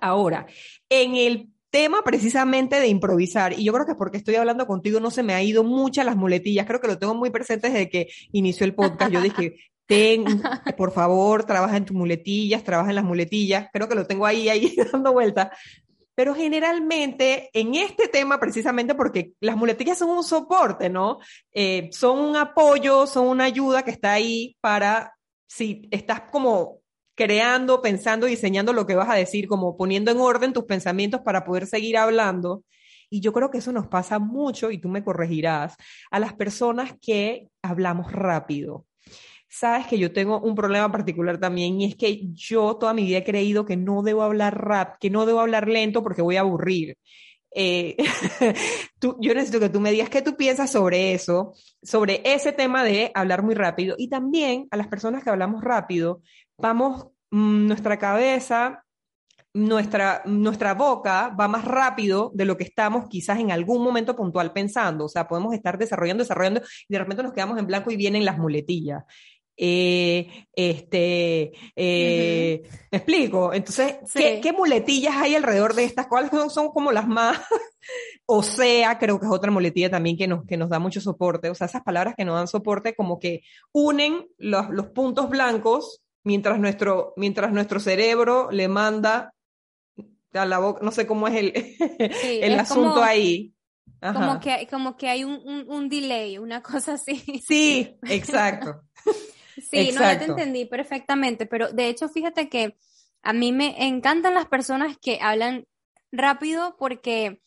Ahora, 0.00 0.46
en 0.88 1.16
el 1.16 1.50
tema 1.70 2.02
precisamente 2.02 2.80
de 2.80 2.88
improvisar, 2.88 3.52
y 3.52 3.64
yo 3.64 3.72
creo 3.72 3.86
que 3.86 3.94
porque 3.94 4.16
estoy 4.16 4.34
hablando 4.34 4.66
contigo 4.66 4.98
no 4.98 5.10
se 5.10 5.22
me 5.22 5.34
ha 5.34 5.42
ido 5.42 5.62
muchas 5.62 6.04
las 6.04 6.16
muletillas, 6.16 6.66
creo 6.66 6.80
que 6.80 6.88
lo 6.88 6.98
tengo 6.98 7.14
muy 7.14 7.30
presente 7.30 7.70
desde 7.70 7.88
que 7.88 8.08
inició 8.32 8.66
el 8.66 8.74
podcast, 8.74 9.12
yo 9.12 9.20
dije, 9.20 9.54
ten, 9.90 10.24
por 10.76 10.92
favor, 10.92 11.44
trabaja 11.44 11.76
en 11.76 11.84
tus 11.84 11.96
muletillas, 11.96 12.62
trabaja 12.62 12.90
en 12.90 12.94
las 12.94 13.04
muletillas, 13.04 13.68
creo 13.72 13.88
que 13.88 13.96
lo 13.96 14.06
tengo 14.06 14.24
ahí, 14.24 14.48
ahí 14.48 14.76
dando 14.92 15.12
vuelta. 15.12 15.50
Pero 16.14 16.32
generalmente 16.32 17.50
en 17.52 17.74
este 17.74 18.06
tema, 18.06 18.38
precisamente 18.38 18.94
porque 18.94 19.32
las 19.40 19.56
muletillas 19.56 19.98
son 19.98 20.10
un 20.10 20.22
soporte, 20.22 20.88
¿no? 20.88 21.18
Eh, 21.52 21.88
son 21.92 22.20
un 22.20 22.36
apoyo, 22.36 23.04
son 23.06 23.26
una 23.26 23.44
ayuda 23.44 23.82
que 23.82 23.90
está 23.90 24.12
ahí 24.12 24.56
para, 24.60 25.16
si 25.48 25.88
estás 25.90 26.20
como 26.30 26.78
creando, 27.16 27.82
pensando, 27.82 28.26
diseñando 28.26 28.72
lo 28.72 28.86
que 28.86 28.94
vas 28.94 29.08
a 29.08 29.14
decir, 29.14 29.48
como 29.48 29.76
poniendo 29.76 30.12
en 30.12 30.20
orden 30.20 30.52
tus 30.52 30.64
pensamientos 30.64 31.22
para 31.22 31.44
poder 31.44 31.66
seguir 31.66 31.96
hablando. 31.96 32.62
Y 33.08 33.20
yo 33.20 33.32
creo 33.32 33.50
que 33.50 33.58
eso 33.58 33.72
nos 33.72 33.88
pasa 33.88 34.20
mucho, 34.20 34.70
y 34.70 34.78
tú 34.78 34.88
me 34.88 35.02
corregirás, 35.02 35.74
a 36.12 36.20
las 36.20 36.34
personas 36.34 36.94
que 37.00 37.48
hablamos 37.60 38.12
rápido 38.12 38.86
sabes 39.50 39.86
que 39.88 39.98
yo 39.98 40.12
tengo 40.12 40.40
un 40.40 40.54
problema 40.54 40.90
particular 40.92 41.38
también 41.38 41.80
y 41.80 41.86
es 41.86 41.96
que 41.96 42.20
yo 42.32 42.76
toda 42.76 42.94
mi 42.94 43.04
vida 43.04 43.18
he 43.18 43.24
creído 43.24 43.66
que 43.66 43.76
no 43.76 44.02
debo 44.02 44.22
hablar 44.22 44.64
rap, 44.64 44.96
que 45.00 45.10
no 45.10 45.26
debo 45.26 45.40
hablar 45.40 45.68
lento 45.68 46.02
porque 46.02 46.22
voy 46.22 46.36
a 46.36 46.40
aburrir. 46.40 46.96
Eh, 47.52 47.96
yo 49.00 49.34
necesito 49.34 49.58
que 49.58 49.68
tú 49.68 49.80
me 49.80 49.90
digas 49.90 50.08
qué 50.08 50.22
tú 50.22 50.36
piensas 50.36 50.70
sobre 50.70 51.14
eso, 51.14 51.52
sobre 51.82 52.22
ese 52.24 52.52
tema 52.52 52.84
de 52.84 53.10
hablar 53.12 53.42
muy 53.42 53.56
rápido. 53.56 53.96
Y 53.98 54.08
también 54.08 54.68
a 54.70 54.76
las 54.76 54.86
personas 54.86 55.24
que 55.24 55.30
hablamos 55.30 55.62
rápido, 55.64 56.22
vamos, 56.56 57.08
mm, 57.30 57.66
nuestra 57.66 57.98
cabeza, 57.98 58.84
nuestra, 59.52 60.22
nuestra 60.26 60.74
boca 60.74 61.30
va 61.30 61.48
más 61.48 61.64
rápido 61.64 62.30
de 62.34 62.44
lo 62.44 62.56
que 62.56 62.62
estamos 62.64 63.08
quizás 63.08 63.40
en 63.40 63.50
algún 63.50 63.82
momento 63.82 64.14
puntual 64.14 64.52
pensando. 64.52 65.06
O 65.06 65.08
sea, 65.08 65.26
podemos 65.26 65.52
estar 65.54 65.76
desarrollando, 65.76 66.22
desarrollando 66.22 66.62
y 66.88 66.92
de 66.92 66.98
repente 66.98 67.22
nos 67.22 67.32
quedamos 67.32 67.58
en 67.58 67.66
blanco 67.66 67.90
y 67.90 67.96
vienen 67.96 68.24
las 68.24 68.38
muletillas. 68.38 69.02
Eh, 69.62 70.46
este, 70.54 71.52
eh, 71.76 72.62
¿me 72.90 72.96
explico? 72.96 73.52
Entonces, 73.52 73.96
¿qué, 74.14 74.54
muletillas 74.56 75.14
hay 75.16 75.34
alrededor 75.34 75.74
de 75.74 75.84
estas? 75.84 76.06
¿Cuáles 76.06 76.30
son, 76.50 76.70
como 76.70 76.92
las 76.92 77.06
más? 77.06 77.38
o 78.26 78.42
sea, 78.42 78.98
creo 78.98 79.20
que 79.20 79.26
es 79.26 79.32
otra 79.32 79.50
muletilla 79.50 79.90
también 79.90 80.16
que 80.16 80.26
nos, 80.26 80.46
que 80.46 80.56
nos 80.56 80.70
da 80.70 80.78
mucho 80.78 81.02
soporte. 81.02 81.50
O 81.50 81.54
sea, 81.54 81.66
esas 81.66 81.82
palabras 81.82 82.14
que 82.16 82.24
nos 82.24 82.36
dan 82.36 82.48
soporte 82.48 82.94
como 82.94 83.18
que 83.18 83.42
unen 83.70 84.26
los, 84.38 84.70
los 84.70 84.86
puntos 84.86 85.28
blancos 85.28 86.00
mientras 86.24 86.58
nuestro, 86.58 87.12
mientras 87.16 87.52
nuestro 87.52 87.80
cerebro 87.80 88.50
le 88.50 88.66
manda 88.66 89.34
a 90.32 90.46
la 90.46 90.58
boca, 90.58 90.80
no 90.82 90.90
sé 90.90 91.06
cómo 91.06 91.28
es 91.28 91.34
el, 91.34 91.52
el 92.42 92.58
asunto 92.58 93.02
ahí. 93.02 93.52
Como 94.00 94.40
que, 94.40 94.66
como 94.70 94.96
que 94.96 95.10
hay 95.10 95.24
un, 95.24 95.66
un, 95.68 95.88
delay, 95.90 96.38
una 96.38 96.62
cosa 96.62 96.94
así. 96.94 97.42
Sí, 97.46 97.98
exacto. 98.08 98.80
Sí, 99.60 99.92
no, 99.92 100.00
ya 100.00 100.18
te 100.18 100.24
entendí 100.26 100.64
perfectamente, 100.64 101.46
pero 101.46 101.72
de 101.72 101.88
hecho, 101.88 102.08
fíjate 102.08 102.48
que 102.48 102.76
a 103.22 103.32
mí 103.32 103.52
me 103.52 103.86
encantan 103.86 104.34
las 104.34 104.46
personas 104.46 104.96
que 105.00 105.18
hablan 105.20 105.66
rápido 106.12 106.76
porque 106.78 107.42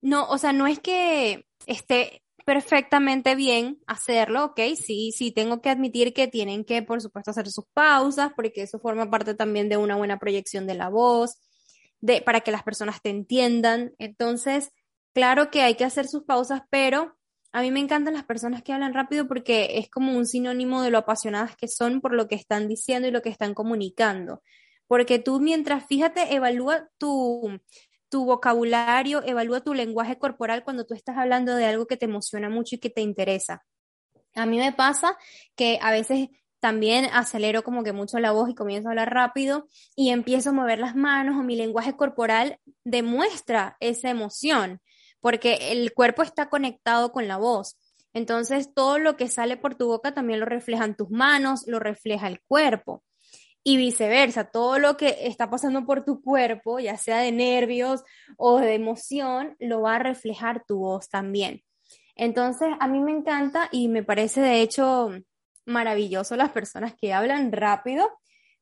no, 0.00 0.28
o 0.28 0.38
sea, 0.38 0.52
no 0.52 0.66
es 0.66 0.80
que 0.80 1.46
esté 1.66 2.22
perfectamente 2.44 3.34
bien 3.34 3.80
hacerlo, 3.86 4.44
¿ok? 4.46 4.60
Sí, 4.76 5.12
sí, 5.12 5.32
tengo 5.32 5.60
que 5.60 5.70
admitir 5.70 6.12
que 6.12 6.28
tienen 6.28 6.64
que, 6.64 6.82
por 6.82 7.00
supuesto, 7.00 7.30
hacer 7.30 7.48
sus 7.48 7.64
pausas, 7.72 8.32
porque 8.36 8.62
eso 8.62 8.78
forma 8.78 9.10
parte 9.10 9.34
también 9.34 9.68
de 9.68 9.78
una 9.78 9.96
buena 9.96 10.18
proyección 10.18 10.66
de 10.66 10.74
la 10.74 10.90
voz, 10.90 11.38
de, 12.00 12.20
para 12.20 12.42
que 12.42 12.52
las 12.52 12.62
personas 12.62 13.00
te 13.00 13.08
entiendan. 13.08 13.94
Entonces, 13.98 14.70
claro 15.14 15.50
que 15.50 15.62
hay 15.62 15.74
que 15.74 15.84
hacer 15.84 16.06
sus 16.06 16.24
pausas, 16.24 16.62
pero 16.68 17.16
a 17.54 17.62
mí 17.62 17.70
me 17.70 17.78
encantan 17.78 18.14
las 18.14 18.24
personas 18.24 18.64
que 18.64 18.72
hablan 18.72 18.94
rápido 18.94 19.28
porque 19.28 19.78
es 19.78 19.88
como 19.88 20.16
un 20.16 20.26
sinónimo 20.26 20.82
de 20.82 20.90
lo 20.90 20.98
apasionadas 20.98 21.54
que 21.54 21.68
son 21.68 22.00
por 22.00 22.12
lo 22.12 22.26
que 22.26 22.34
están 22.34 22.66
diciendo 22.66 23.06
y 23.06 23.12
lo 23.12 23.22
que 23.22 23.28
están 23.28 23.54
comunicando. 23.54 24.42
Porque 24.88 25.20
tú 25.20 25.38
mientras, 25.38 25.86
fíjate, 25.86 26.34
evalúa 26.34 26.88
tu, 26.98 27.60
tu 28.08 28.24
vocabulario, 28.24 29.22
evalúa 29.24 29.60
tu 29.60 29.72
lenguaje 29.72 30.18
corporal 30.18 30.64
cuando 30.64 30.84
tú 30.84 30.94
estás 30.94 31.16
hablando 31.16 31.54
de 31.54 31.66
algo 31.66 31.86
que 31.86 31.96
te 31.96 32.06
emociona 32.06 32.48
mucho 32.48 32.74
y 32.74 32.80
que 32.80 32.90
te 32.90 33.02
interesa. 33.02 33.64
A 34.34 34.46
mí 34.46 34.58
me 34.58 34.72
pasa 34.72 35.16
que 35.54 35.78
a 35.80 35.92
veces 35.92 36.30
también 36.58 37.08
acelero 37.12 37.62
como 37.62 37.84
que 37.84 37.92
mucho 37.92 38.18
la 38.18 38.32
voz 38.32 38.50
y 38.50 38.56
comienzo 38.56 38.88
a 38.88 38.90
hablar 38.90 39.14
rápido 39.14 39.68
y 39.94 40.10
empiezo 40.10 40.50
a 40.50 40.54
mover 40.54 40.80
las 40.80 40.96
manos 40.96 41.38
o 41.38 41.44
mi 41.44 41.54
lenguaje 41.54 41.94
corporal 41.94 42.58
demuestra 42.82 43.76
esa 43.78 44.10
emoción, 44.10 44.80
porque 45.24 45.70
el 45.72 45.94
cuerpo 45.94 46.22
está 46.22 46.50
conectado 46.50 47.10
con 47.10 47.28
la 47.28 47.38
voz. 47.38 47.78
Entonces, 48.12 48.74
todo 48.74 48.98
lo 48.98 49.16
que 49.16 49.28
sale 49.28 49.56
por 49.56 49.74
tu 49.74 49.86
boca 49.86 50.12
también 50.12 50.38
lo 50.38 50.44
reflejan 50.44 50.98
tus 50.98 51.08
manos, 51.08 51.66
lo 51.66 51.78
refleja 51.80 52.28
el 52.28 52.42
cuerpo 52.46 53.02
y 53.62 53.78
viceversa, 53.78 54.44
todo 54.44 54.78
lo 54.78 54.98
que 54.98 55.16
está 55.22 55.48
pasando 55.48 55.86
por 55.86 56.04
tu 56.04 56.20
cuerpo, 56.20 56.78
ya 56.78 56.98
sea 56.98 57.20
de 57.20 57.32
nervios 57.32 58.04
o 58.36 58.60
de 58.60 58.74
emoción, 58.74 59.56
lo 59.60 59.80
va 59.80 59.94
a 59.94 59.98
reflejar 59.98 60.62
tu 60.66 60.80
voz 60.80 61.08
también. 61.08 61.62
Entonces, 62.16 62.68
a 62.78 62.86
mí 62.86 63.00
me 63.00 63.12
encanta 63.12 63.70
y 63.72 63.88
me 63.88 64.02
parece 64.02 64.42
de 64.42 64.60
hecho 64.60 65.08
maravilloso 65.64 66.36
las 66.36 66.50
personas 66.50 66.92
que 67.00 67.14
hablan 67.14 67.50
rápido, 67.50 68.10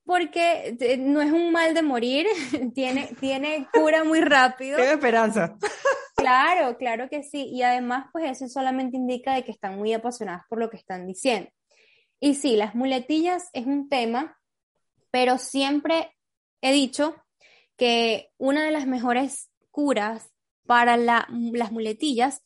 porque 0.04 0.76
no 1.00 1.20
es 1.22 1.32
un 1.32 1.50
mal 1.50 1.74
de 1.74 1.82
morir, 1.82 2.28
tiene, 2.72 3.16
tiene 3.18 3.66
cura 3.72 4.04
muy 4.04 4.20
rápido. 4.20 4.76
Tiene 4.76 4.92
esperanza. 4.92 5.56
Claro, 6.14 6.76
claro 6.76 7.08
que 7.08 7.22
sí. 7.22 7.48
Y 7.50 7.62
además, 7.62 8.06
pues 8.12 8.30
eso 8.30 8.48
solamente 8.48 8.96
indica 8.96 9.34
de 9.34 9.44
que 9.44 9.52
están 9.52 9.76
muy 9.76 9.92
apasionadas 9.92 10.42
por 10.48 10.58
lo 10.58 10.70
que 10.70 10.76
están 10.76 11.06
diciendo. 11.06 11.50
Y 12.20 12.34
sí, 12.34 12.56
las 12.56 12.74
muletillas 12.74 13.48
es 13.52 13.66
un 13.66 13.88
tema 13.88 14.38
pero 15.12 15.38
siempre 15.38 16.16
he 16.62 16.72
dicho 16.72 17.14
que 17.76 18.30
una 18.38 18.64
de 18.64 18.72
las 18.72 18.86
mejores 18.86 19.50
curas 19.70 20.32
para 20.66 20.96
las 20.96 21.28
muletillas 21.70 22.42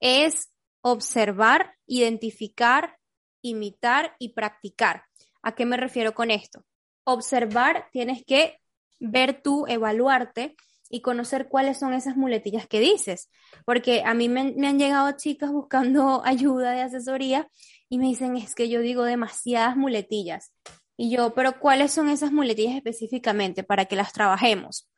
es 0.00 0.52
observar, 0.82 1.74
identificar, 1.86 2.98
imitar 3.42 4.14
y 4.18 4.34
practicar. 4.34 5.04
¿A 5.42 5.54
qué 5.54 5.64
me 5.64 5.78
refiero 5.78 6.14
con 6.14 6.30
esto? 6.30 6.64
Observar, 7.04 7.88
tienes 7.90 8.22
que 8.26 8.58
ver 8.98 9.40
tú, 9.42 9.64
evaluarte 9.66 10.56
y 10.90 11.00
conocer 11.00 11.48
cuáles 11.48 11.78
son 11.78 11.94
esas 11.94 12.16
muletillas 12.16 12.66
que 12.66 12.80
dices. 12.80 13.30
Porque 13.64 14.02
a 14.04 14.12
mí 14.12 14.28
me, 14.28 14.52
me, 14.52 14.66
han 14.66 14.78
llegado 14.78 15.12
chicas 15.12 15.50
buscando 15.50 16.22
ayuda 16.26 16.72
de 16.72 16.82
asesoría 16.82 17.48
y 17.88 17.98
me 17.98 18.06
dicen, 18.06 18.36
es 18.36 18.54
que 18.54 18.68
yo 18.68 18.80
digo 18.80 19.04
demasiadas 19.04 19.76
muletillas. 19.76 20.52
Y 20.96 21.10
yo, 21.10 21.32
pero 21.32 21.58
¿cuáles 21.58 21.92
son 21.92 22.10
esas 22.10 22.32
muletillas 22.32 22.76
específicamente 22.76 23.62
para 23.62 23.86
que 23.86 23.96
las 23.96 24.12
trabajemos? 24.12 24.90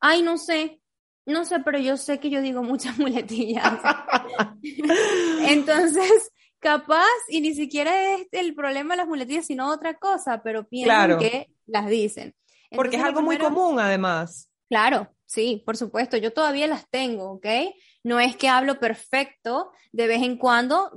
Ay, 0.00 0.22
no 0.22 0.38
sé, 0.38 0.80
no 1.26 1.44
sé, 1.44 1.60
pero 1.60 1.78
yo 1.78 1.96
sé 1.96 2.18
que 2.18 2.30
yo 2.30 2.40
digo 2.40 2.62
muchas 2.62 2.98
muletillas. 2.98 3.78
Entonces, 5.42 6.32
capaz, 6.58 7.06
y 7.28 7.42
ni 7.42 7.54
siquiera 7.54 8.14
es 8.14 8.26
el 8.32 8.54
problema 8.54 8.94
de 8.94 8.98
las 8.98 9.08
muletillas, 9.08 9.46
sino 9.46 9.70
otra 9.70 9.94
cosa, 9.98 10.42
pero 10.42 10.66
piensan 10.66 11.18
que 11.18 11.48
las 11.66 11.86
dicen. 11.88 12.34
Porque 12.74 12.96
es 12.96 13.04
algo 13.04 13.22
muy 13.22 13.38
común, 13.38 13.78
además. 13.78 14.50
Claro, 14.68 15.08
sí, 15.26 15.62
por 15.66 15.76
supuesto, 15.76 16.16
yo 16.16 16.32
todavía 16.32 16.66
las 16.66 16.88
tengo, 16.88 17.32
¿ok? 17.32 17.46
No 18.04 18.20
es 18.20 18.36
que 18.36 18.48
hablo 18.48 18.78
perfecto, 18.78 19.72
de 19.92 20.06
vez 20.06 20.22
en 20.22 20.38
cuando 20.38 20.90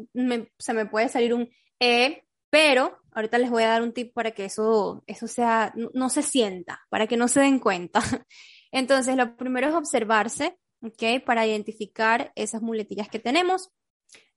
se 0.58 0.74
me 0.74 0.86
puede 0.86 1.10
salir 1.10 1.34
un 1.34 1.50
E, 1.80 2.24
pero 2.50 3.00
ahorita 3.12 3.38
les 3.38 3.50
voy 3.50 3.64
a 3.64 3.70
dar 3.70 3.82
un 3.82 3.94
tip 3.94 4.14
para 4.14 4.32
que 4.32 4.46
eso, 4.46 5.04
eso 5.08 5.28
sea, 5.28 5.74
no, 5.76 6.10
se 6.10 6.24
sienta, 6.24 6.82
para 6.90 7.08
que 7.08 7.18
no 7.18 7.28
se 7.28 7.42
den 7.42 7.60
cuenta. 7.60 8.02
Entonces, 8.72 9.16
lo 9.16 9.36
primero 9.36 9.68
es 9.68 9.76
observarse, 9.76 10.58
¿ok? 10.82 11.24
Para 11.26 11.46
identificar 11.46 12.32
esas 12.36 12.62
muletillas 12.62 13.10
que 13.10 13.20
tenemos. 13.20 13.70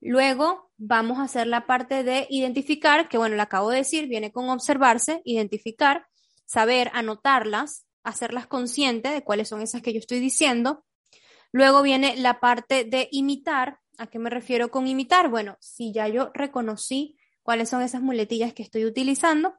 Luego 0.00 0.70
vamos 0.76 1.18
a 1.18 1.24
hacer 1.24 1.46
la 1.46 1.66
parte 1.66 2.02
de 2.02 2.26
identificar, 2.28 3.08
que 3.08 3.18
bueno, 3.18 3.36
la 3.36 3.44
acabo 3.44 3.70
de 3.70 3.78
decir, 3.78 4.08
viene 4.08 4.32
con 4.32 4.48
observarse, 4.48 5.22
identificar, 5.24 6.06
saber, 6.44 6.90
anotarlas, 6.92 7.86
hacerlas 8.04 8.46
conscientes 8.46 9.12
de 9.12 9.22
cuáles 9.22 9.48
son 9.48 9.62
esas 9.62 9.82
que 9.82 9.92
yo 9.92 9.98
estoy 9.98 10.20
diciendo. 10.20 10.84
Luego 11.52 11.82
viene 11.82 12.16
la 12.16 12.40
parte 12.40 12.84
de 12.84 13.08
imitar. 13.12 13.78
¿A 13.98 14.06
qué 14.06 14.18
me 14.18 14.30
refiero 14.30 14.70
con 14.70 14.86
imitar? 14.86 15.28
Bueno, 15.28 15.56
si 15.60 15.92
ya 15.92 16.08
yo 16.08 16.30
reconocí 16.34 17.16
cuáles 17.42 17.68
son 17.68 17.82
esas 17.82 18.00
muletillas 18.00 18.54
que 18.54 18.62
estoy 18.62 18.84
utilizando, 18.84 19.54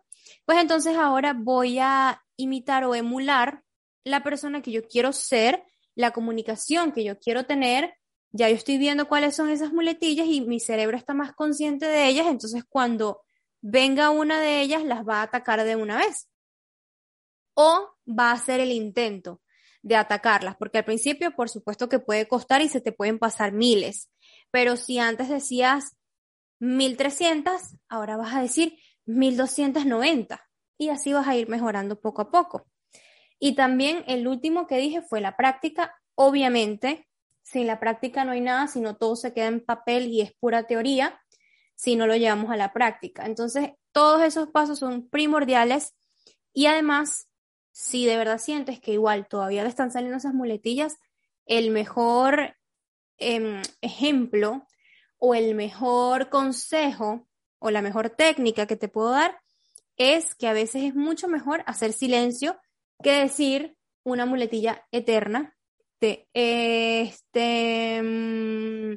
pues 0.46 0.60
entonces 0.60 0.98
ahora 0.98 1.34
voy 1.34 1.80
a 1.80 2.24
imitar 2.38 2.84
o 2.86 2.96
emular 2.96 3.64
la 4.04 4.24
persona 4.24 4.62
que 4.62 4.72
yo 4.72 4.88
quiero 4.88 5.14
ser, 5.14 5.64
la 5.96 6.12
comunicación 6.12 6.92
que 6.92 7.04
yo 7.04 7.20
quiero 7.20 7.46
tener, 7.46 7.94
ya 8.32 8.50
yo 8.50 8.56
estoy 8.56 8.78
viendo 8.78 9.08
cuáles 9.08 9.36
son 9.36 9.50
esas 9.50 9.72
muletillas 9.72 10.28
y 10.28 10.42
mi 10.42 10.60
cerebro 10.60 10.98
está 10.98 11.14
más 11.14 11.34
consciente 11.34 11.86
de 11.86 12.08
ellas, 12.08 12.28
entonces 12.28 12.64
cuando 12.68 13.22
venga 13.62 14.10
una 14.10 14.42
de 14.42 14.62
ellas 14.62 14.84
las 14.84 15.08
va 15.08 15.20
a 15.20 15.24
atacar 15.24 15.64
de 15.64 15.76
una 15.76 15.98
vez. 15.98 16.28
O 17.54 17.96
va 18.08 18.32
a 18.32 18.34
hacer 18.34 18.60
el 18.60 18.72
intento 18.72 19.42
de 19.82 19.96
atacarlas, 19.96 20.56
porque 20.56 20.78
al 20.78 20.86
principio 20.86 21.36
por 21.36 21.50
supuesto 21.50 21.90
que 21.90 22.00
puede 22.00 22.28
costar 22.28 22.62
y 22.62 22.70
se 22.70 22.82
te 22.82 22.92
pueden 22.92 23.20
pasar 23.20 23.52
miles, 23.52 24.10
pero 24.50 24.78
si 24.78 25.00
antes 25.00 25.30
decías 25.30 25.98
1300, 26.60 27.62
ahora 27.90 28.16
vas 28.16 28.34
a 28.34 28.42
decir 28.42 28.78
1290 29.06 30.42
y 30.78 30.90
así 30.90 31.14
vas 31.14 31.28
a 31.28 31.36
ir 31.36 31.50
mejorando 31.50 32.00
poco 32.00 32.22
a 32.22 32.32
poco. 32.32 32.68
Y 33.40 33.56
también 33.56 34.04
el 34.08 34.28
último 34.28 34.68
que 34.68 34.78
dije 34.78 35.02
fue 35.02 35.20
la 35.20 35.36
práctica. 35.36 35.94
Obviamente, 36.16 37.08
sin 37.42 37.68
la 37.68 37.80
práctica 37.80 38.24
no 38.24 38.32
hay 38.32 38.42
nada, 38.42 38.68
sino 38.68 38.96
todo 38.96 39.18
se 39.18 39.34
queda 39.34 39.48
en 39.48 39.66
papel 39.66 40.08
y 40.08 40.22
es 40.22 40.32
pura 40.40 40.66
teoría 40.66 41.20
si 41.76 41.96
no 41.96 42.08
lo 42.08 42.16
llevamos 42.16 42.52
a 42.52 42.56
la 42.56 42.72
práctica. 42.72 43.26
Entonces, 43.26 43.72
todos 43.92 44.22
esos 44.22 44.50
pasos 44.50 44.80
son 44.80 45.10
primordiales 45.10 45.94
y 46.54 46.68
además, 46.68 47.28
si 47.74 48.06
de 48.06 48.18
verdad 48.18 48.38
sientes 48.38 48.80
que 48.80 48.94
igual 48.94 49.28
todavía 49.28 49.64
le 49.64 49.70
están 49.70 49.92
saliendo 49.92 50.18
esas 50.18 50.36
muletillas, 50.36 51.00
el 51.46 51.72
mejor 51.72 52.56
em, 53.18 53.62
ejemplo 53.82 54.68
o 55.18 55.34
el 55.34 55.56
mejor 55.56 56.30
consejo 56.30 57.28
o 57.58 57.72
la 57.72 57.82
mejor 57.82 58.12
técnica 58.12 58.68
que 58.68 58.76
te 58.76 58.90
puedo 58.90 59.10
dar 59.10 59.40
es 59.98 60.36
que 60.36 60.48
a 60.48 60.54
veces 60.54 60.84
es 60.84 60.96
mucho 60.96 61.28
mejor 61.28 61.64
hacer 61.66 61.94
silencio 61.94 62.60
que 63.02 63.12
decir 63.12 63.76
una 64.04 64.28
muletilla 64.28 64.86
eterna 64.92 65.56
de 66.00 66.28
este 66.34 68.02
mm, 68.04 68.94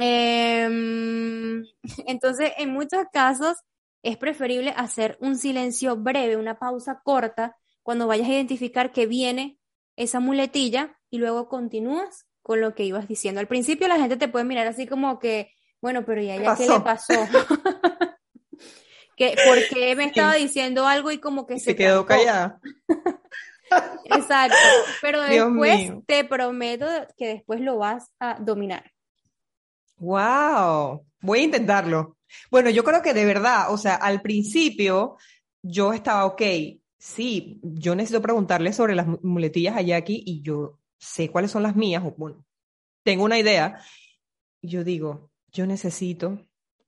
em, 0.00 1.64
entonces 2.06 2.52
en 2.56 2.70
muchos 2.72 3.04
casos 3.12 3.58
es 4.02 4.16
preferible 4.16 4.72
hacer 4.76 5.18
un 5.20 5.36
silencio 5.36 5.96
breve, 5.96 6.38
una 6.38 6.58
pausa 6.58 7.02
corta 7.04 7.56
cuando 7.88 8.06
vayas 8.06 8.28
a 8.28 8.32
identificar 8.32 8.92
que 8.92 9.06
viene 9.06 9.58
esa 9.96 10.20
muletilla 10.20 10.98
y 11.08 11.16
luego 11.16 11.48
continúas 11.48 12.26
con 12.42 12.60
lo 12.60 12.74
que 12.74 12.84
ibas 12.84 13.08
diciendo. 13.08 13.40
Al 13.40 13.48
principio 13.48 13.88
la 13.88 13.96
gente 13.96 14.18
te 14.18 14.28
puede 14.28 14.44
mirar 14.44 14.66
así 14.66 14.86
como 14.86 15.18
que, 15.18 15.54
bueno, 15.80 16.04
pero 16.04 16.20
¿y 16.20 16.28
a 16.28 16.36
ella 16.36 16.54
qué 16.54 16.68
le 16.68 16.80
pasó? 16.80 17.14
que, 19.16 19.34
porque 19.48 19.96
me 19.96 20.04
estaba 20.04 20.34
diciendo 20.34 20.86
algo 20.86 21.10
y 21.12 21.16
como 21.16 21.46
que 21.46 21.58
se, 21.58 21.74
quedó 21.74 22.04
callada. 22.04 22.60
Exacto, 24.04 24.58
pero 25.00 25.22
después 25.22 25.90
te 26.06 26.24
prometo 26.24 26.84
que 27.16 27.28
después 27.28 27.62
lo 27.62 27.78
vas 27.78 28.12
a 28.20 28.36
dominar. 28.38 28.92
Wow, 29.96 31.06
voy 31.22 31.38
a 31.38 31.42
intentarlo. 31.42 32.18
Bueno, 32.50 32.68
yo 32.68 32.84
creo 32.84 33.00
que 33.00 33.14
de 33.14 33.24
verdad, 33.24 33.72
o 33.72 33.78
sea, 33.78 33.94
al 33.94 34.20
principio 34.20 35.16
yo 35.62 35.94
estaba, 35.94 36.26
ok, 36.26 36.42
sí, 36.98 37.60
yo 37.62 37.94
necesito 37.94 38.20
preguntarle 38.20 38.72
sobre 38.72 38.94
las 38.94 39.06
muletillas 39.22 39.76
a 39.76 39.82
Jackie 39.82 40.22
y 40.26 40.42
yo 40.42 40.78
sé 40.98 41.30
cuáles 41.30 41.50
son 41.50 41.62
las 41.62 41.76
mías, 41.76 42.02
o 42.04 42.14
bueno, 42.16 42.44
tengo 43.04 43.24
una 43.24 43.38
idea. 43.38 43.80
Y 44.60 44.68
yo 44.68 44.84
digo, 44.84 45.30
yo 45.52 45.66
necesito 45.66 46.38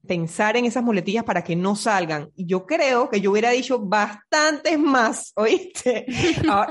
pensar 0.06 0.56
en 0.56 0.64
esas 0.64 0.82
muletillas 0.82 1.24
para 1.24 1.44
que 1.44 1.56
no 1.56 1.76
salgan. 1.76 2.30
Y 2.34 2.46
yo 2.46 2.66
creo 2.66 3.08
que 3.08 3.20
yo 3.20 3.30
hubiera 3.30 3.50
dicho 3.50 3.78
bastantes 3.78 4.78
más, 4.78 5.32
¿oíste? 5.36 6.06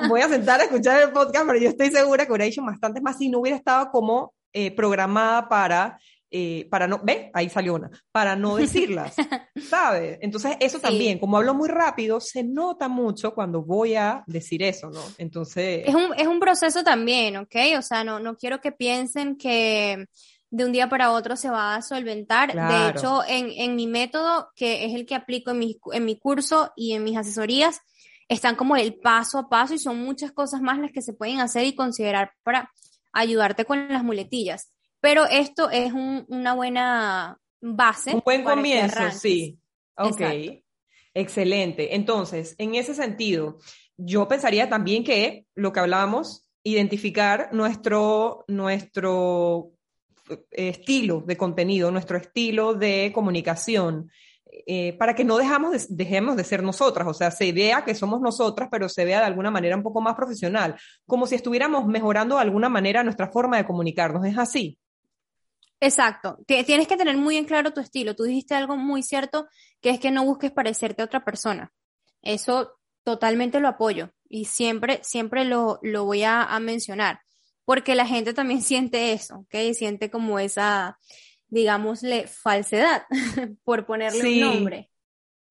voy 0.07 0.21
a 0.21 0.29
sentar 0.29 0.59
a 0.59 0.65
escuchar 0.65 1.01
el 1.01 1.11
podcast, 1.11 1.45
pero 1.45 1.59
yo 1.59 1.69
estoy 1.69 1.91
segura 1.91 2.25
que 2.25 2.31
hubiera 2.31 2.45
dicho 2.45 2.63
bastantes 2.63 3.01
más 3.01 3.17
si 3.17 3.29
no 3.29 3.39
hubiera 3.39 3.57
estado 3.57 3.89
como 3.91 4.33
eh, 4.51 4.71
programada 4.71 5.47
para, 5.47 5.99
eh, 6.32 6.67
para 6.69 6.88
no, 6.88 6.99
ve, 7.03 7.32
ahí 7.34 7.49
salió 7.49 7.75
una, 7.75 7.89
para 8.11 8.36
no 8.36 8.55
decirlas, 8.55 9.15
¿sabes? 9.69 10.19
Entonces 10.21 10.57
eso 10.59 10.80
también, 10.80 11.19
como 11.19 11.38
hablo 11.38 11.53
muy 11.53 11.69
rápido, 11.69 12.19
se 12.19 12.43
nota 12.43 12.88
mucho 12.88 13.34
cuando 13.34 13.63
voy 13.63 13.95
a 13.95 14.23
decir 14.27 14.61
eso, 14.63 14.89
¿no? 14.89 15.01
Entonces... 15.17 15.84
Es 15.88 15.95
un, 15.95 16.13
es 16.17 16.27
un 16.27 16.39
proceso 16.39 16.84
también, 16.84 17.38
¿ok? 17.38 17.55
O 17.77 17.82
sea, 17.82 18.03
no, 18.03 18.19
no 18.19 18.36
quiero 18.38 18.61
que 18.61 18.71
piensen 18.71 19.38
que 19.38 20.05
de 20.51 20.65
un 20.65 20.71
día 20.71 20.89
para 20.89 21.11
otro 21.11 21.36
se 21.36 21.49
va 21.49 21.75
a 21.75 21.82
solventar. 21.82 22.53
De 22.53 22.89
hecho, 22.89 23.23
en, 23.27 23.51
en, 23.51 23.75
mi 23.75 23.88
método, 23.88 24.49
que 24.55 24.86
es 24.86 24.93
el 24.93 25.05
que 25.05 25.15
aplico 25.15 25.51
en 25.51 25.59
mi, 25.59 25.80
en 25.93 26.05
mi 26.05 26.17
curso 26.17 26.71
y 26.75 26.93
en 26.93 27.03
mis 27.03 27.17
asesorías, 27.17 27.82
están 28.27 28.55
como 28.55 28.75
el 28.75 28.95
paso 28.95 29.39
a 29.39 29.49
paso 29.49 29.73
y 29.73 29.80
son 29.80 29.99
muchas 29.99 30.32
cosas 30.32 30.61
más 30.61 30.80
las 30.80 30.91
que 30.91 31.01
se 31.01 31.13
pueden 31.13 31.39
hacer 31.39 31.65
y 31.65 31.75
considerar 31.75 32.34
para 32.43 32.71
ayudarte 33.11 33.65
con 33.65 33.89
las 33.89 34.03
muletillas. 34.03 34.71
Pero 35.02 35.26
esto 35.26 35.70
es 35.70 35.93
un, 35.93 36.26
una 36.28 36.54
buena 36.54 37.39
base. 37.62 38.16
Un 38.16 38.22
buen 38.24 38.43
comienzo, 38.43 39.12
sí. 39.12 39.60
Ok. 39.97 40.22
Excelente. 41.14 41.95
Entonces, 41.95 42.56
en 42.58 42.76
ese 42.76 42.93
sentido, 42.93 43.58
yo 43.97 44.28
pensaría 44.28 44.70
también 44.70 45.04
que 45.04 45.45
lo 45.56 45.74
que 45.74 45.80
hablábamos, 45.80 46.50
identificar 46.64 47.50
nuestro, 47.52 48.45
nuestro 48.47 49.72
estilo 50.52 51.22
de 51.26 51.38
contenido, 51.38 51.91
nuestro 51.91 52.18
estilo 52.18 52.74
de 52.74 53.12
comunicación, 53.14 54.12
eh, 54.66 54.93
para 54.97 55.16
que 55.16 55.24
no 55.24 55.38
dejamos 55.38 55.95
dejemos 55.95 56.36
de 56.36 56.43
ser 56.43 56.64
nosotras, 56.64 57.08
o 57.08 57.14
sea, 57.14 57.32
se 57.32 57.52
vea 57.52 57.84
que 57.84 57.95
somos 57.95 58.20
nosotras, 58.20 58.70
pero 58.72 58.89
se 58.89 59.06
vea 59.06 59.20
de 59.20 59.26
alguna 59.26 59.52
manera 59.52 59.76
un 59.76 59.84
poco 59.84 60.02
más 60.02 60.16
profesional, 60.16 60.76
como 61.06 61.28
si 61.28 61.36
estuviéramos 61.36 61.86
mejorando 61.86 62.36
de 62.36 62.41
alguna 62.41 62.70
manera 62.70 63.04
nuestra 63.04 63.30
forma 63.30 63.58
de 63.58 63.66
comunicarnos. 63.66 64.26
¿Es 64.26 64.38
así? 64.38 64.78
Exacto. 65.80 66.38
Tienes 66.45 66.88
que 66.88 66.97
tener 66.97 67.17
muy 67.17 67.38
en 67.38 67.45
claro 67.45 67.71
tu 67.71 67.80
estilo. 67.80 68.15
Tú 68.15 68.23
dijiste 68.23 68.55
algo 68.55 68.75
muy 68.75 69.01
cierto, 69.03 69.47
que 69.82 69.91
es 69.91 69.99
que 69.99 70.11
no 70.11 70.25
busques 70.25 70.51
parecerte 70.51 71.01
a 71.01 71.05
otra 71.05 71.23
persona. 71.23 71.71
Eso 72.21 72.80
totalmente 73.03 73.59
lo 73.59 73.69
apoyo 73.69 74.11
y 74.27 74.45
siempre, 74.45 74.99
siempre 75.03 75.45
lo, 75.45 75.80
lo 75.82 76.05
voy 76.05 76.23
a, 76.23 76.43
a 76.43 76.59
mencionar 76.59 77.21
porque 77.69 77.93
la 77.93 78.07
gente 78.07 78.34
también 78.34 78.61
siente 78.63 79.13
eso, 79.13 79.41
¿ok? 79.41 79.75
Siente 79.75 80.09
como 80.09 80.39
esa, 80.39 80.97
digámosle, 81.49 82.25
falsedad, 82.25 83.03
por 83.63 83.86
ponerle 83.86 84.27
un 84.27 84.39
nombre. 84.39 84.89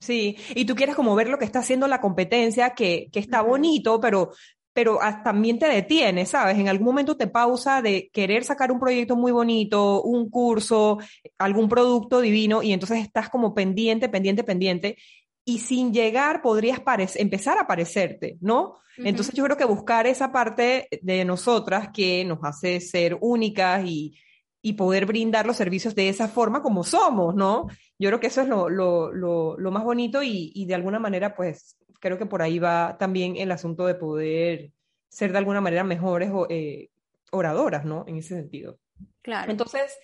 Sí, 0.01 0.37
y 0.57 0.65
tú 0.65 0.75
quieres 0.75 0.97
como 0.97 1.15
ver 1.15 1.29
lo 1.29 1.39
que 1.39 1.45
está 1.45 1.61
haciendo 1.61 1.87
la 1.87 2.01
competencia, 2.01 2.71
que, 2.71 3.09
que 3.13 3.21
está 3.21 3.43
bonito, 3.43 4.01
pero, 4.01 4.33
pero 4.79 5.01
también 5.25 5.59
te 5.59 5.67
detiene, 5.67 6.25
¿sabes? 6.25 6.57
En 6.57 6.69
algún 6.69 6.87
momento 6.87 7.17
te 7.17 7.27
pausa 7.27 7.83
de 7.83 8.11
querer 8.13 8.45
sacar 8.45 8.71
un 8.71 8.79
proyecto 8.79 9.17
muy 9.17 9.33
bonito, 9.33 10.03
un 10.03 10.31
curso, 10.31 10.99
algún 11.37 11.69
producto 11.69 12.21
divino, 12.21 12.63
y 12.63 12.73
entonces 12.73 13.01
estás 13.01 13.29
como 13.29 13.57
pendiente, 13.57 14.09
pendiente, 14.09 14.45
pendiente, 14.45 14.97
y 15.45 15.59
sin 15.59 15.93
llegar 15.93 16.43
podrías 16.43 16.81
empezar 17.17 17.59
a 17.59 17.67
parecerte, 17.67 18.39
¿no? 18.41 18.77
Entonces 18.99 19.35
yo 19.35 19.43
creo 19.43 19.57
que 19.57 19.65
buscar 19.65 20.07
esa 20.07 20.31
parte 20.31 20.87
de 21.03 21.25
nosotras 21.25 21.89
que 21.93 22.25
nos 22.25 22.39
hace 22.45 22.81
ser 22.81 23.19
únicas 23.21 23.85
y, 23.85 24.15
y, 24.63 24.75
poder 24.75 25.07
brindar 25.07 25.45
los 25.45 25.57
servicios 25.57 25.97
de 25.97 26.09
esa 26.09 26.29
forma 26.29 26.63
como 26.63 26.85
somos, 26.85 27.35
¿no? 27.35 27.67
Yo 27.99 28.11
creo 28.11 28.21
que 28.21 28.29
eso 28.29 28.43
es 28.43 28.49
lo, 28.49 28.69
lo, 28.69 29.11
lo, 29.11 29.71
más 29.73 29.83
bonito 29.83 30.23
y, 30.23 30.53
y, 30.55 30.67
de 30.67 30.77
alguna 30.77 31.01
manera, 31.01 31.35
pues 31.35 31.77
creo 32.01 32.19
que 32.19 32.27
por 32.27 32.43
ahí 32.43 32.59
va 32.59 32.97
también 32.99 33.37
el 33.37 33.51
asunto 33.53 33.87
de 33.87 33.95
poder 33.95 34.73
ser 35.09 35.33
de 35.33 35.39
alguna 35.39 35.61
manera 35.61 35.85
mejores 35.85 36.31
eh, 36.49 36.91
oradoras, 37.31 37.85
¿no? 37.85 38.05
En 38.07 38.17
ese 38.17 38.37
sentido. 38.37 38.79
Claro. 39.23 39.51
Entonces, 39.51 39.97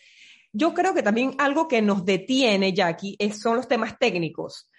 yo 0.52 0.74
creo 0.74 0.94
que 0.94 1.02
también 1.02 1.34
algo 1.38 1.68
que 1.68 1.82
nos 1.82 2.04
detiene, 2.04 2.72
Jackie, 2.72 3.16
es, 3.18 3.40
son 3.40 3.56
los 3.56 3.68
temas 3.68 3.98
técnicos 3.98 4.70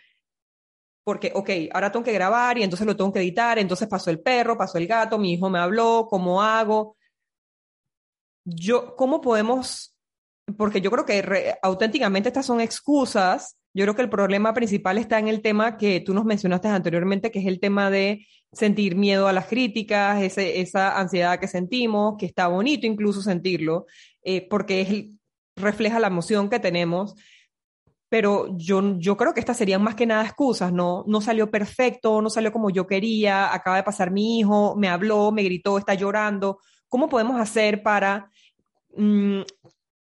porque, 1.06 1.32
ok, 1.36 1.50
ahora 1.72 1.92
tengo 1.92 2.04
que 2.04 2.12
grabar 2.12 2.58
y 2.58 2.64
entonces 2.64 2.88
lo 2.88 2.98
tengo 2.98 3.14
que 3.14 3.20
editar, 3.20 3.60
entonces 3.60 3.88
pasó 3.88 4.10
el 4.10 4.22
perro, 4.22 4.58
pasó 4.58 4.80
el 4.80 4.88
gato, 4.88 5.20
mi 5.20 5.34
hijo 5.34 5.52
me 5.52 5.60
habló, 5.60 6.08
¿cómo 6.10 6.42
hago? 6.42 6.98
Yo, 8.44 8.96
¿cómo 8.96 9.22
podemos? 9.22 9.96
Porque 10.58 10.82
yo 10.82 10.90
creo 10.90 11.06
que 11.06 11.56
auténticamente 11.62 12.30
estas 12.30 12.48
son 12.48 12.60
excusas. 12.60 13.56
Yo 13.76 13.84
creo 13.84 13.96
que 13.96 14.02
el 14.02 14.10
problema 14.10 14.54
principal 14.54 14.98
está 14.98 15.20
en 15.20 15.28
el 15.28 15.42
tema 15.42 15.78
que 15.78 16.00
tú 16.00 16.14
nos 16.14 16.26
mencionaste 16.26 16.70
anteriormente, 16.70 17.30
que 17.30 17.40
es 17.40 17.46
el 17.46 17.60
tema 17.60 17.92
de 17.92 18.26
sentir 18.52 18.96
miedo 18.96 19.28
a 19.28 19.34
las 19.34 19.48
críticas, 19.48 20.24
ese, 20.24 20.62
esa 20.62 20.98
ansiedad 20.98 21.40
que 21.40 21.48
sentimos, 21.48 22.16
que 22.18 22.26
está 22.26 22.48
bonito 22.48 22.88
incluso 22.88 23.22
sentirlo, 23.22 23.86
eh, 24.24 24.48
porque 24.50 24.82
es, 24.82 25.06
refleja 25.58 26.00
la 26.00 26.08
emoción 26.08 26.50
que 26.50 26.60
tenemos 26.60 27.16
pero 28.08 28.56
yo, 28.56 28.98
yo 28.98 29.18
creo 29.18 29.34
que 29.34 29.42
estas 29.42 29.58
serían 29.58 29.84
más 29.84 29.96
que 29.96 30.06
nada 30.06 30.24
excusas, 30.24 30.72
¿no? 30.72 31.04
No 31.06 31.20
salió 31.20 31.52
perfecto, 31.52 32.22
no 32.22 32.30
salió 32.30 32.50
como 32.50 32.70
yo 32.70 32.88
quería, 32.88 33.54
acaba 33.54 33.76
de 33.76 33.84
pasar 33.84 34.10
mi 34.10 34.40
hijo, 34.40 34.74
me 34.78 34.88
habló, 34.88 35.34
me 35.34 35.44
gritó, 35.44 35.78
está 35.78 35.96
llorando. 35.96 36.60
¿Cómo 36.88 37.10
podemos 37.10 37.42
hacer 37.42 37.84
para 37.84 38.30
mm, 38.96 39.42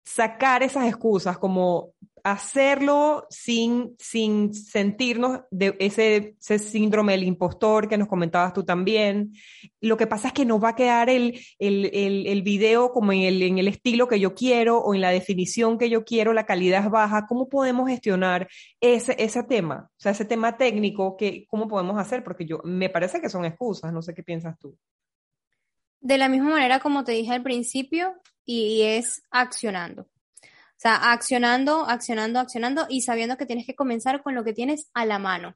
sacar 0.02 0.64
esas 0.64 0.88
excusas 0.88 1.38
como 1.38 1.92
hacerlo 2.24 3.26
sin, 3.30 3.94
sin 3.98 4.54
sentirnos 4.54 5.40
de 5.50 5.76
ese, 5.78 6.36
ese, 6.40 6.58
síndrome 6.58 7.12
del 7.12 7.24
impostor 7.24 7.88
que 7.88 7.98
nos 7.98 8.08
comentabas 8.08 8.52
tú 8.52 8.64
también. 8.64 9.32
Lo 9.80 9.96
que 9.96 10.06
pasa 10.06 10.28
es 10.28 10.34
que 10.34 10.44
nos 10.44 10.62
va 10.62 10.70
a 10.70 10.76
quedar 10.76 11.10
el, 11.10 11.40
el, 11.58 11.90
el, 12.26 12.42
video 12.42 12.92
como 12.92 13.12
en 13.12 13.22
el, 13.22 13.42
en 13.42 13.58
el 13.58 13.68
estilo 13.68 14.08
que 14.08 14.20
yo 14.20 14.34
quiero 14.34 14.78
o 14.78 14.94
en 14.94 15.00
la 15.00 15.10
definición 15.10 15.78
que 15.78 15.90
yo 15.90 16.04
quiero, 16.04 16.32
la 16.32 16.46
calidad 16.46 16.84
es 16.84 16.90
baja. 16.90 17.26
¿Cómo 17.26 17.48
podemos 17.48 17.88
gestionar 17.88 18.48
ese, 18.80 19.16
ese 19.18 19.42
tema? 19.42 19.90
O 19.90 20.00
sea, 20.00 20.12
ese 20.12 20.24
tema 20.24 20.56
técnico, 20.56 21.16
que, 21.16 21.46
¿cómo 21.48 21.68
podemos 21.68 21.98
hacer? 21.98 22.24
Porque 22.24 22.46
yo, 22.46 22.60
me 22.64 22.88
parece 22.88 23.20
que 23.20 23.28
son 23.28 23.44
excusas, 23.44 23.92
no 23.92 24.02
sé 24.02 24.14
qué 24.14 24.22
piensas 24.22 24.58
tú. 24.58 24.76
De 26.00 26.16
la 26.16 26.28
misma 26.28 26.50
manera 26.50 26.80
como 26.80 27.04
te 27.04 27.12
dije 27.12 27.32
al 27.32 27.42
principio, 27.42 28.14
y 28.52 28.82
es 28.82 29.22
accionando. 29.30 30.08
O 30.80 30.82
sea, 30.82 31.12
accionando, 31.12 31.84
accionando, 31.86 32.40
accionando 32.40 32.86
y 32.88 33.02
sabiendo 33.02 33.36
que 33.36 33.44
tienes 33.44 33.66
que 33.66 33.74
comenzar 33.74 34.22
con 34.22 34.34
lo 34.34 34.44
que 34.44 34.54
tienes 34.54 34.88
a 34.94 35.04
la 35.04 35.18
mano. 35.18 35.54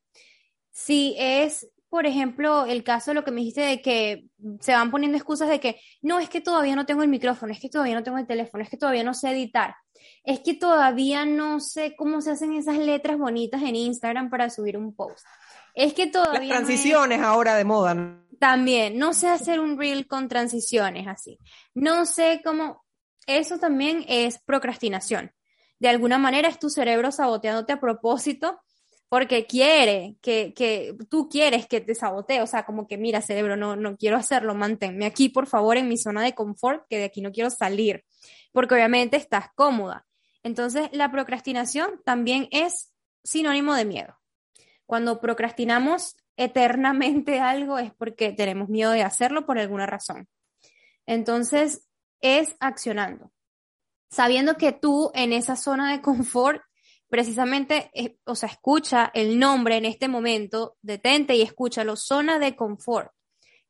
Si 0.70 1.16
es, 1.18 1.66
por 1.88 2.04
ejemplo, 2.04 2.66
el 2.66 2.84
caso 2.84 3.10
de 3.10 3.14
lo 3.14 3.24
que 3.24 3.30
me 3.30 3.40
dijiste 3.40 3.62
de 3.62 3.80
que 3.80 4.26
se 4.60 4.72
van 4.72 4.90
poniendo 4.90 5.16
excusas 5.16 5.48
de 5.48 5.60
que 5.60 5.80
no, 6.02 6.20
es 6.20 6.28
que 6.28 6.42
todavía 6.42 6.76
no 6.76 6.84
tengo 6.84 7.02
el 7.02 7.08
micrófono, 7.08 7.54
es 7.54 7.58
que 7.58 7.70
todavía 7.70 7.94
no 7.94 8.02
tengo 8.02 8.18
el 8.18 8.26
teléfono, 8.26 8.62
es 8.62 8.68
que 8.68 8.76
todavía 8.76 9.02
no 9.02 9.14
sé 9.14 9.30
editar, 9.30 9.74
es 10.24 10.40
que 10.40 10.52
todavía 10.52 11.24
no 11.24 11.58
sé 11.58 11.96
cómo 11.96 12.20
se 12.20 12.32
hacen 12.32 12.52
esas 12.52 12.76
letras 12.76 13.16
bonitas 13.16 13.62
en 13.62 13.76
Instagram 13.76 14.28
para 14.28 14.50
subir 14.50 14.76
un 14.76 14.94
post. 14.94 15.24
Es 15.72 15.94
que 15.94 16.06
todavía. 16.06 16.50
Las 16.50 16.64
transiciones 16.64 17.22
ahora 17.22 17.56
de 17.56 17.64
moda. 17.64 18.20
También, 18.38 18.98
no 18.98 19.14
sé 19.14 19.28
hacer 19.30 19.58
un 19.58 19.78
reel 19.78 20.06
con 20.06 20.28
transiciones 20.28 21.08
así. 21.08 21.38
No 21.72 22.04
sé 22.04 22.42
cómo 22.44 22.83
eso 23.26 23.58
también 23.58 24.04
es 24.08 24.38
procrastinación. 24.44 25.32
De 25.78 25.88
alguna 25.88 26.18
manera 26.18 26.48
es 26.48 26.58
tu 26.58 26.70
cerebro 26.70 27.10
saboteándote 27.12 27.72
a 27.72 27.80
propósito 27.80 28.60
porque 29.08 29.46
quiere 29.46 30.16
que, 30.20 30.52
que 30.54 30.96
tú 31.08 31.28
quieres 31.28 31.66
que 31.66 31.80
te 31.80 31.94
sabotee, 31.94 32.42
o 32.42 32.46
sea, 32.46 32.64
como 32.64 32.88
que 32.88 32.98
mira, 32.98 33.20
cerebro, 33.20 33.56
no, 33.56 33.76
no 33.76 33.96
quiero 33.96 34.16
hacerlo, 34.16 34.54
manténme 34.54 35.06
aquí, 35.06 35.28
por 35.28 35.46
favor, 35.46 35.76
en 35.76 35.88
mi 35.88 35.96
zona 35.96 36.22
de 36.22 36.34
confort, 36.34 36.84
que 36.88 36.98
de 36.98 37.04
aquí 37.04 37.20
no 37.20 37.30
quiero 37.30 37.50
salir, 37.50 38.04
porque 38.50 38.74
obviamente 38.74 39.16
estás 39.16 39.46
cómoda. 39.54 40.06
Entonces, 40.42 40.88
la 40.92 41.12
procrastinación 41.12 42.00
también 42.04 42.48
es 42.50 42.92
sinónimo 43.22 43.74
de 43.74 43.84
miedo. 43.84 44.18
Cuando 44.86 45.20
procrastinamos 45.20 46.16
eternamente 46.36 47.40
algo 47.40 47.78
es 47.78 47.92
porque 47.94 48.32
tenemos 48.32 48.68
miedo 48.68 48.90
de 48.90 49.02
hacerlo 49.02 49.46
por 49.46 49.58
alguna 49.58 49.86
razón. 49.86 50.28
Entonces, 51.06 51.86
es 52.24 52.56
accionando, 52.58 53.30
sabiendo 54.10 54.56
que 54.56 54.72
tú 54.72 55.10
en 55.14 55.34
esa 55.34 55.56
zona 55.56 55.92
de 55.92 56.00
confort, 56.00 56.62
precisamente, 57.08 57.90
eh, 57.92 58.16
o 58.24 58.34
sea, 58.34 58.48
escucha 58.48 59.10
el 59.12 59.38
nombre 59.38 59.76
en 59.76 59.84
este 59.84 60.08
momento, 60.08 60.78
detente 60.80 61.36
y 61.36 61.42
escúchalo, 61.42 61.96
zona 61.96 62.38
de 62.38 62.56
confort. 62.56 63.12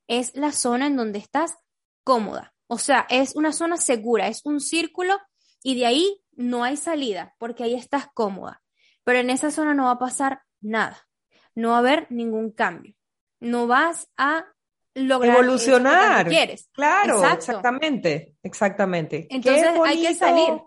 Es 0.06 0.36
la 0.36 0.52
zona 0.52 0.86
en 0.86 0.96
donde 0.96 1.18
estás 1.18 1.56
cómoda. 2.04 2.54
O 2.68 2.78
sea, 2.78 3.06
es 3.10 3.34
una 3.34 3.52
zona 3.52 3.76
segura, 3.76 4.28
es 4.28 4.42
un 4.44 4.60
círculo 4.60 5.18
y 5.62 5.74
de 5.74 5.86
ahí 5.86 6.22
no 6.32 6.62
hay 6.62 6.76
salida 6.76 7.34
porque 7.38 7.64
ahí 7.64 7.74
estás 7.74 8.06
cómoda. 8.14 8.62
Pero 9.02 9.18
en 9.18 9.30
esa 9.30 9.50
zona 9.50 9.74
no 9.74 9.86
va 9.86 9.92
a 9.92 9.98
pasar 9.98 10.42
nada, 10.60 11.08
no 11.54 11.70
va 11.70 11.76
a 11.76 11.80
haber 11.80 12.06
ningún 12.10 12.52
cambio. 12.52 12.94
No 13.40 13.66
vas 13.66 14.08
a 14.16 14.46
lograr 14.94 15.38
evolucionar. 15.38 16.28
quieres. 16.28 16.68
Claro, 16.72 17.24
exactamente, 17.32 18.34
exactamente. 18.42 19.26
Entonces 19.30 19.66
hay 19.84 20.02
que 20.02 20.14
salir. 20.14 20.60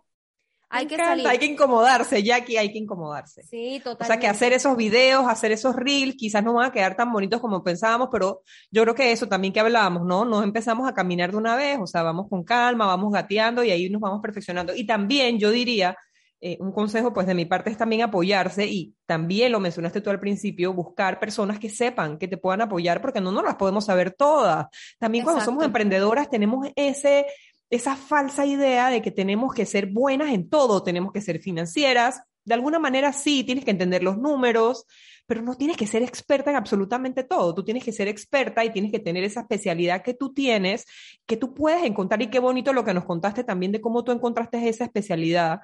Hay 0.70 0.86
que 0.86 0.98
salir. 0.98 1.26
Hay 1.26 1.38
que 1.38 1.46
incomodarse, 1.46 2.22
Jackie, 2.22 2.58
hay 2.58 2.72
que 2.72 2.78
incomodarse. 2.78 3.42
Sí, 3.44 3.80
totalmente. 3.82 4.04
O 4.04 4.08
sea, 4.08 4.20
que 4.20 4.28
hacer 4.28 4.52
esos 4.52 4.76
videos, 4.76 5.26
hacer 5.28 5.54
esos 5.54 5.76
reels, 5.76 6.16
quizás 6.16 6.44
no 6.44 6.54
van 6.54 6.66
a 6.66 6.72
quedar 6.72 6.96
tan 6.96 7.12
bonitos 7.12 7.40
como 7.40 7.64
pensábamos, 7.64 8.10
pero 8.12 8.42
yo 8.70 8.84
creo 8.84 8.94
que 8.94 9.12
eso 9.12 9.28
también 9.28 9.54
que 9.54 9.62
hablábamos, 9.62 10.06
¿no? 10.06 10.26
Nos 10.26 10.44
empezamos 10.44 10.88
a 10.90 10.94
caminar 10.94 11.32
de 11.32 11.38
una 11.38 11.56
vez, 11.56 11.80
o 11.82 11.88
sea, 11.88 12.04
vamos 12.04 12.28
con 12.30 12.44
calma, 12.44 12.86
vamos 12.86 13.14
gateando 13.14 13.64
y 13.64 13.72
ahí 13.72 13.90
nos 13.90 14.02
vamos 14.02 14.22
perfeccionando. 14.22 14.76
Y 14.76 14.86
también 14.86 15.40
yo 15.40 15.52
diría, 15.52 15.96
eh, 16.40 16.58
un 16.60 16.72
consejo 16.72 17.14
pues 17.14 17.26
de 17.26 17.34
mi 17.34 17.46
parte 17.46 17.72
es 17.72 17.78
también 17.78 18.04
apoyarse 18.04 18.66
y 18.68 18.94
también 19.06 19.52
lo 19.52 19.60
mencionaste 19.60 20.02
tú 20.02 20.12
al 20.12 20.20
principio, 20.20 20.74
buscar 20.74 21.20
personas 21.20 21.58
que 21.58 21.70
sepan, 21.70 22.20
que 22.20 22.28
te 22.28 22.38
puedan 22.38 22.62
apoyar 22.62 23.02
porque 23.02 23.22
no 23.22 23.32
nos 23.32 23.44
las 23.44 23.56
podemos 23.56 23.86
saber 23.86 24.12
todas. 24.12 24.68
También 25.00 25.24
cuando 25.24 25.44
somos 25.44 25.64
emprendedoras 25.64 26.30
tenemos 26.30 26.68
ese 26.76 27.26
esa 27.70 27.96
falsa 27.96 28.46
idea 28.46 28.90
de 28.90 29.02
que 29.02 29.12
tenemos 29.12 29.54
que 29.54 29.66
ser 29.66 29.88
buenas 29.88 30.30
en 30.30 30.50
todo, 30.50 30.84
tenemos 30.84 31.12
que 31.12 31.22
ser 31.22 31.42
financieras. 31.42 32.22
De 32.46 32.54
alguna 32.54 32.80
manera 32.80 33.12
sí, 33.12 33.44
tienes 33.44 33.66
que 33.66 33.72
entender 33.72 34.04
los 34.04 34.18
números, 34.18 34.86
pero 35.26 35.42
no 35.42 35.56
tienes 35.56 35.76
que 35.76 35.86
ser 35.86 36.02
experta 36.02 36.50
en 36.50 36.56
absolutamente 36.56 37.24
todo. 37.24 37.54
Tú 37.54 37.66
tienes 37.66 37.84
que 37.84 37.92
ser 37.92 38.08
experta 38.08 38.64
y 38.64 38.72
tienes 38.72 38.92
que 38.92 39.00
tener 39.00 39.26
esa 39.26 39.42
especialidad 39.42 40.02
que 40.02 40.14
tú 40.14 40.34
tienes, 40.34 40.86
que 41.26 41.36
tú 41.36 41.54
puedes 41.54 41.84
encontrar. 41.84 42.22
Y 42.22 42.28
qué 42.28 42.40
bonito 42.40 42.72
lo 42.72 42.86
que 42.86 42.94
nos 42.94 43.04
contaste 43.04 43.44
también 43.44 43.74
de 43.74 43.82
cómo 43.82 44.06
tú 44.06 44.14
encontraste 44.14 44.70
esa 44.70 44.86
especialidad 44.86 45.60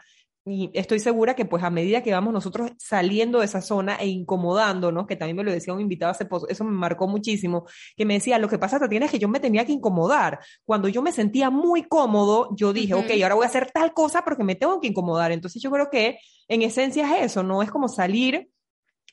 y 0.46 0.72
estoy 0.74 1.00
segura 1.00 1.36
que 1.36 1.46
pues 1.46 1.64
a 1.64 1.70
medida 1.70 2.04
que 2.04 2.12
vamos 2.12 2.34
nosotros 2.34 2.72
saliendo 2.78 3.40
de 3.40 3.46
esa 3.46 3.62
zona 3.62 3.96
e 3.96 4.08
incomodándonos, 4.08 5.08
que 5.08 5.16
también 5.16 5.38
me 5.38 5.44
lo 5.44 5.52
decía 5.52 5.74
un 5.74 5.80
invitado 5.80 6.12
hace 6.12 6.26
poco, 6.26 6.48
eso 6.50 6.64
me 6.66 6.72
marcó 6.72 7.08
muchísimo, 7.08 7.66
que 7.96 8.06
me 8.06 8.16
decía, 8.16 8.38
lo 8.40 8.50
que 8.50 8.60
pasa 8.60 8.80
Tatiana 8.80 9.06
es 9.06 9.12
que 9.12 9.20
yo 9.20 9.30
me 9.30 9.40
tenía 9.40 9.66
que 9.66 9.72
incomodar. 9.72 10.40
Cuando 10.66 10.90
yo 10.90 11.02
me 11.02 11.14
sentía 11.14 11.50
muy 11.50 11.84
cómodo, 11.84 12.50
yo 12.56 12.74
dije, 12.74 12.94
ok, 12.94 13.12
ahora 13.22 13.36
voy 13.36 13.46
a 13.46 13.48
hacer 13.48 13.72
tal 13.72 13.94
cosa 13.94 14.24
porque 14.24 14.44
me 14.44 14.56
tengo 14.56 14.82
que 14.82 14.88
incomodar. 14.88 15.32
Entonces 15.32 15.62
yo 15.62 15.72
creo 15.72 15.90
que 15.90 16.20
en 16.50 16.62
esencia 16.62 17.18
es 17.18 17.32
eso, 17.32 17.44
¿no? 17.44 17.62
Es 17.64 17.72
como 17.72 17.88
salir 17.88 18.50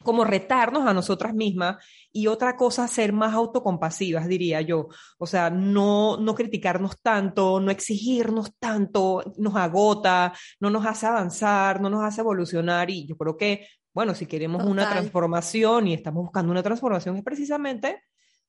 como 0.03 0.25
retarnos 0.25 0.87
a 0.87 0.95
nosotras 0.95 1.35
mismas 1.35 1.77
y 2.13 2.27
otra 2.27 2.57
cosa, 2.57 2.89
ser 2.89 3.13
más 3.13 3.35
autocompasivas, 3.35 4.27
diría 4.27 4.61
yo. 4.63 4.89
O 5.19 5.27
sea, 5.27 5.51
no, 5.51 6.17
no 6.17 6.35
criticarnos 6.35 7.01
tanto, 7.03 7.61
no 7.61 7.71
exigirnos 7.71 8.57
tanto, 8.59 9.23
nos 9.37 9.57
agota, 9.57 10.33
no 10.59 10.71
nos 10.71 10.87
hace 10.87 11.07
avanzar, 11.07 11.81
no 11.81 11.91
nos 11.91 12.03
hace 12.05 12.23
evolucionar 12.23 12.91
y 12.91 13.07
yo 13.07 13.17
creo 13.17 13.37
que, 13.37 13.67
bueno, 13.93 14.15
si 14.15 14.27
queremos 14.27 14.65
una 14.65 14.89
transformación 14.89 15.89
y 15.89 15.95
estamos 15.95 16.25
buscando 16.25 16.51
una 16.51 16.63
transformación 16.63 17.17
es 17.17 17.23
precisamente, 17.23 18.03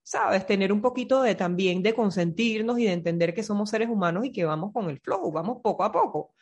sabes, 0.03 0.45
tener 0.45 0.71
un 0.71 0.81
poquito 0.81 1.21
de 1.21 1.35
también 1.35 1.83
de 1.83 1.93
consentirnos 1.93 2.79
y 2.79 2.85
de 2.85 2.93
entender 2.93 3.33
que 3.33 3.43
somos 3.43 3.69
seres 3.69 3.89
humanos 3.89 4.25
y 4.25 4.31
que 4.31 4.45
vamos 4.45 4.71
con 4.73 4.89
el 4.89 4.99
flow, 4.99 5.31
vamos 5.31 5.59
poco 5.61 5.83
a 5.83 5.91
poco. 5.91 6.33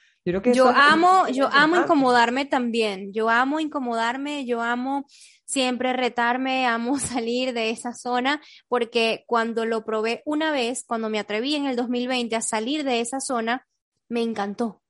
Yo, 0.53 0.69
amo, 0.69 1.27
yo 1.27 1.49
amo 1.51 1.77
incomodarme 1.77 2.45
también. 2.45 3.11
Yo 3.13 3.29
amo 3.29 3.59
incomodarme, 3.59 4.45
yo 4.45 4.61
amo 4.61 5.05
siempre 5.45 5.93
retarme, 5.93 6.67
amo 6.67 6.99
salir 6.99 7.53
de 7.53 7.71
esa 7.71 7.93
zona, 7.93 8.41
porque 8.67 9.23
cuando 9.27 9.65
lo 9.65 9.83
probé 9.83 10.21
una 10.25 10.51
vez, 10.51 10.83
cuando 10.85 11.09
me 11.09 11.19
atreví 11.19 11.55
en 11.55 11.65
el 11.65 11.75
2020 11.75 12.35
a 12.35 12.41
salir 12.41 12.83
de 12.83 13.01
esa 13.01 13.19
zona, 13.19 13.67
me 14.07 14.21
encantó. 14.21 14.81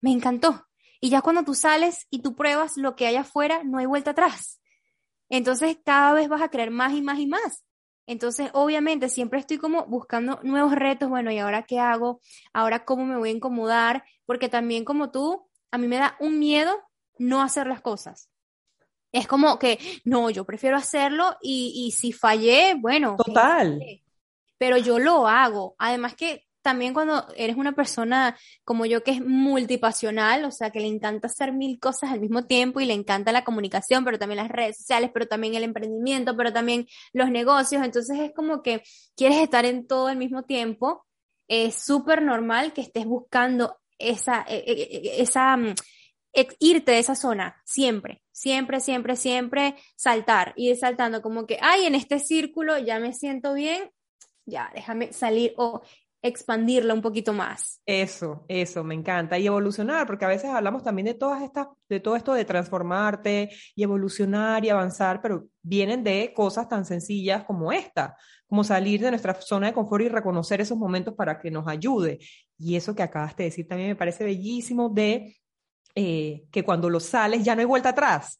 Me 0.00 0.10
encantó. 0.10 0.66
Y 1.00 1.10
ya 1.10 1.22
cuando 1.22 1.44
tú 1.44 1.54
sales 1.54 2.06
y 2.10 2.20
tú 2.20 2.34
pruebas 2.34 2.76
lo 2.76 2.96
que 2.96 3.06
hay 3.06 3.16
afuera, 3.16 3.62
no 3.64 3.78
hay 3.78 3.86
vuelta 3.86 4.10
atrás. 4.12 4.60
Entonces 5.28 5.78
cada 5.84 6.12
vez 6.12 6.28
vas 6.28 6.42
a 6.42 6.50
creer 6.50 6.70
más 6.70 6.92
y 6.92 7.02
más 7.02 7.18
y 7.18 7.26
más. 7.26 7.64
Entonces, 8.06 8.50
obviamente, 8.54 9.08
siempre 9.08 9.38
estoy 9.38 9.58
como 9.58 9.86
buscando 9.86 10.40
nuevos 10.42 10.74
retos, 10.74 11.08
bueno, 11.08 11.30
¿y 11.30 11.38
ahora 11.38 11.62
qué 11.62 11.78
hago? 11.78 12.20
¿Ahora 12.52 12.84
cómo 12.84 13.04
me 13.04 13.16
voy 13.16 13.30
a 13.30 13.32
incomodar? 13.32 14.04
Porque 14.26 14.48
también 14.48 14.84
como 14.84 15.10
tú, 15.10 15.48
a 15.70 15.78
mí 15.78 15.86
me 15.86 15.98
da 15.98 16.16
un 16.20 16.38
miedo 16.38 16.76
no 17.18 17.42
hacer 17.42 17.66
las 17.66 17.80
cosas. 17.80 18.30
Es 19.12 19.26
como 19.26 19.58
que, 19.58 19.78
no, 20.04 20.30
yo 20.30 20.44
prefiero 20.44 20.76
hacerlo 20.76 21.36
y, 21.42 21.72
y 21.74 21.90
si 21.92 22.12
fallé, 22.12 22.74
bueno. 22.74 23.16
Total. 23.16 23.80
Pero 24.58 24.76
yo 24.76 24.98
lo 24.98 25.26
hago. 25.26 25.74
Además 25.78 26.14
que 26.14 26.46
también 26.62 26.94
cuando 26.94 27.26
eres 27.36 27.56
una 27.56 27.72
persona 27.72 28.36
como 28.64 28.86
yo 28.86 29.02
que 29.02 29.12
es 29.12 29.24
multipasional, 29.24 30.44
o 30.44 30.50
sea, 30.50 30.70
que 30.70 30.80
le 30.80 30.86
encanta 30.86 31.26
hacer 31.26 31.52
mil 31.52 31.78
cosas 31.78 32.10
al 32.10 32.20
mismo 32.20 32.46
tiempo 32.46 32.80
y 32.80 32.86
le 32.86 32.94
encanta 32.94 33.32
la 33.32 33.44
comunicación, 33.44 34.04
pero 34.04 34.18
también 34.18 34.38
las 34.38 34.50
redes 34.50 34.78
sociales, 34.78 35.10
pero 35.12 35.26
también 35.26 35.54
el 35.54 35.64
emprendimiento, 35.64 36.36
pero 36.36 36.52
también 36.52 36.86
los 37.12 37.30
negocios, 37.30 37.84
entonces 37.84 38.18
es 38.18 38.32
como 38.34 38.62
que 38.62 38.82
quieres 39.16 39.38
estar 39.38 39.64
en 39.64 39.86
todo 39.86 40.08
al 40.08 40.16
mismo 40.16 40.44
tiempo, 40.44 41.06
es 41.48 41.74
súper 41.74 42.22
normal 42.22 42.72
que 42.72 42.80
estés 42.82 43.06
buscando 43.06 43.78
esa, 43.98 44.44
e, 44.48 44.56
e, 44.56 45.18
e, 45.18 45.22
esa, 45.22 45.56
mm, 45.56 45.74
irte 46.60 46.92
de 46.92 46.98
esa 46.98 47.14
zona, 47.14 47.60
siempre, 47.64 48.22
siempre, 48.30 48.80
siempre, 48.80 49.16
siempre 49.16 49.76
saltar, 49.96 50.52
ir 50.56 50.76
saltando 50.76 51.22
como 51.22 51.46
que, 51.46 51.58
ay, 51.60 51.86
en 51.86 51.94
este 51.94 52.18
círculo 52.18 52.78
ya 52.78 53.00
me 53.00 53.12
siento 53.12 53.54
bien, 53.54 53.90
ya, 54.46 54.70
déjame 54.74 55.12
salir 55.12 55.54
o 55.56 55.82
expandirla 56.22 56.94
un 56.94 57.02
poquito 57.02 57.32
más. 57.32 57.80
Eso, 57.86 58.44
eso, 58.48 58.84
me 58.84 58.94
encanta. 58.94 59.38
Y 59.38 59.46
evolucionar, 59.46 60.06
porque 60.06 60.24
a 60.24 60.28
veces 60.28 60.50
hablamos 60.50 60.82
también 60.82 61.06
de 61.06 61.14
todas 61.14 61.42
estas, 61.42 61.68
de 61.88 62.00
todo 62.00 62.16
esto 62.16 62.34
de 62.34 62.44
transformarte 62.44 63.50
y 63.74 63.82
evolucionar 63.82 64.64
y 64.64 64.70
avanzar, 64.70 65.22
pero 65.22 65.46
vienen 65.62 66.04
de 66.04 66.32
cosas 66.34 66.68
tan 66.68 66.84
sencillas 66.84 67.44
como 67.44 67.72
esta, 67.72 68.16
como 68.46 68.64
salir 68.64 69.00
de 69.00 69.10
nuestra 69.10 69.34
zona 69.34 69.68
de 69.68 69.72
confort 69.72 70.04
y 70.04 70.08
reconocer 70.08 70.60
esos 70.60 70.76
momentos 70.76 71.14
para 71.14 71.38
que 71.38 71.50
nos 71.50 71.66
ayude. 71.66 72.18
Y 72.58 72.76
eso 72.76 72.94
que 72.94 73.02
acabaste 73.02 73.44
de 73.44 73.48
decir 73.48 73.66
también 73.66 73.90
me 73.90 73.96
parece 73.96 74.24
bellísimo 74.24 74.88
de 74.88 75.36
eh, 75.94 76.44
que 76.50 76.62
cuando 76.62 76.90
lo 76.90 77.00
sales 77.00 77.42
ya 77.42 77.54
no 77.54 77.60
hay 77.60 77.66
vuelta 77.66 77.90
atrás. 77.90 78.39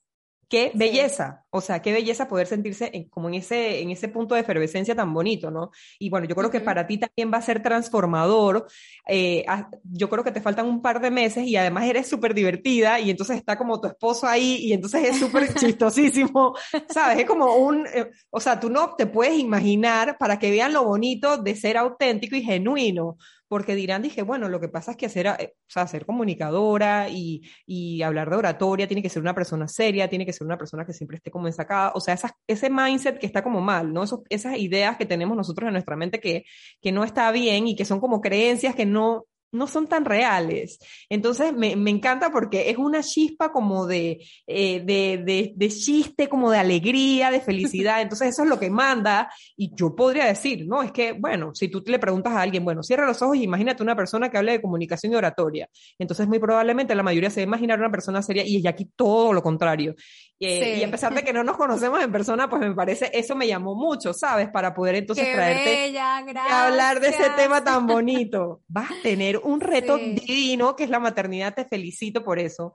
Qué 0.51 0.72
belleza, 0.74 1.44
o 1.51 1.61
sea, 1.61 1.80
qué 1.80 1.92
belleza 1.92 2.26
poder 2.26 2.48
sentirse 2.48 3.09
como 3.11 3.28
en 3.28 3.34
ese, 3.36 3.82
en 3.82 3.90
ese 3.92 4.09
punto 4.09 4.34
de 4.34 4.40
efervescencia 4.40 4.96
tan 4.96 5.14
bonito, 5.14 5.48
¿no? 5.48 5.70
Y 6.01 6.11
bueno, 6.11 6.26
yo 6.26 6.34
creo 6.34 6.51
que 6.51 6.59
para 6.59 6.88
ti 6.88 6.98
también 6.98 7.32
va 7.32 7.38
a 7.38 7.42
ser 7.42 7.62
transformador. 7.62 8.66
Eh, 9.07 9.46
yo 9.84 10.11
creo 10.11 10.24
que 10.24 10.32
te 10.32 10.40
faltan 10.40 10.66
un 10.66 10.82
par 10.82 11.01
de 11.01 11.12
meses 11.12 11.46
y 11.46 11.55
además 11.55 11.84
eres 11.84 12.09
súper 12.09 12.34
divertida 12.34 12.98
y 12.98 13.11
entonces 13.11 13.36
está 13.36 13.57
como 13.57 13.80
tu 13.80 13.86
esposo 13.86 14.26
ahí 14.26 14.57
y 14.57 14.72
entonces 14.72 15.11
es 15.11 15.20
súper 15.20 15.55
chistosísimo, 15.55 16.57
¿sabes? 16.88 17.20
Es 17.20 17.26
como 17.26 17.55
un, 17.55 17.86
eh, 17.86 18.11
o 18.30 18.40
sea, 18.40 18.59
tú 18.59 18.70
no 18.70 18.96
te 18.96 19.07
puedes 19.07 19.38
imaginar 19.38 20.18
para 20.18 20.40
que 20.40 20.51
vean 20.51 20.72
lo 20.72 20.82
bonito 20.82 21.36
de 21.38 21.55
ser 21.55 21.76
auténtico 21.76 22.34
y 22.34 22.42
genuino 22.42 23.18
porque 23.51 23.74
dirán, 23.74 24.01
dije, 24.01 24.22
bueno, 24.22 24.48
lo 24.48 24.61
que 24.61 24.68
pasa 24.68 24.92
es 24.92 24.96
que 24.96 25.07
hacer, 25.07 25.26
eh, 25.26 25.55
o 25.57 25.70
sea, 25.70 25.84
ser 25.88 26.07
comunicadora 26.07 27.09
y, 27.09 27.42
y, 27.66 28.01
hablar 28.03 28.30
de 28.30 28.36
oratoria 28.36 28.86
tiene 28.86 29.03
que 29.03 29.09
ser 29.09 29.20
una 29.20 29.34
persona 29.34 29.66
seria, 29.66 30.09
tiene 30.09 30.24
que 30.24 30.32
ser 30.32 30.46
una 30.46 30.57
persona 30.57 30.86
que 30.86 30.92
siempre 30.92 31.16
esté 31.16 31.32
como 31.32 31.48
ensacada, 31.48 31.90
o 31.96 32.01
sea, 32.01 32.16
ese 32.46 32.70
mindset 32.70 33.18
que 33.18 33.26
está 33.26 33.42
como 33.42 33.61
mal, 33.61 33.92
¿no? 33.92 34.05
esas 34.28 34.57
ideas 34.57 34.96
que 34.96 35.05
tenemos 35.05 35.36
nosotros 35.36 35.66
en 35.66 35.72
nuestra 35.72 35.96
mente 35.96 36.20
que, 36.20 36.44
que 36.80 36.92
no 36.92 37.03
está 37.03 37.32
bien 37.32 37.66
y 37.66 37.74
que 37.74 37.84
son 37.84 37.98
como 37.98 38.20
creencias 38.20 38.76
que 38.76 38.86
no, 38.86 39.26
no 39.53 39.66
son 39.66 39.86
tan 39.86 40.05
reales. 40.05 40.78
Entonces 41.09 41.53
me, 41.53 41.76
me, 41.76 41.90
encanta 41.90 42.30
porque 42.30 42.70
es 42.70 42.78
una 42.78 43.03
chispa 43.03 43.53
como 43.53 43.86
de, 43.86 44.24
eh, 44.46 44.80
de, 44.80 45.22
de, 45.24 45.53
de, 45.55 45.68
chiste, 45.68 46.28
como 46.28 46.51
de 46.51 46.59
alegría, 46.59 47.30
de 47.30 47.40
felicidad. 47.40 48.01
Entonces 48.03 48.28
eso 48.28 48.44
es 48.44 48.48
lo 48.48 48.59
que 48.59 48.70
manda. 48.70 49.30
Y 49.57 49.74
yo 49.74 49.94
podría 49.94 50.26
decir, 50.26 50.66
no, 50.66 50.82
es 50.82 50.92
que, 50.92 51.12
bueno, 51.12 51.55
si 51.55 51.68
tú 51.68 51.82
le 51.86 51.98
preguntas 51.98 52.32
a 52.32 52.42
alguien, 52.42 52.64
bueno, 52.64 52.82
cierra 52.82 53.07
los 53.07 53.20
ojos 53.22 53.36
y 53.36 53.44
imagínate 53.44 53.82
una 53.82 53.96
persona 53.96 54.30
que 54.30 54.38
hable 54.38 54.53
de 54.53 54.62
comunicación 54.62 55.12
y 55.12 55.16
oratoria. 55.16 55.68
Entonces 55.98 56.26
muy 56.28 56.38
probablemente 56.38 56.94
la 56.94 57.03
mayoría 57.03 57.30
se 57.30 57.40
va 57.40 57.44
a 57.44 57.48
imaginar 57.48 57.78
una 57.78 57.90
persona 57.90 58.22
seria 58.22 58.44
y 58.44 58.57
es 58.57 58.66
aquí 58.66 58.88
todo 58.96 59.32
lo 59.32 59.42
contrario. 59.42 59.94
Eh, 60.42 60.78
y 60.78 60.84
a 60.84 60.90
pesar 60.90 61.14
de 61.14 61.22
que 61.22 61.34
no 61.34 61.44
nos 61.44 61.59
conocemos 61.59 62.03
en 62.03 62.11
persona, 62.11 62.48
pues 62.48 62.62
me 62.62 62.74
parece, 62.74 63.11
eso 63.12 63.36
me 63.36 63.46
llamó 63.46 63.74
mucho, 63.74 64.14
¿sabes? 64.14 64.48
Para 64.48 64.72
poder 64.72 64.94
entonces 64.94 65.30
traerte 65.34 65.88
y 65.88 65.96
hablar 65.98 66.98
de 66.98 67.09
ese 67.09 67.28
tema 67.36 67.62
tan 67.62 67.86
bonito. 67.86 68.62
Vas 68.68 68.90
a 68.90 69.03
tener 69.03 69.39
un 69.45 69.61
reto 69.61 69.97
divino 69.97 70.76
que 70.76 70.84
es 70.84 70.91
la 70.91 71.01
maternidad, 71.01 71.55
te 71.55 71.64
felicito 71.64 72.24
por 72.24 72.38
eso. 72.38 72.74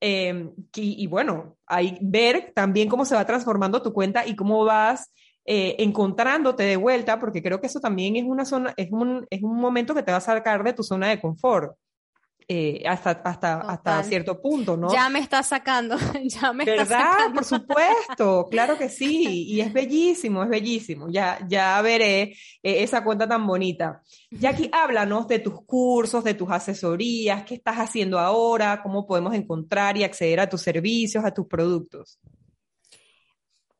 Em, 0.00 0.52
y, 0.74 1.06
bueno, 1.06 1.56
ahí 1.66 1.98
ver 2.02 2.52
también 2.54 2.88
cómo 2.88 3.04
se 3.04 3.14
va 3.14 3.24
transformando 3.24 3.82
tu 3.82 3.92
cuenta 3.92 4.26
y 4.26 4.36
cómo 4.36 4.64
vas 4.64 5.12
eh, 5.44 5.76
encontrándote 5.78 6.64
de 6.64 6.76
vuelta, 6.76 7.18
porque 7.18 7.42
creo 7.42 7.60
que 7.60 7.68
eso 7.68 7.80
también 7.80 8.16
es 8.16 8.24
una 8.24 8.44
zona, 8.44 8.74
es 8.76 8.88
un, 8.90 9.26
es 9.30 9.42
un 9.42 9.56
momento 9.56 9.94
que 9.94 10.02
te 10.02 10.10
va 10.10 10.18
a 10.18 10.20
sacar 10.20 10.62
de 10.64 10.72
tu 10.72 10.82
zona 10.82 11.08
de 11.08 11.20
confort. 11.20 11.76
Eh, 12.48 12.84
hasta, 12.86 13.10
hasta, 13.10 13.58
hasta 13.58 14.04
cierto 14.04 14.40
punto, 14.40 14.76
¿no? 14.76 14.92
Ya 14.92 15.08
me 15.10 15.18
está 15.18 15.42
sacando, 15.42 15.96
ya 16.26 16.52
me 16.52 16.64
¿verdad? 16.64 16.82
está 16.84 17.00
sacando. 17.00 17.34
Por 17.34 17.44
supuesto, 17.44 18.46
claro 18.48 18.78
que 18.78 18.88
sí, 18.88 19.46
y 19.48 19.60
es 19.60 19.72
bellísimo, 19.72 20.44
es 20.44 20.48
bellísimo. 20.48 21.08
Ya, 21.10 21.44
ya 21.48 21.82
veré 21.82 22.22
eh, 22.22 22.36
esa 22.62 23.02
cuenta 23.02 23.26
tan 23.26 23.44
bonita. 23.44 24.00
Jackie, 24.30 24.70
háblanos 24.72 25.26
de 25.26 25.40
tus 25.40 25.60
cursos, 25.64 26.22
de 26.22 26.34
tus 26.34 26.48
asesorías, 26.48 27.42
qué 27.42 27.56
estás 27.56 27.78
haciendo 27.78 28.20
ahora, 28.20 28.80
cómo 28.80 29.08
podemos 29.08 29.34
encontrar 29.34 29.96
y 29.96 30.04
acceder 30.04 30.38
a 30.38 30.48
tus 30.48 30.62
servicios, 30.62 31.24
a 31.24 31.34
tus 31.34 31.48
productos. 31.48 32.20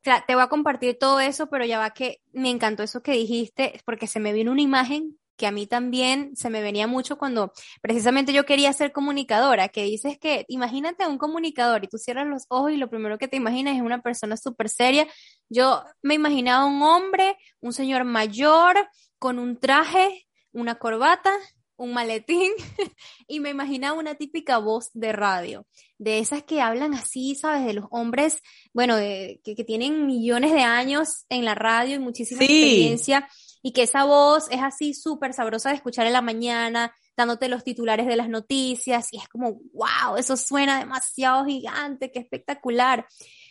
te 0.03 0.35
voy 0.35 0.43
a 0.43 0.49
compartir 0.49 0.99
todo 0.99 1.21
eso, 1.21 1.49
pero 1.49 1.65
ya 1.65 1.79
va 1.79 1.91
que 1.91 2.21
me 2.33 2.51
encantó 2.51 2.83
eso 2.83 3.01
que 3.01 3.13
dijiste, 3.13 3.81
porque 3.85 4.09
se 4.09 4.19
me 4.19 4.33
vino 4.33 4.51
una 4.51 4.63
imagen 4.63 5.17
que 5.37 5.47
a 5.47 5.51
mí 5.51 5.67
también 5.67 6.35
se 6.37 6.51
me 6.51 6.63
venía 6.63 6.87
mucho 6.87 7.19
cuando 7.19 7.53
precisamente 7.81 8.33
yo 8.33 8.45
quería 8.45 8.73
ser 8.73 8.93
comunicadora, 8.93 9.69
que 9.69 9.85
dices 9.85 10.19
que 10.19 10.45
imagínate 10.49 11.05
a 11.05 11.09
un 11.09 11.19
comunicador 11.19 11.85
y 11.85 11.89
tú 11.89 11.99
cierras 11.99 12.27
los 12.27 12.45
ojos 12.49 12.73
y 12.73 12.77
lo 12.77 12.89
primero 12.89 13.19
que 13.19 13.29
te 13.29 13.37
imaginas 13.37 13.77
es 13.77 13.83
una 13.83 14.03
persona 14.03 14.37
súper 14.37 14.69
seria. 14.69 15.07
Yo 15.49 15.83
me 16.03 16.15
imaginaba 16.15 16.67
un 16.67 16.83
hombre, 16.83 17.37
un 17.61 17.73
señor 17.73 18.05
mayor, 18.05 18.89
con 19.19 19.39
un 19.39 19.59
traje, 19.59 20.27
una 20.53 20.77
corbata, 20.77 21.33
un 21.77 21.93
maletín 21.93 22.53
y 23.29 23.41
me 23.41 23.51
imaginaba 23.51 23.99
una 23.99 24.15
típica 24.15 24.59
voz 24.59 24.91
de 24.95 25.13
radio, 25.13 25.67
de 25.99 26.19
esas 26.19 26.43
que 26.43 26.61
hablan 26.61 26.95
así, 26.95 27.35
¿sabes? 27.35 27.67
De 27.67 27.75
los 27.75 27.87
hombres, 27.91 28.41
bueno, 28.73 28.97
que, 28.97 29.65
tienen 29.67 30.07
millones 30.07 30.53
de 30.53 30.63
años 30.63 31.25
en 31.29 31.45
la 31.45 31.55
radio 31.55 31.97
y 31.97 31.99
muchísima 31.99 32.43
experiencia 32.43 33.29
y 33.67 33.73
que 33.73 33.83
esa 33.83 34.05
voz 34.05 34.47
es 34.53 34.63
así 34.63 34.95
súper 34.95 35.33
sabrosa 35.33 35.71
de 35.71 35.75
escuchar 35.75 36.07
en 36.07 36.13
la 36.13 36.23
mañana, 36.23 36.95
dándote 37.17 37.49
los 37.49 37.65
titulares 37.65 38.07
de 38.07 38.15
las 38.15 38.29
noticias 38.29 39.13
y 39.13 39.17
es 39.17 39.27
como, 39.27 39.55
wow, 39.73 40.17
eso 40.17 40.37
suena 40.37 40.79
demasiado 40.79 41.45
gigante, 41.47 42.13
qué 42.13 42.21
espectacular. 42.21 43.09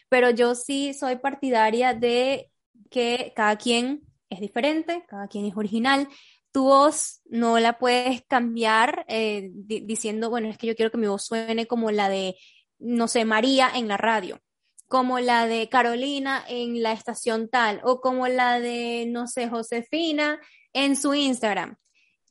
Pero 0.08 0.30
yo 0.30 0.56
sí 0.56 0.94
soy 0.94 1.18
partidaria 1.18 1.94
de 1.94 2.50
que 2.90 3.34
cada 3.36 3.58
quien 3.58 4.04
es 4.30 4.40
diferente, 4.40 5.04
cada 5.06 5.28
quien 5.28 5.48
es 5.48 5.58
original. 5.58 6.08
Tu 6.54 6.64
voz 6.64 7.20
no 7.26 7.60
la 7.60 7.78
puedes 7.78 8.22
cambiar 8.26 9.06
eh, 9.10 9.50
diciendo, 9.52 10.30
bueno, 10.30 10.48
es 10.48 10.58
que 10.58 10.68
yo 10.68 10.78
quiero 10.78 10.92
que 10.92 10.98
mi 10.98 11.08
voz 11.08 11.26
suene 11.26 11.68
como 11.68 11.92
la 11.92 12.08
de, 12.08 12.38
no 12.80 13.10
sé, 13.10 13.26
María 13.26 13.70
en 13.76 13.90
la 13.90 13.98
radio 13.98 14.40
como 14.88 15.20
la 15.20 15.48
de 15.48 15.68
Carolina 15.70 16.44
en 16.48 16.84
la 16.84 16.92
estación 16.92 17.50
tal 17.50 17.82
o 17.84 18.02
como 18.02 18.28
la 18.28 18.60
de, 18.60 19.06
no 19.08 19.28
sé, 19.28 19.50
Josefina 19.50 20.40
en 20.74 20.96
su 20.96 21.14
Instagram. 21.14 21.78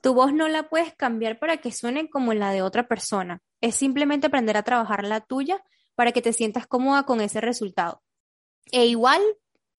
Tu 0.00 0.14
voz 0.14 0.32
no 0.32 0.48
la 0.48 0.68
puedes 0.68 0.94
cambiar 0.94 1.38
para 1.38 1.56
que 1.58 1.72
suene 1.72 2.08
como 2.10 2.34
la 2.34 2.52
de 2.52 2.62
otra 2.62 2.86
persona. 2.86 3.40
Es 3.60 3.74
simplemente 3.74 4.26
aprender 4.26 4.56
a 4.56 4.62
trabajar 4.62 5.04
la 5.04 5.20
tuya 5.20 5.64
para 5.94 6.12
que 6.12 6.22
te 6.22 6.32
sientas 6.32 6.66
cómoda 6.66 7.04
con 7.04 7.20
ese 7.20 7.40
resultado. 7.40 8.02
E 8.70 8.86
igual 8.86 9.22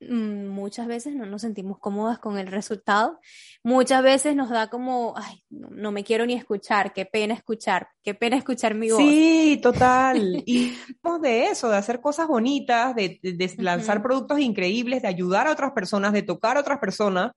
muchas 0.02 0.88
veces 0.88 1.16
no 1.16 1.26
nos 1.26 1.42
sentimos 1.42 1.80
cómodas 1.80 2.20
con 2.20 2.38
el 2.38 2.48
resultado. 2.48 3.20
Muchas 3.64 4.04
veces 4.04 4.36
nos 4.36 4.50
da 4.50 4.70
como, 4.70 5.14
ay, 5.18 5.44
no, 5.50 5.92
me 5.92 6.04
quiero 6.04 6.26
ni 6.26 6.34
escuchar, 6.34 6.94
qué 6.94 7.06
pena 7.06 7.34
escuchar, 7.34 7.88
qué 8.04 8.14
pena 8.14 8.38
escuchar 8.38 8.76
mi 8.76 8.90
voz. 8.90 9.00
Sí, 9.00 9.60
total. 9.62 10.44
y 10.46 10.76
de 11.22 11.46
eso, 11.46 11.70
de 11.70 11.78
hacer 11.78 12.02
cosas 12.02 12.28
bonitas, 12.28 12.96
de, 12.96 13.20
lanzar 13.58 14.02
productos 14.02 14.40
increíbles, 14.40 15.02
de 15.02 15.08
ayudar 15.08 15.48
a 15.48 15.52
otras 15.52 15.72
personas, 15.72 16.14
de 16.14 16.24
tocar 16.24 16.58
a 16.58 16.62
otras 16.62 16.80
personas, 16.80 17.32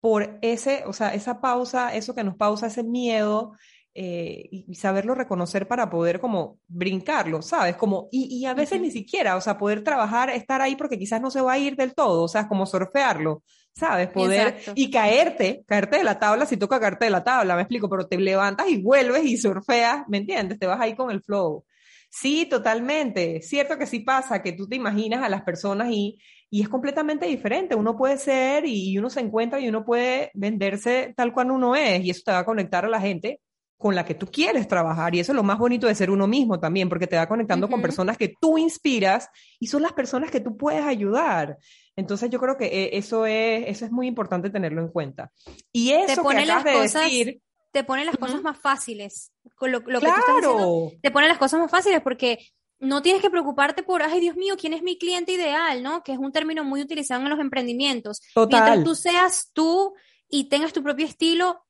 por 0.00 0.38
ese, 0.42 0.84
o 0.86 0.92
sea, 0.92 1.14
esa 1.14 1.40
pausa, 1.40 1.94
eso 1.94 2.14
que 2.14 2.22
nos 2.22 2.36
pausa, 2.36 2.66
ese 2.66 2.84
miedo, 2.84 3.54
eh, 3.98 4.48
y 4.50 4.74
saberlo 4.74 5.14
reconocer 5.14 5.66
para 5.66 5.88
poder 5.88 6.20
como 6.20 6.58
brincarlo, 6.68 7.40
¿sabes? 7.40 7.76
Como, 7.76 8.08
y, 8.12 8.26
y 8.26 8.44
a 8.44 8.52
veces 8.52 8.78
ni 8.78 8.90
siquiera, 8.90 9.36
o 9.36 9.40
sea, 9.40 9.56
poder 9.56 9.82
trabajar, 9.82 10.28
estar 10.28 10.60
ahí 10.60 10.76
porque 10.76 10.98
quizás 10.98 11.18
no 11.22 11.30
se 11.30 11.40
va 11.40 11.54
a 11.54 11.58
ir 11.58 11.76
del 11.76 11.94
todo, 11.94 12.24
o 12.24 12.28
sea, 12.28 12.46
como 12.46 12.66
surfearlo, 12.66 13.42
¿sabes? 13.74 14.08
Poder, 14.08 14.58
y 14.74 14.90
caerte, 14.90 15.64
caerte 15.66 15.96
de 15.96 16.04
la 16.04 16.18
tabla 16.18 16.44
si 16.44 16.58
toca 16.58 16.78
caerte 16.78 17.06
de 17.06 17.10
la 17.10 17.24
tabla, 17.24 17.56
me 17.56 17.62
explico, 17.62 17.88
pero 17.88 18.06
te 18.06 18.18
levantas 18.18 18.68
y 18.68 18.82
vuelves 18.82 19.24
y 19.24 19.38
surfeas, 19.38 20.04
¿me 20.08 20.18
entiendes? 20.18 20.58
Te 20.58 20.66
vas 20.66 20.78
ahí 20.78 20.94
con 20.94 21.10
el 21.10 21.22
flow. 21.22 21.64
Sí, 22.10 22.44
totalmente. 22.44 23.40
Cierto 23.40 23.78
que 23.78 23.86
sí 23.86 24.00
pasa, 24.00 24.42
que 24.42 24.52
tú 24.52 24.68
te 24.68 24.76
imaginas 24.76 25.22
a 25.22 25.30
las 25.30 25.40
personas 25.40 25.88
y, 25.90 26.18
y 26.50 26.60
es 26.60 26.68
completamente 26.68 27.24
diferente. 27.24 27.74
Uno 27.74 27.96
puede 27.96 28.18
ser 28.18 28.66
y, 28.66 28.90
y 28.90 28.98
uno 28.98 29.08
se 29.08 29.20
encuentra 29.20 29.58
y 29.58 29.68
uno 29.70 29.86
puede 29.86 30.30
venderse 30.34 31.14
tal 31.16 31.32
cual 31.32 31.50
uno 31.50 31.74
es 31.74 32.04
y 32.04 32.10
eso 32.10 32.22
te 32.26 32.32
va 32.32 32.40
a 32.40 32.44
conectar 32.44 32.84
a 32.84 32.88
la 32.88 33.00
gente 33.00 33.40
con 33.76 33.94
la 33.94 34.04
que 34.04 34.14
tú 34.14 34.26
quieres 34.26 34.68
trabajar. 34.68 35.14
Y 35.14 35.20
eso 35.20 35.32
es 35.32 35.36
lo 35.36 35.42
más 35.42 35.58
bonito 35.58 35.86
de 35.86 35.94
ser 35.94 36.10
uno 36.10 36.26
mismo 36.26 36.58
también, 36.58 36.88
porque 36.88 37.06
te 37.06 37.16
va 37.16 37.28
conectando 37.28 37.68
con 37.68 37.82
personas 37.82 38.16
que 38.16 38.34
tú 38.40 38.58
inspiras 38.58 39.28
y 39.58 39.66
son 39.66 39.82
las 39.82 39.92
personas 39.92 40.30
que 40.30 40.40
tú 40.40 40.56
puedes 40.56 40.84
ayudar. 40.84 41.58
Entonces 41.94 42.30
yo 42.30 42.38
creo 42.38 42.56
que 42.56 42.66
eh, 42.66 42.90
eso 42.92 43.26
es, 43.26 43.64
eso 43.66 43.84
es 43.84 43.90
muy 43.90 44.06
importante 44.06 44.50
tenerlo 44.50 44.80
en 44.80 44.88
cuenta. 44.88 45.30
Y 45.72 45.92
eso 45.92 46.22
te 46.22 46.36
que 46.36 46.46
las 46.46 46.64
de 46.64 46.72
cosas, 46.72 47.04
decir... 47.04 47.40
Te 47.70 47.84
pone 47.84 48.06
las 48.06 48.16
cosas 48.16 48.40
más 48.42 48.58
fáciles. 48.58 49.32
Con 49.54 49.70
lo, 49.70 49.80
lo 49.80 50.00
claro. 50.00 50.92
te 51.02 51.10
pone 51.10 51.28
las 51.28 51.36
cosas 51.36 51.60
más 51.60 51.70
fáciles 51.70 52.00
porque 52.00 52.38
no 52.78 53.02
tienes 53.02 53.20
que 53.20 53.28
preocuparte 53.28 53.82
por, 53.82 54.02
ay 54.02 54.20
Dios 54.20 54.36
mío, 54.36 54.54
¿quién 54.58 54.72
es 54.72 54.82
mi 54.82 54.96
cliente 54.96 55.32
ideal? 55.32 55.82
¿no? 55.82 56.02
Que 56.02 56.12
es 56.12 56.18
un 56.18 56.32
término 56.32 56.64
muy 56.64 56.80
utilizado 56.80 57.22
en 57.22 57.28
los 57.28 57.38
emprendimientos. 57.38 58.22
Total. 58.34 58.62
Mientras 58.62 58.84
tú 58.84 58.94
seas 58.94 59.50
tú 59.52 59.94
y 60.30 60.48
tengas 60.48 60.72
tu 60.72 60.82
propio 60.82 61.04
estilo, 61.04 61.66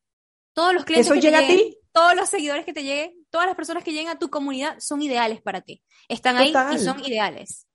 todos 0.53 0.75
los 0.75 0.85
clientes 0.85 1.07
¿Eso 1.07 1.15
que 1.15 1.21
llega 1.21 1.41
a 1.41 1.47
ti? 1.47 1.77
Todos 1.97 2.15
los 2.15 2.29
seguidores 2.29 2.67
que 2.67 2.75
te 2.75 2.83
lleguen, 2.83 3.15
todas 3.31 3.47
las 3.47 3.57
personas 3.57 3.83
que 3.83 3.91
lleguen 3.91 4.09
a 4.09 4.19
tu 4.19 4.29
comunidad 4.29 4.77
son 4.81 5.01
ideales 5.01 5.41
para 5.41 5.63
ti. 5.63 5.83
Están 6.11 6.37
ahí 6.37 6.53
y 6.75 6.79
son 6.79 7.03
ideales. 7.03 7.67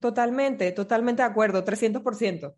Totalmente, 0.00 0.70
totalmente 0.72 1.22
de 1.22 1.28
acuerdo, 1.28 1.64
300%. 1.64 2.54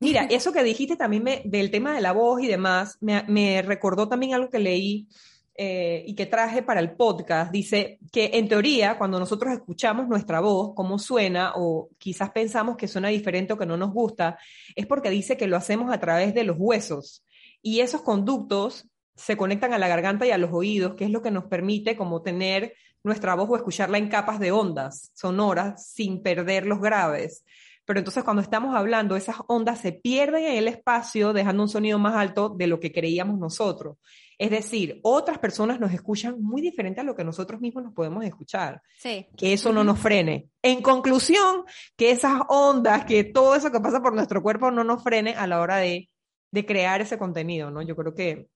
Mira, 0.00 0.24
eso 0.30 0.52
que 0.52 0.62
dijiste 0.62 0.96
también 0.96 1.22
me, 1.22 1.40
del 1.46 1.70
tema 1.70 1.94
de 1.94 2.02
la 2.02 2.12
voz 2.12 2.42
y 2.42 2.46
demás, 2.46 2.98
me, 3.00 3.62
recordó 3.62 4.06
también 4.06 4.34
algo 4.34 4.50
que 4.50 4.58
leí 4.58 5.08
eh, 5.54 6.04
y 6.06 6.14
que 6.14 6.26
traje 6.26 6.62
para 6.62 6.80
el 6.80 6.94
podcast. 6.94 7.50
Dice 7.50 7.98
que 8.12 8.32
en 8.34 8.46
teoría, 8.46 8.98
cuando 8.98 9.18
nosotros 9.18 9.50
escuchamos 9.50 10.08
nuestra 10.08 10.40
voz, 10.40 10.74
cómo 10.76 10.98
suena, 10.98 11.54
o 11.56 11.88
quizás 11.96 12.32
pensamos 12.32 12.76
que 12.76 12.86
suena 12.86 13.08
diferente 13.08 13.54
o 13.54 13.58
que 13.58 13.64
no 13.64 13.78
nos 13.78 13.94
gusta, 13.94 14.36
es 14.76 14.84
porque 14.84 15.08
dice 15.08 15.38
que 15.38 15.46
lo 15.46 15.56
hacemos 15.56 15.90
a 15.90 15.98
través 15.98 16.34
de 16.34 16.44
los 16.44 16.56
huesos. 16.58 17.24
Y 17.62 17.80
esos 17.80 18.02
conductos 18.02 18.90
se 19.16 19.36
conectan 19.36 19.72
a 19.72 19.78
la 19.78 19.88
garganta 19.88 20.26
y 20.26 20.30
a 20.30 20.38
los 20.38 20.50
oídos, 20.52 20.94
que 20.94 21.04
es 21.04 21.10
lo 21.10 21.22
que 21.22 21.30
nos 21.30 21.44
permite 21.44 21.96
como 21.96 22.22
tener 22.22 22.74
nuestra 23.02 23.34
voz 23.34 23.48
o 23.50 23.56
escucharla 23.56 23.98
en 23.98 24.08
capas 24.08 24.40
de 24.40 24.50
ondas 24.50 25.10
sonoras 25.14 25.86
sin 25.86 26.22
perder 26.22 26.66
los 26.66 26.80
graves. 26.80 27.44
Pero 27.84 27.98
entonces 27.98 28.24
cuando 28.24 28.42
estamos 28.42 28.74
hablando, 28.74 29.14
esas 29.14 29.36
ondas 29.46 29.78
se 29.78 29.92
pierden 29.92 30.44
en 30.44 30.56
el 30.56 30.68
espacio, 30.68 31.34
dejando 31.34 31.62
un 31.62 31.68
sonido 31.68 31.98
más 31.98 32.14
alto 32.14 32.48
de 32.48 32.66
lo 32.66 32.80
que 32.80 32.92
creíamos 32.92 33.38
nosotros. 33.38 33.98
Es 34.38 34.50
decir, 34.50 35.00
otras 35.02 35.38
personas 35.38 35.78
nos 35.78 35.92
escuchan 35.92 36.42
muy 36.42 36.62
diferente 36.62 37.02
a 37.02 37.04
lo 37.04 37.14
que 37.14 37.24
nosotros 37.24 37.60
mismos 37.60 37.84
nos 37.84 37.92
podemos 37.92 38.24
escuchar. 38.24 38.82
Sí. 38.98 39.26
Que 39.36 39.52
eso 39.52 39.72
no 39.72 39.84
nos 39.84 39.98
frene. 39.98 40.48
En 40.62 40.80
conclusión, 40.80 41.64
que 41.94 42.10
esas 42.10 42.40
ondas, 42.48 43.04
que 43.04 43.22
todo 43.22 43.54
eso 43.54 43.70
que 43.70 43.80
pasa 43.80 44.00
por 44.02 44.14
nuestro 44.14 44.42
cuerpo 44.42 44.70
no 44.70 44.82
nos 44.82 45.02
frene 45.02 45.34
a 45.34 45.46
la 45.46 45.60
hora 45.60 45.76
de, 45.76 46.08
de 46.50 46.66
crear 46.66 47.00
ese 47.02 47.18
contenido, 47.18 47.70
¿no? 47.70 47.82
Yo 47.82 47.94
creo 47.94 48.14
que 48.14 48.48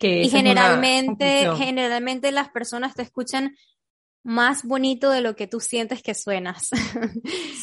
y 0.00 0.28
generalmente, 0.28 1.48
generalmente 1.56 2.32
las 2.32 2.48
personas 2.50 2.94
te 2.94 3.02
escuchan 3.02 3.56
más 4.22 4.64
bonito 4.64 5.10
de 5.10 5.20
lo 5.20 5.36
que 5.36 5.46
tú 5.46 5.60
sientes 5.60 6.02
que 6.02 6.14
suenas. 6.14 6.70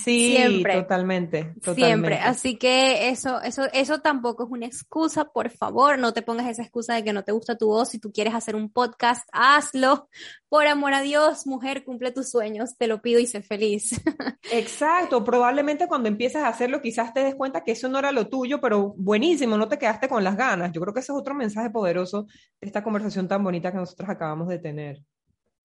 Sí, 0.06 0.36
siempre, 0.36 0.82
totalmente, 0.82 1.46
totalmente. 1.64 1.86
Siempre. 1.86 2.16
Así 2.20 2.58
que 2.58 3.10
eso, 3.10 3.42
eso, 3.42 3.64
eso 3.74 4.02
tampoco 4.02 4.44
es 4.44 4.52
una 4.52 4.68
excusa, 4.68 5.26
por 5.26 5.50
favor, 5.50 5.98
no 5.98 6.14
te 6.14 6.22
pongas 6.22 6.48
esa 6.48 6.62
excusa 6.62 6.94
de 6.94 7.04
que 7.04 7.12
no 7.12 7.24
te 7.24 7.32
gusta 7.32 7.58
tu 7.58 7.66
voz. 7.66 7.90
Si 7.90 7.98
tú 7.98 8.12
quieres 8.12 8.36
hacer 8.36 8.56
un 8.56 8.72
podcast, 8.72 9.28
hazlo. 9.32 10.08
Por 10.48 10.68
amor 10.68 10.94
a 10.94 11.02
Dios, 11.02 11.48
mujer, 11.48 11.84
cumple 11.84 12.12
tus 12.12 12.30
sueños, 12.30 12.78
te 12.78 12.86
lo 12.86 13.02
pido 13.02 13.20
y 13.20 13.26
sé 13.26 13.42
feliz. 13.42 14.00
Exacto, 14.52 15.24
probablemente 15.24 15.88
cuando 15.88 16.08
empieces 16.08 16.44
a 16.44 16.50
hacerlo 16.50 16.84
quizás 16.84 17.12
te 17.12 17.22
des 17.22 17.34
cuenta 17.34 17.64
que 17.64 17.72
eso 17.72 17.90
no 17.90 17.98
era 17.98 18.12
lo 18.12 18.28
tuyo, 18.28 18.62
pero 18.62 18.94
buenísimo, 18.96 19.58
no 19.58 19.68
te 19.68 19.80
quedaste 19.80 20.08
con 20.08 20.24
las 20.24 20.38
ganas. 20.38 20.72
Yo 20.72 20.82
creo 20.82 20.94
que 20.94 21.00
ese 21.00 21.14
es 21.14 21.18
otro 21.18 21.34
mensaje 21.34 21.72
poderoso 21.72 22.28
de 22.62 22.68
esta 22.68 22.84
conversación 22.84 23.28
tan 23.28 23.44
bonita 23.44 23.72
que 23.72 23.78
nosotros 23.78 24.08
acabamos 24.08 24.48
de 24.50 24.60
tener. 24.60 25.02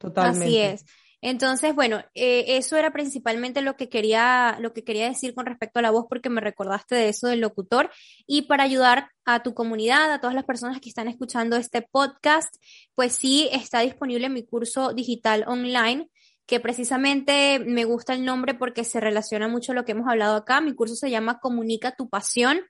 Totalmente. 0.01 0.45
Así 0.45 0.59
es. 0.59 0.85
Entonces, 1.23 1.75
bueno, 1.75 2.03
eh, 2.15 2.57
eso 2.57 2.79
era 2.79 2.93
principalmente 2.93 3.61
lo 3.61 3.77
que 3.77 3.91
quería, 3.91 4.57
lo 4.59 4.73
que 4.73 4.85
quería 4.85 5.07
decir 5.07 5.35
con 5.35 5.45
respecto 5.45 5.79
a 5.79 5.83
la 5.83 5.91
voz, 5.91 6.07
porque 6.09 6.31
me 6.31 6.41
recordaste 6.41 6.95
de 6.95 7.11
eso 7.11 7.29
del 7.29 7.41
locutor. 7.41 7.91
Y 8.27 8.43
para 8.43 8.65
ayudar 8.65 9.11
a 9.27 9.43
tu 9.43 9.53
comunidad, 9.53 10.11
a 10.13 10.21
todas 10.21 10.35
las 10.35 10.45
personas 10.45 10.81
que 10.81 10.89
están 10.89 11.09
escuchando 11.09 11.57
este 11.57 11.83
podcast, 11.83 12.55
pues 12.95 13.13
sí 13.13 13.51
está 13.53 13.81
disponible 13.81 14.31
mi 14.31 14.47
curso 14.47 14.95
digital 14.95 15.45
online, 15.47 16.09
que 16.47 16.59
precisamente 16.59 17.59
me 17.59 17.85
gusta 17.85 18.15
el 18.15 18.25
nombre 18.25 18.55
porque 18.55 18.85
se 18.85 18.99
relaciona 18.99 19.47
mucho 19.47 19.73
a 19.73 19.75
lo 19.75 19.85
que 19.85 19.93
hemos 19.93 20.09
hablado 20.09 20.37
acá. 20.37 20.63
Mi 20.63 20.75
curso 20.75 20.97
se 20.97 21.11
llama 21.11 21.39
Comunica 21.39 21.95
tu 21.95 22.09
pasión, 22.09 22.61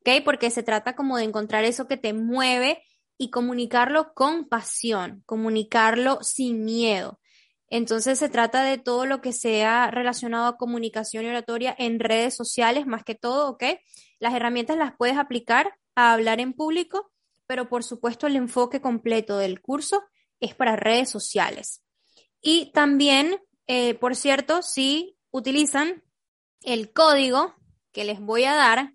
¿ok? 0.00 0.22
Porque 0.24 0.50
se 0.50 0.62
trata 0.62 0.94
como 0.94 1.16
de 1.16 1.24
encontrar 1.24 1.64
eso 1.64 1.88
que 1.88 1.96
te 1.96 2.12
mueve 2.12 2.84
y 3.20 3.28
comunicarlo 3.28 4.14
con 4.14 4.48
pasión, 4.48 5.22
comunicarlo 5.26 6.20
sin 6.22 6.64
miedo. 6.64 7.20
Entonces 7.68 8.18
se 8.18 8.30
trata 8.30 8.64
de 8.64 8.78
todo 8.78 9.04
lo 9.04 9.20
que 9.20 9.34
sea 9.34 9.90
relacionado 9.90 10.46
a 10.46 10.56
comunicación 10.56 11.26
y 11.26 11.28
oratoria 11.28 11.76
en 11.78 12.00
redes 12.00 12.34
sociales, 12.34 12.86
más 12.86 13.04
que 13.04 13.14
todo, 13.14 13.50
¿ok? 13.50 13.64
Las 14.20 14.32
herramientas 14.32 14.78
las 14.78 14.96
puedes 14.96 15.18
aplicar 15.18 15.76
a 15.94 16.14
hablar 16.14 16.40
en 16.40 16.54
público, 16.54 17.12
pero 17.46 17.68
por 17.68 17.84
supuesto 17.84 18.26
el 18.26 18.36
enfoque 18.36 18.80
completo 18.80 19.36
del 19.36 19.60
curso 19.60 20.02
es 20.40 20.54
para 20.54 20.76
redes 20.76 21.10
sociales. 21.10 21.82
Y 22.40 22.72
también, 22.72 23.38
eh, 23.66 23.96
por 23.96 24.16
cierto, 24.16 24.62
si 24.62 25.18
utilizan 25.30 26.02
el 26.62 26.94
código 26.94 27.54
que 27.92 28.04
les 28.04 28.18
voy 28.18 28.44
a 28.44 28.54
dar 28.54 28.94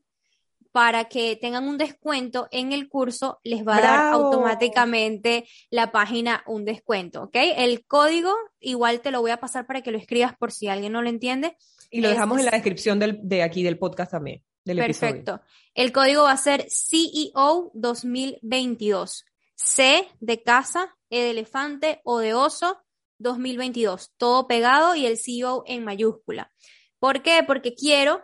para 0.75 1.05
que 1.05 1.37
tengan 1.37 1.69
un 1.69 1.77
descuento 1.77 2.49
en 2.51 2.73
el 2.73 2.89
curso, 2.89 3.39
les 3.45 3.65
va 3.65 3.77
a 3.77 3.81
dar 3.81 4.13
automáticamente 4.13 5.47
la 5.69 5.93
página 5.93 6.43
un 6.47 6.65
descuento, 6.65 7.23
¿ok? 7.23 7.37
El 7.55 7.85
código 7.85 8.33
igual 8.59 8.99
te 8.99 9.11
lo 9.11 9.21
voy 9.21 9.31
a 9.31 9.39
pasar 9.39 9.67
para 9.67 9.79
que 9.79 9.91
lo 9.91 9.97
escribas 9.97 10.35
por 10.35 10.51
si 10.51 10.67
alguien 10.67 10.91
no 10.91 11.01
lo 11.01 11.07
entiende. 11.07 11.55
Y 11.89 12.01
lo 12.01 12.09
dejamos 12.09 12.39
en 12.39 12.45
la 12.47 12.51
descripción 12.51 12.99
de 12.99 13.41
aquí 13.41 13.63
del 13.63 13.77
podcast 13.77 14.11
también. 14.11 14.43
Del 14.65 14.79
Perfecto. 14.79 15.39
El 15.73 15.93
código 15.93 16.23
va 16.23 16.33
a 16.33 16.37
ser 16.37 16.65
CEO 16.69 17.71
2022. 17.73 19.23
C 19.55 20.05
de 20.19 20.43
casa, 20.43 20.93
E 21.09 21.21
de 21.21 21.29
elefante, 21.31 22.01
O 22.03 22.19
de 22.19 22.33
oso, 22.33 22.83
2022. 23.19 24.11
Todo 24.17 24.45
pegado 24.45 24.93
y 24.93 25.05
el 25.05 25.17
CEO 25.17 25.63
en 25.67 25.85
mayúscula. 25.85 26.51
¿Por 26.99 27.21
qué? 27.21 27.43
Porque 27.47 27.75
quiero 27.75 28.23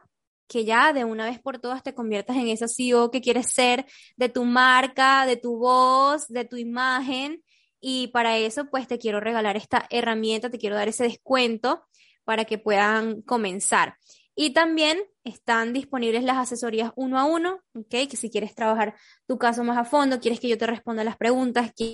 que 0.52 0.66
ya 0.66 0.92
de 0.92 1.06
una 1.06 1.24
vez 1.24 1.40
por 1.40 1.60
todas 1.60 1.82
te 1.82 1.94
conviertas 1.94 2.36
en 2.36 2.50
ese 2.50 2.68
CEO 2.68 3.10
que 3.10 3.22
quieres 3.22 3.48
ser 3.48 3.86
de 4.18 4.28
tu 4.28 4.44
marca, 4.44 5.26
de 5.26 5.38
tu 5.38 5.58
voz, 5.58 6.28
de 6.28 6.44
tu 6.44 6.58
imagen. 6.58 7.42
Y 7.80 8.08
para 8.08 8.38
eso, 8.38 8.66
pues 8.70 8.86
te 8.86 9.00
quiero 9.00 9.22
regalar 9.22 9.56
esta 9.56 9.88
herramienta, 9.90 10.50
te 10.50 10.58
quiero 10.58 10.76
dar 10.76 10.90
ese 10.90 11.06
descuento 11.06 11.84
para 12.26 12.44
que 12.44 12.58
puedan 12.58 13.22
comenzar. 13.22 13.96
Y 14.36 14.50
también 14.50 15.00
están 15.24 15.72
disponibles 15.72 16.26
las 16.26 16.38
asesorías 16.38 16.92
uno 16.98 17.18
a 17.18 17.24
uno, 17.24 17.62
¿ok? 17.74 18.10
Que 18.10 18.18
si 18.18 18.30
quieres 18.30 18.54
trabajar 18.54 18.96
tu 19.28 19.38
caso 19.38 19.64
más 19.64 19.78
a 19.78 19.86
fondo, 19.86 20.20
quieres 20.20 20.42
que 20.42 20.50
yo 20.50 20.58
te 20.58 20.68
responda 20.68 21.06
las 21.06 21.16
preguntas, 21.16 21.72
que, 21.74 21.92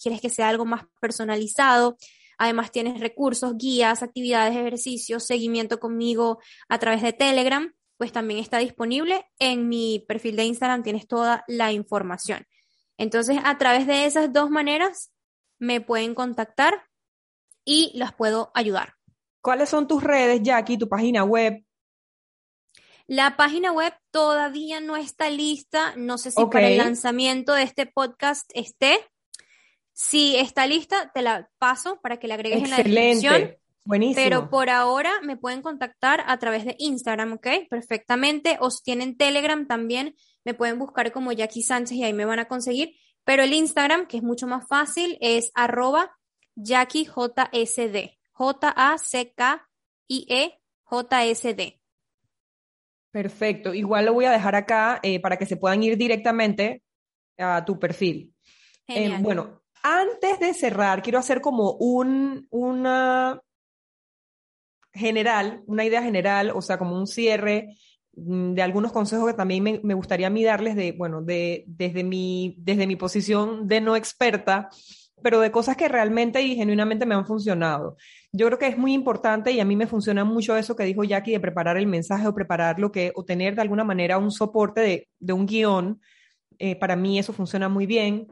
quieres 0.00 0.20
que 0.22 0.30
sea 0.30 0.48
algo 0.48 0.64
más 0.64 0.84
personalizado. 0.98 1.98
Además 2.38 2.72
tienes 2.72 3.00
recursos, 3.00 3.54
guías, 3.58 4.02
actividades, 4.02 4.56
ejercicios, 4.56 5.26
seguimiento 5.26 5.78
conmigo 5.78 6.38
a 6.70 6.78
través 6.78 7.02
de 7.02 7.12
Telegram 7.12 7.70
pues 7.98 8.12
también 8.12 8.40
está 8.40 8.58
disponible. 8.58 9.26
En 9.38 9.68
mi 9.68 10.04
perfil 10.08 10.36
de 10.36 10.44
Instagram 10.44 10.82
tienes 10.82 11.06
toda 11.06 11.44
la 11.48 11.72
información. 11.72 12.46
Entonces, 12.96 13.38
a 13.44 13.58
través 13.58 13.86
de 13.86 14.06
esas 14.06 14.32
dos 14.32 14.50
maneras, 14.50 15.12
me 15.58 15.80
pueden 15.80 16.14
contactar 16.14 16.84
y 17.64 17.90
las 17.94 18.14
puedo 18.14 18.50
ayudar. 18.54 18.94
¿Cuáles 19.42 19.68
son 19.68 19.86
tus 19.86 20.02
redes, 20.02 20.40
Jackie, 20.42 20.78
tu 20.78 20.88
página 20.88 21.24
web? 21.24 21.64
La 23.06 23.36
página 23.36 23.72
web 23.72 23.94
todavía 24.10 24.80
no 24.80 24.96
está 24.96 25.30
lista. 25.30 25.94
No 25.96 26.18
sé 26.18 26.30
si 26.30 26.44
para 26.46 26.68
el 26.68 26.78
lanzamiento 26.78 27.54
de 27.54 27.62
este 27.62 27.86
podcast 27.86 28.50
esté. 28.54 28.98
Si 29.92 30.36
está 30.36 30.66
lista, 30.66 31.10
te 31.12 31.22
la 31.22 31.50
paso 31.58 32.00
para 32.00 32.18
que 32.18 32.28
la 32.28 32.34
agregues 32.34 32.62
en 32.62 32.70
la 32.70 32.76
descripción. 32.76 33.56
Buenísimo. 33.88 34.22
Pero 34.22 34.50
por 34.50 34.68
ahora 34.68 35.12
me 35.22 35.38
pueden 35.38 35.62
contactar 35.62 36.22
a 36.26 36.38
través 36.38 36.66
de 36.66 36.76
Instagram, 36.78 37.32
¿ok? 37.32 37.46
Perfectamente. 37.70 38.58
O 38.60 38.70
si 38.70 38.82
tienen 38.82 39.16
Telegram 39.16 39.66
también, 39.66 40.14
me 40.44 40.52
pueden 40.52 40.78
buscar 40.78 41.10
como 41.10 41.32
Jackie 41.32 41.62
Sánchez 41.62 41.96
y 41.96 42.04
ahí 42.04 42.12
me 42.12 42.26
van 42.26 42.38
a 42.38 42.48
conseguir. 42.48 42.96
Pero 43.24 43.42
el 43.42 43.54
Instagram, 43.54 44.06
que 44.06 44.18
es 44.18 44.22
mucho 44.22 44.46
más 44.46 44.68
fácil, 44.68 45.16
es 45.22 45.50
arroba 45.54 46.14
JackieJSD. 46.56 48.10
J-A-C-K-I-E-J-S-D. 48.32 49.00
Perfecto. 53.10 53.72
Igual 53.72 54.04
lo 54.04 54.12
voy 54.12 54.26
a 54.26 54.32
dejar 54.32 54.54
acá 54.54 55.00
eh, 55.02 55.18
para 55.18 55.38
que 55.38 55.46
se 55.46 55.56
puedan 55.56 55.82
ir 55.82 55.96
directamente 55.96 56.82
a 57.38 57.64
tu 57.64 57.78
perfil. 57.78 58.34
Eh, 58.86 59.16
bueno, 59.20 59.62
antes 59.82 60.38
de 60.40 60.52
cerrar, 60.52 61.00
quiero 61.02 61.18
hacer 61.18 61.40
como 61.40 61.72
un, 61.72 62.46
una 62.50 63.40
general, 64.98 65.62
una 65.66 65.84
idea 65.84 66.02
general, 66.02 66.52
o 66.54 66.60
sea, 66.60 66.78
como 66.78 66.96
un 66.96 67.06
cierre 67.06 67.76
mm, 68.14 68.52
de 68.54 68.62
algunos 68.62 68.92
consejos 68.92 69.28
que 69.28 69.36
también 69.36 69.80
me, 69.82 69.94
gustaría 69.94 70.26
a 70.26 70.30
mí 70.30 70.44
darles 70.44 70.76
de, 70.76 70.92
bueno, 70.92 71.22
de, 71.22 71.64
desde, 71.66 72.04
mi, 72.04 72.56
desde 72.58 72.86
mi 72.86 72.96
posición 72.96 73.66
de 73.66 73.80
no 73.80 73.96
experta, 73.96 74.68
pero 75.22 75.40
de 75.40 75.50
cosas 75.50 75.76
que 75.76 75.88
realmente 75.88 76.42
y 76.42 76.54
genuinamente 76.54 77.06
me 77.06 77.14
han 77.14 77.26
funcionado. 77.26 77.96
Yo 78.32 78.46
creo 78.46 78.58
que 78.58 78.68
es 78.68 78.78
muy 78.78 78.92
importante 78.92 79.52
y 79.52 79.60
a 79.60 79.64
mí 79.64 79.76
me 79.76 79.86
funciona 79.86 80.24
mucho 80.24 80.56
eso 80.56 80.76
que 80.76 80.84
dijo 80.84 81.04
Jackie 81.04 81.32
de 81.32 81.40
preparar 81.40 81.76
el 81.76 81.86
mensaje 81.86 82.26
o 82.28 82.34
preparar 82.34 82.78
lo 82.78 82.92
que, 82.92 83.12
o 83.14 83.24
tener 83.24 83.54
de 83.54 83.62
alguna 83.62 83.84
manera 83.84 84.18
un 84.18 84.30
soporte 84.30 84.80
de, 84.80 85.08
de 85.18 85.32
un 85.32 85.46
guion. 85.46 86.00
Eh, 86.58 86.76
para 86.76 86.96
mí 86.96 87.18
eso 87.18 87.32
funciona 87.32 87.68
muy 87.68 87.86
bien. 87.86 88.28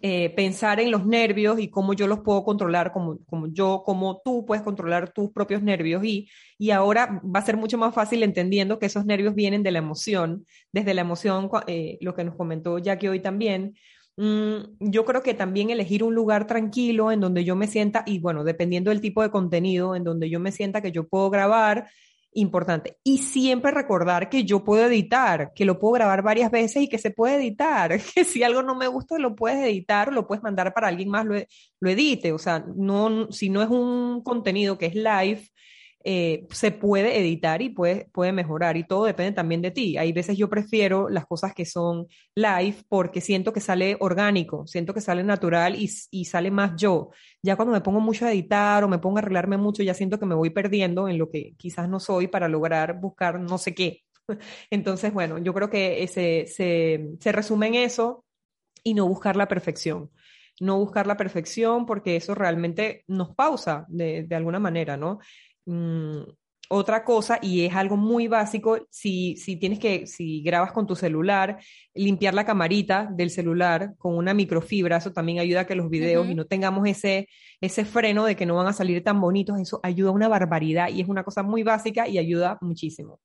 Eh, 0.00 0.30
pensar 0.36 0.78
en 0.78 0.92
los 0.92 1.06
nervios 1.06 1.58
y 1.58 1.70
cómo 1.70 1.92
yo 1.92 2.06
los 2.06 2.20
puedo 2.20 2.44
controlar, 2.44 2.92
como, 2.92 3.18
como 3.26 3.48
yo, 3.48 3.82
como 3.84 4.22
tú 4.24 4.44
puedes 4.44 4.62
controlar 4.62 5.12
tus 5.12 5.32
propios 5.32 5.60
nervios 5.60 6.04
y, 6.04 6.28
y 6.56 6.70
ahora 6.70 7.20
va 7.24 7.40
a 7.40 7.44
ser 7.44 7.56
mucho 7.56 7.78
más 7.78 7.92
fácil 7.92 8.22
entendiendo 8.22 8.78
que 8.78 8.86
esos 8.86 9.04
nervios 9.06 9.34
vienen 9.34 9.64
de 9.64 9.72
la 9.72 9.80
emoción, 9.80 10.46
desde 10.70 10.94
la 10.94 11.00
emoción, 11.00 11.50
eh, 11.66 11.98
lo 12.00 12.14
que 12.14 12.22
nos 12.22 12.36
comentó 12.36 12.78
Jackie 12.78 13.08
hoy 13.08 13.20
también. 13.20 13.74
Mm, 14.16 14.76
yo 14.78 15.04
creo 15.04 15.22
que 15.22 15.34
también 15.34 15.70
elegir 15.70 16.04
un 16.04 16.14
lugar 16.14 16.46
tranquilo 16.46 17.10
en 17.10 17.20
donde 17.20 17.44
yo 17.44 17.56
me 17.56 17.66
sienta, 17.66 18.04
y 18.06 18.20
bueno, 18.20 18.44
dependiendo 18.44 18.90
del 18.90 19.00
tipo 19.00 19.22
de 19.22 19.30
contenido, 19.30 19.96
en 19.96 20.04
donde 20.04 20.30
yo 20.30 20.38
me 20.38 20.52
sienta 20.52 20.80
que 20.80 20.92
yo 20.92 21.08
puedo 21.08 21.28
grabar, 21.30 21.88
importante. 22.32 22.98
Y 23.02 23.18
siempre 23.18 23.70
recordar 23.70 24.28
que 24.28 24.44
yo 24.44 24.64
puedo 24.64 24.86
editar, 24.86 25.52
que 25.54 25.64
lo 25.64 25.78
puedo 25.78 25.94
grabar 25.94 26.22
varias 26.22 26.50
veces 26.50 26.82
y 26.82 26.88
que 26.88 26.98
se 26.98 27.10
puede 27.10 27.36
editar, 27.36 27.98
que 28.14 28.24
si 28.24 28.42
algo 28.42 28.62
no 28.62 28.74
me 28.74 28.86
gusta 28.86 29.18
lo 29.18 29.34
puedes 29.34 29.58
editar 29.64 30.08
o 30.08 30.12
lo 30.12 30.26
puedes 30.26 30.42
mandar 30.42 30.72
para 30.74 30.88
alguien 30.88 31.08
más 31.08 31.26
lo, 31.26 31.34
lo 31.80 31.90
edite. 31.90 32.32
O 32.32 32.38
sea, 32.38 32.64
no, 32.74 33.30
si 33.32 33.50
no 33.50 33.62
es 33.62 33.68
un 33.68 34.22
contenido 34.22 34.78
que 34.78 34.86
es 34.86 34.94
live, 34.94 35.42
eh, 36.04 36.46
se 36.50 36.70
puede 36.70 37.18
editar 37.18 37.60
y 37.60 37.70
puede, 37.70 38.08
puede 38.12 38.32
mejorar 38.32 38.76
y 38.76 38.84
todo 38.84 39.04
depende 39.04 39.32
también 39.32 39.60
de 39.62 39.70
ti. 39.70 39.96
Hay 39.98 40.12
veces 40.12 40.36
yo 40.38 40.48
prefiero 40.48 41.08
las 41.08 41.26
cosas 41.26 41.54
que 41.54 41.66
son 41.66 42.06
live 42.34 42.76
porque 42.88 43.20
siento 43.20 43.52
que 43.52 43.60
sale 43.60 43.96
orgánico, 44.00 44.66
siento 44.66 44.94
que 44.94 45.00
sale 45.00 45.24
natural 45.24 45.74
y, 45.74 45.90
y 46.10 46.24
sale 46.24 46.50
más 46.50 46.72
yo. 46.76 47.10
Ya 47.42 47.56
cuando 47.56 47.72
me 47.72 47.80
pongo 47.80 48.00
mucho 48.00 48.26
a 48.26 48.32
editar 48.32 48.84
o 48.84 48.88
me 48.88 48.98
pongo 48.98 49.18
a 49.18 49.20
arreglarme 49.20 49.56
mucho, 49.56 49.82
ya 49.82 49.94
siento 49.94 50.18
que 50.18 50.26
me 50.26 50.34
voy 50.34 50.50
perdiendo 50.50 51.08
en 51.08 51.18
lo 51.18 51.30
que 51.30 51.54
quizás 51.56 51.88
no 51.88 52.00
soy 52.00 52.28
para 52.28 52.48
lograr 52.48 53.00
buscar 53.00 53.40
no 53.40 53.58
sé 53.58 53.74
qué. 53.74 54.04
Entonces, 54.70 55.12
bueno, 55.12 55.38
yo 55.38 55.52
creo 55.52 55.68
que 55.68 56.06
se, 56.06 56.46
se, 56.46 57.10
se 57.18 57.32
resume 57.32 57.68
en 57.68 57.74
eso 57.74 58.24
y 58.84 58.94
no 58.94 59.06
buscar 59.08 59.36
la 59.36 59.48
perfección 59.48 60.10
no 60.60 60.76
buscar 60.78 61.06
la 61.06 61.16
perfección 61.16 61.86
porque 61.86 62.16
eso 62.16 62.34
realmente 62.34 63.04
nos 63.06 63.32
pausa 63.34 63.86
de, 63.88 64.24
de 64.24 64.34
alguna 64.34 64.58
manera, 64.58 64.96
¿no? 64.96 65.20
Mm, 65.68 66.22
otra 66.70 67.04
cosa, 67.04 67.38
y 67.42 67.64
es 67.66 67.74
algo 67.74 67.96
muy 67.96 68.26
básico, 68.26 68.78
si, 68.90 69.36
si 69.36 69.56
tienes 69.56 69.78
que, 69.78 70.06
si 70.06 70.42
grabas 70.42 70.72
con 70.72 70.86
tu 70.86 70.96
celular, 70.96 71.58
limpiar 71.94 72.32
la 72.32 72.46
camarita 72.46 73.08
del 73.10 73.30
celular 73.30 73.94
con 73.98 74.16
una 74.16 74.32
microfibra, 74.32 74.96
eso 74.96 75.12
también 75.12 75.40
ayuda 75.40 75.60
a 75.60 75.66
que 75.66 75.74
los 75.74 75.90
videos 75.90 76.26
y 76.28 76.34
no 76.34 76.46
tengamos 76.46 76.86
ese, 76.88 77.28
ese 77.60 77.84
freno 77.84 78.24
de 78.24 78.34
que 78.34 78.46
no 78.46 78.54
van 78.54 78.66
a 78.66 78.72
salir 78.72 79.04
tan 79.04 79.20
bonitos, 79.20 79.60
eso 79.60 79.80
ayuda 79.82 80.10
una 80.10 80.28
barbaridad 80.28 80.88
y 80.88 81.02
es 81.02 81.08
una 81.08 81.22
cosa 81.22 81.42
muy 81.42 81.62
básica 81.62 82.08
y 82.08 82.16
ayuda 82.18 82.56
muchísimo. 82.62 83.20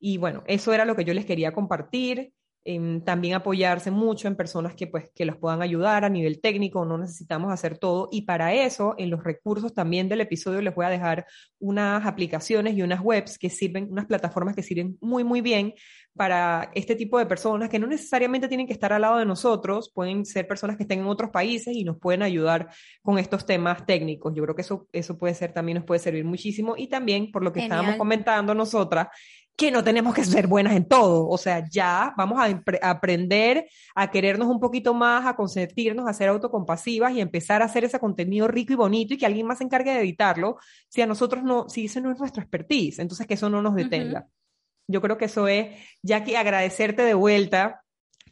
Y 0.00 0.16
bueno, 0.18 0.42
eso 0.46 0.72
era 0.72 0.86
lo 0.86 0.96
que 0.96 1.04
yo 1.04 1.14
les 1.14 1.26
quería 1.26 1.52
compartir 1.52 2.32
también 3.04 3.34
apoyarse 3.34 3.90
mucho 3.90 4.26
en 4.26 4.36
personas 4.36 4.74
que, 4.74 4.86
pues, 4.86 5.10
que 5.14 5.26
los 5.26 5.36
puedan 5.36 5.60
ayudar 5.60 6.04
a 6.04 6.08
nivel 6.08 6.40
técnico, 6.40 6.84
no 6.86 6.96
necesitamos 6.96 7.52
hacer 7.52 7.78
todo. 7.78 8.08
Y 8.10 8.22
para 8.22 8.54
eso, 8.54 8.94
en 8.96 9.10
los 9.10 9.22
recursos 9.22 9.74
también 9.74 10.08
del 10.08 10.22
episodio 10.22 10.62
les 10.62 10.74
voy 10.74 10.86
a 10.86 10.90
dejar 10.90 11.26
unas 11.58 12.06
aplicaciones 12.06 12.74
y 12.74 12.82
unas 12.82 13.00
webs 13.02 13.38
que 13.38 13.50
sirven, 13.50 13.88
unas 13.90 14.06
plataformas 14.06 14.54
que 14.54 14.62
sirven 14.62 14.96
muy, 15.00 15.24
muy 15.24 15.42
bien 15.42 15.74
para 16.16 16.70
este 16.74 16.94
tipo 16.94 17.18
de 17.18 17.26
personas 17.26 17.68
que 17.68 17.78
no 17.78 17.86
necesariamente 17.86 18.48
tienen 18.48 18.66
que 18.66 18.72
estar 18.72 18.92
al 18.92 19.02
lado 19.02 19.18
de 19.18 19.26
nosotros, 19.26 19.90
pueden 19.92 20.24
ser 20.24 20.46
personas 20.46 20.76
que 20.76 20.84
estén 20.84 21.00
en 21.00 21.06
otros 21.06 21.30
países 21.30 21.74
y 21.76 21.84
nos 21.84 21.98
pueden 21.98 22.22
ayudar 22.22 22.68
con 23.02 23.18
estos 23.18 23.44
temas 23.44 23.84
técnicos. 23.84 24.32
Yo 24.34 24.42
creo 24.44 24.54
que 24.54 24.62
eso, 24.62 24.88
eso 24.92 25.18
puede 25.18 25.34
ser, 25.34 25.52
también 25.52 25.76
nos 25.76 25.84
puede 25.84 25.98
servir 25.98 26.24
muchísimo. 26.24 26.74
Y 26.76 26.86
también, 26.86 27.32
por 27.32 27.42
lo 27.42 27.52
que 27.52 27.60
estábamos 27.60 27.96
comentando 27.96 28.54
nosotras, 28.54 29.08
que 29.56 29.70
no 29.70 29.84
tenemos 29.84 30.14
que 30.14 30.24
ser 30.24 30.46
buenas 30.46 30.74
en 30.74 30.86
todo. 30.86 31.28
O 31.28 31.38
sea, 31.38 31.64
ya 31.68 32.12
vamos 32.16 32.40
a, 32.40 32.62
aprender 32.82 33.68
a 33.94 34.10
querernos 34.10 34.48
un 34.48 34.58
poquito 34.58 34.94
más, 34.94 35.26
a 35.26 35.36
consentirnos, 35.36 36.08
a 36.08 36.12
ser 36.12 36.28
autocompasivas 36.28 37.12
y 37.12 37.20
empezar 37.20 37.62
a 37.62 37.66
hacer 37.66 37.84
ese 37.84 38.00
contenido 38.00 38.48
rico 38.48 38.72
y 38.72 38.76
bonito 38.76 39.14
y 39.14 39.18
que 39.18 39.26
alguien 39.26 39.46
más 39.46 39.58
se 39.58 39.64
encargue 39.64 39.92
de 39.92 40.00
editarlo, 40.00 40.58
si 40.88 41.02
a 41.02 41.06
nosotros 41.06 41.44
no, 41.44 41.68
si 41.68 41.86
eso 41.86 42.00
no 42.00 42.10
es 42.10 42.18
nuestra 42.18 42.42
expertise, 42.42 42.98
entonces 42.98 43.26
que 43.26 43.34
eso 43.34 43.48
no 43.48 43.62
nos 43.62 43.74
detenga. 43.74 44.26
Yo 44.86 45.00
creo 45.00 45.16
que 45.16 45.26
eso 45.26 45.48
es, 45.48 45.68
ya 46.02 46.24
que 46.24 46.36
agradecerte 46.36 47.02
de 47.02 47.14
vuelta 47.14 47.83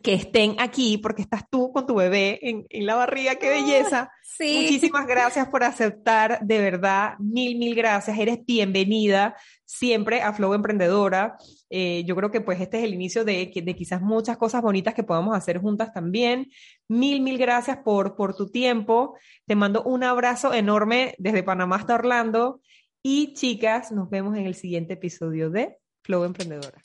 que 0.02 0.14
estén 0.14 0.56
aquí 0.58 0.98
porque 0.98 1.22
estás 1.22 1.48
tú 1.48 1.72
con 1.72 1.86
tu 1.86 1.94
bebé 1.94 2.38
en, 2.42 2.66
en 2.68 2.86
la 2.86 2.96
barriga, 2.96 3.36
qué 3.36 3.48
belleza. 3.48 4.10
Sí. 4.22 4.62
Muchísimas 4.62 5.06
gracias 5.06 5.48
por 5.48 5.62
aceptar, 5.62 6.40
de 6.42 6.58
verdad, 6.58 7.14
mil, 7.18 7.56
mil 7.58 7.74
gracias. 7.74 8.18
Eres 8.18 8.44
bienvenida 8.44 9.36
siempre 9.64 10.22
a 10.22 10.32
Flow 10.32 10.54
Emprendedora. 10.54 11.36
Eh, 11.70 12.02
yo 12.06 12.16
creo 12.16 12.30
que 12.30 12.40
pues 12.40 12.60
este 12.60 12.78
es 12.78 12.84
el 12.84 12.94
inicio 12.94 13.24
de, 13.24 13.50
de 13.54 13.76
quizás 13.76 14.02
muchas 14.02 14.36
cosas 14.36 14.62
bonitas 14.62 14.94
que 14.94 15.04
podamos 15.04 15.36
hacer 15.36 15.58
juntas 15.58 15.92
también. 15.92 16.50
Mil, 16.88 17.20
mil 17.20 17.38
gracias 17.38 17.78
por, 17.84 18.16
por 18.16 18.34
tu 18.34 18.50
tiempo. 18.50 19.16
Te 19.46 19.54
mando 19.54 19.82
un 19.82 20.02
abrazo 20.02 20.52
enorme 20.52 21.14
desde 21.18 21.42
Panamá 21.42 21.76
hasta 21.76 21.94
Orlando. 21.94 22.60
Y 23.02 23.34
chicas, 23.34 23.92
nos 23.92 24.10
vemos 24.10 24.36
en 24.36 24.46
el 24.46 24.54
siguiente 24.54 24.94
episodio 24.94 25.50
de 25.50 25.76
Flow 26.02 26.24
Emprendedora. 26.24 26.78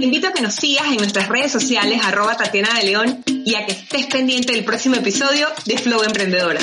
Te 0.00 0.06
invito 0.06 0.28
a 0.28 0.32
que 0.32 0.40
nos 0.40 0.54
sigas 0.54 0.86
en 0.86 0.96
nuestras 0.96 1.28
redes 1.28 1.52
sociales 1.52 2.00
arroba 2.02 2.34
Tatiana 2.34 2.72
de 2.72 2.84
León 2.84 3.22
y 3.26 3.54
a 3.54 3.66
que 3.66 3.72
estés 3.72 4.06
pendiente 4.06 4.54
del 4.54 4.64
próximo 4.64 4.94
episodio 4.94 5.46
de 5.66 5.76
Flow 5.76 6.02
Emprendedora. 6.02 6.58